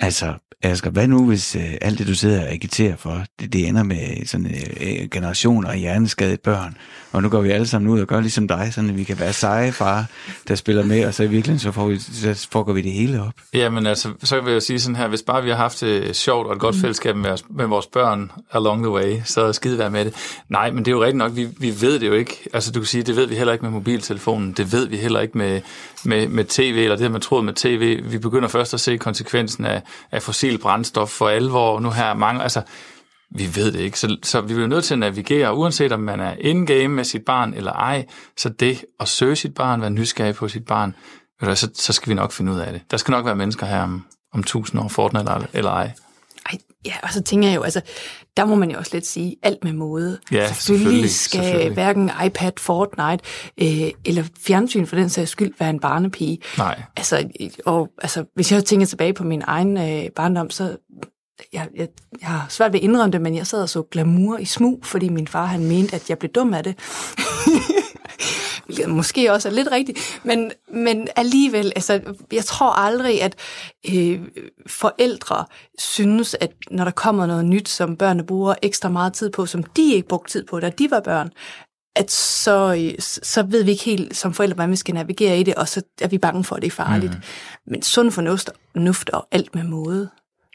Altså, 0.00 0.34
Asger, 0.62 0.90
hvad 0.90 1.08
nu, 1.08 1.26
hvis 1.26 1.56
øh, 1.56 1.74
alt 1.80 1.98
det, 1.98 2.06
du 2.06 2.14
sidder 2.14 2.42
og 2.42 2.52
agiterer 2.52 2.96
for, 2.96 3.22
det, 3.40 3.52
det 3.52 3.68
ender 3.68 3.82
med 3.82 4.26
sådan 4.26 4.46
øh, 4.46 5.00
øh, 5.02 5.08
generationer 5.10 5.68
af 5.68 5.78
hjerneskadede 5.78 6.36
børn, 6.36 6.76
og 7.12 7.22
nu 7.22 7.28
går 7.28 7.40
vi 7.40 7.50
alle 7.50 7.66
sammen 7.66 7.90
ud 7.90 8.00
og 8.00 8.06
gør 8.06 8.20
ligesom 8.20 8.48
dig, 8.48 8.68
sådan 8.72 8.90
at 8.90 8.96
vi 8.96 9.04
kan 9.04 9.20
være 9.20 9.32
seje 9.32 9.72
far, 9.72 10.06
der 10.48 10.54
spiller 10.54 10.84
med, 10.84 11.04
og 11.04 11.14
så 11.14 11.22
i 11.22 11.26
virkeligheden 11.26 11.58
så, 11.58 11.72
får 11.72 11.88
vi, 11.88 11.98
så 11.98 12.48
får 12.52 12.72
vi 12.72 12.82
det 12.82 12.92
hele 12.92 13.22
op. 13.22 13.32
Jamen 13.54 13.86
altså, 13.86 14.08
så 14.22 14.40
vil 14.40 14.52
jeg 14.52 14.62
sige 14.62 14.80
sådan 14.80 14.96
her, 14.96 15.08
hvis 15.08 15.22
bare 15.22 15.42
vi 15.42 15.50
har 15.50 15.56
haft 15.56 15.80
det 15.80 16.16
sjovt 16.16 16.46
og 16.46 16.52
et 16.52 16.60
godt 16.60 16.74
mm. 16.74 16.80
fællesskab 16.80 17.16
med, 17.16 17.30
os, 17.30 17.44
med 17.50 17.66
vores 17.66 17.86
børn 17.86 18.30
along 18.52 18.82
the 18.82 18.90
way, 18.90 19.20
så 19.24 19.52
skide 19.52 19.78
være 19.78 19.90
med 19.90 20.04
det. 20.04 20.14
Nej, 20.48 20.70
men 20.70 20.78
det 20.78 20.88
er 20.88 20.92
jo 20.92 21.02
rigtigt 21.02 21.18
nok, 21.18 21.36
vi, 21.36 21.48
vi 21.58 21.80
ved 21.80 21.98
det 21.98 22.06
jo 22.06 22.12
ikke. 22.12 22.48
Altså 22.52 22.72
du 22.72 22.80
kan 22.80 22.86
sige, 22.86 23.02
det 23.02 23.16
ved 23.16 23.26
vi 23.26 23.34
heller 23.34 23.52
ikke 23.52 23.64
med 23.64 23.72
mobiltelefonen, 23.72 24.52
det 24.52 24.72
ved 24.72 24.86
vi 24.88 24.96
heller 24.96 25.20
ikke 25.20 25.38
med, 25.38 25.60
med, 26.04 26.28
med 26.28 26.44
tv, 26.44 26.76
eller 26.78 26.96
det 26.96 27.04
her 27.04 27.10
man 27.10 27.20
tråd 27.20 27.42
med 27.42 27.52
tv. 27.52 28.00
Vi 28.10 28.18
begynder 28.18 28.48
først 28.48 28.74
at 28.74 28.80
se 28.80 28.96
konsekvensen 28.96 29.64
af, 29.64 29.82
af 30.12 30.22
fossil 30.22 30.58
brændstof 30.58 31.08
for 31.08 31.28
alvor. 31.28 31.80
Nu 31.80 31.90
her 31.90 32.14
mange, 32.14 32.42
altså 32.42 32.62
vi 33.30 33.56
ved 33.56 33.72
det 33.72 33.80
ikke, 33.80 33.98
så, 33.98 34.16
så 34.22 34.40
vi 34.40 34.54
bliver 34.54 34.66
nødt 34.66 34.84
til 34.84 34.94
at 34.94 34.98
navigere, 34.98 35.54
uanset 35.54 35.92
om 35.92 36.00
man 36.00 36.20
er 36.20 36.34
in-game 36.40 36.88
med 36.88 37.04
sit 37.04 37.24
barn 37.24 37.54
eller 37.54 37.72
ej, 37.72 38.06
så 38.36 38.48
det 38.48 38.84
at 39.00 39.08
søge 39.08 39.36
sit 39.36 39.54
barn, 39.54 39.80
være 39.80 39.90
nysgerrig 39.90 40.34
på 40.34 40.48
sit 40.48 40.64
barn, 40.66 40.94
så, 41.42 41.70
så 41.74 41.92
skal 41.92 42.10
vi 42.10 42.14
nok 42.14 42.32
finde 42.32 42.52
ud 42.52 42.58
af 42.58 42.72
det. 42.72 42.82
Der 42.90 42.96
skal 42.96 43.12
nok 43.12 43.24
være 43.24 43.36
mennesker 43.36 43.66
her 43.66 43.82
om, 43.82 44.04
om 44.32 44.40
1000 44.40 44.82
år, 44.82 44.88
Fortnite 44.88 45.20
eller, 45.20 45.46
eller 45.52 45.70
ej. 45.70 45.92
Ej, 46.48 46.58
ja, 46.86 46.92
og 47.02 47.12
så 47.12 47.22
tænker 47.22 47.48
jeg 47.48 47.56
jo, 47.56 47.62
altså, 47.62 47.80
der 48.36 48.44
må 48.44 48.54
man 48.54 48.70
jo 48.70 48.78
også 48.78 48.90
lidt 48.94 49.06
sige, 49.06 49.36
alt 49.42 49.64
med 49.64 49.72
måde. 49.72 50.18
Ja, 50.32 50.46
selvfølgelig, 50.48 50.86
selvfølgelig 50.86 51.10
skal 51.10 51.42
selvfølgelig. 51.42 51.72
hverken 51.72 52.10
iPad, 52.26 52.52
Fortnite 52.58 53.24
øh, 53.60 53.92
eller 54.04 54.24
fjernsyn 54.40 54.86
for 54.86 54.96
den 54.96 55.08
sags 55.08 55.30
skyld 55.30 55.54
være 55.58 55.70
en 55.70 55.80
barnepige. 55.80 56.38
Nej. 56.58 56.82
Altså, 56.96 57.28
og, 57.66 57.90
altså, 58.02 58.24
hvis 58.34 58.52
jeg 58.52 58.64
tænker 58.64 58.86
tilbage 58.86 59.12
på 59.12 59.24
min 59.24 59.42
egen 59.46 59.76
øh, 59.76 60.10
barndom, 60.10 60.50
så 60.50 60.76
jeg, 61.52 61.68
jeg, 61.76 61.88
jeg 62.20 62.28
har 62.28 62.46
svært 62.48 62.72
ved 62.72 62.80
at 62.80 62.84
indrømme 62.84 63.12
det, 63.12 63.20
men 63.20 63.36
jeg 63.36 63.46
sad 63.46 63.62
og 63.62 63.68
så 63.68 63.82
glamour 63.82 64.38
i 64.38 64.44
smug, 64.44 64.80
fordi 64.84 65.08
min 65.08 65.28
far 65.28 65.46
han 65.46 65.64
mente, 65.64 65.94
at 65.94 66.10
jeg 66.10 66.18
blev 66.18 66.30
dum 66.30 66.54
af 66.54 66.64
det. 66.64 66.74
Måske 68.88 69.32
også 69.32 69.48
er 69.48 69.52
lidt 69.52 69.68
rigtigt, 69.72 70.20
men, 70.22 70.52
men 70.72 71.08
alligevel, 71.16 71.72
altså, 71.76 72.00
jeg 72.32 72.44
tror 72.44 72.70
aldrig, 72.70 73.22
at 73.22 73.34
øh, 73.92 74.20
forældre 74.66 75.44
synes, 75.78 76.36
at 76.40 76.52
når 76.70 76.84
der 76.84 76.90
kommer 76.90 77.26
noget 77.26 77.44
nyt, 77.44 77.68
som 77.68 77.96
børnene 77.96 78.26
bruger 78.26 78.54
ekstra 78.62 78.88
meget 78.88 79.12
tid 79.12 79.30
på, 79.30 79.46
som 79.46 79.62
de 79.62 79.94
ikke 79.94 80.08
brugte 80.08 80.32
tid 80.32 80.44
på, 80.44 80.60
da 80.60 80.70
de 80.70 80.90
var 80.90 81.00
børn, 81.00 81.30
at 81.96 82.10
så, 82.10 82.74
øh, 82.74 82.94
så 83.22 83.42
ved 83.42 83.64
vi 83.64 83.70
ikke 83.70 83.84
helt 83.84 84.16
som 84.16 84.34
forældre, 84.34 84.54
hvordan 84.54 84.70
vi 84.70 84.76
skal 84.76 84.94
navigere 84.94 85.40
i 85.40 85.42
det, 85.42 85.54
og 85.54 85.68
så 85.68 85.82
er 86.00 86.08
vi 86.08 86.18
bange 86.18 86.44
for, 86.44 86.56
at 86.56 86.62
det 86.62 86.66
er 86.66 86.70
farligt. 86.70 87.12
Mm. 87.12 87.20
Men 87.66 87.82
sund 87.82 88.10
fornuft, 88.10 88.50
fornuft 88.72 89.10
og 89.10 89.28
alt 89.30 89.54
med 89.54 89.64
måde. 89.64 90.08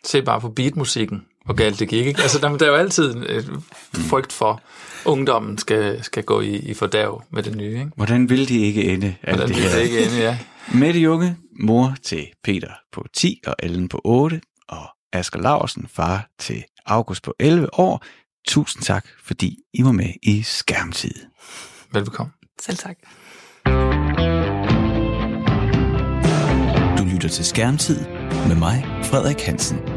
Se 0.06 0.22
bare 0.22 0.42
på 0.42 0.50
beatmusikken, 0.50 1.26
hvor 1.46 1.54
galt 1.54 1.80
det 1.80 1.90
gik. 1.90 2.06
Ikke? 2.08 2.22
Altså, 2.22 2.40
der, 2.40 2.58
der 2.58 2.66
er 2.66 2.70
jo 2.70 2.76
altid 2.76 3.16
et 3.16 3.50
frygt 3.94 4.34
for, 4.34 4.62
ungdommen 5.06 5.58
skal, 5.58 6.04
skal 6.04 6.24
gå 6.24 6.42
i, 6.42 6.56
i 6.56 6.74
fordav 6.74 7.24
med 7.32 7.44
det 7.44 7.56
nye. 7.56 7.70
Ikke? 7.70 7.92
Hvordan 7.96 8.30
vil 8.30 8.50
de 8.50 8.60
ikke 8.60 8.84
ende? 8.94 9.16
Hvordan 9.24 9.50
vil 9.50 9.58
de 9.58 9.84
ikke 9.84 10.06
ende, 10.06 10.18
ja. 10.18 10.38
Mette 10.74 11.00
Junge, 11.00 11.38
mor 11.60 11.96
til 12.04 12.28
Peter 12.44 12.72
på 12.92 13.06
10 13.14 13.42
og 13.48 13.56
Ellen 13.60 13.90
på 13.90 14.02
8, 14.04 14.42
og 14.70 14.86
Asger 15.14 15.40
Larsen, 15.40 15.88
far 15.88 16.30
til 16.40 16.64
August 16.86 17.24
på 17.24 17.34
11 17.40 17.80
år, 17.80 18.06
tusind 18.48 18.84
tak, 18.84 19.06
fordi 19.24 19.58
I 19.74 19.84
var 19.84 19.92
med 19.92 20.14
i 20.24 20.42
Skærmtid. 20.42 21.14
Velbekomme. 21.92 22.32
Selv 22.62 22.78
tak. 22.78 22.98
Du 26.98 27.04
lytter 27.14 27.30
til 27.30 27.46
Skærmtid 27.46 28.06
med 28.48 28.56
mig, 28.56 28.86
Frederik 29.04 29.42
Hansen. 29.42 29.93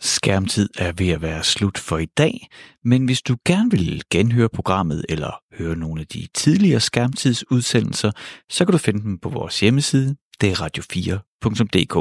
Skærmtid 0.00 0.68
er 0.78 0.92
ved 0.92 1.08
at 1.08 1.22
være 1.22 1.44
slut 1.44 1.78
for 1.78 1.98
i 1.98 2.06
dag, 2.06 2.48
men 2.84 3.04
hvis 3.04 3.22
du 3.22 3.36
gerne 3.44 3.70
vil 3.70 4.02
genhøre 4.10 4.48
programmet 4.48 5.04
eller 5.08 5.42
høre 5.58 5.76
nogle 5.76 6.00
af 6.00 6.06
de 6.06 6.28
tidligere 6.34 6.80
skærmtidsudsendelser, 6.80 8.12
så 8.50 8.64
kan 8.64 8.72
du 8.72 8.78
finde 8.78 9.02
dem 9.02 9.18
på 9.18 9.28
vores 9.28 9.60
hjemmeside, 9.60 10.16
det 10.40 10.50
er 10.50 10.66
radio4.dk. 10.66 11.94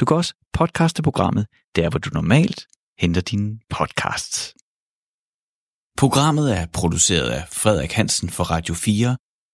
Du 0.00 0.04
kan 0.04 0.16
også 0.16 0.34
podcaste 0.52 1.02
programmet 1.02 1.46
der, 1.76 1.90
hvor 1.90 1.98
du 1.98 2.10
normalt 2.12 2.66
henter 2.98 3.20
dine 3.20 3.58
podcasts. 3.70 4.54
Programmet 5.96 6.58
er 6.58 6.66
produceret 6.72 7.30
af 7.30 7.44
Frederik 7.52 7.92
Hansen 7.92 8.30
for 8.30 8.44
Radio 8.44 8.74
4 8.74 9.16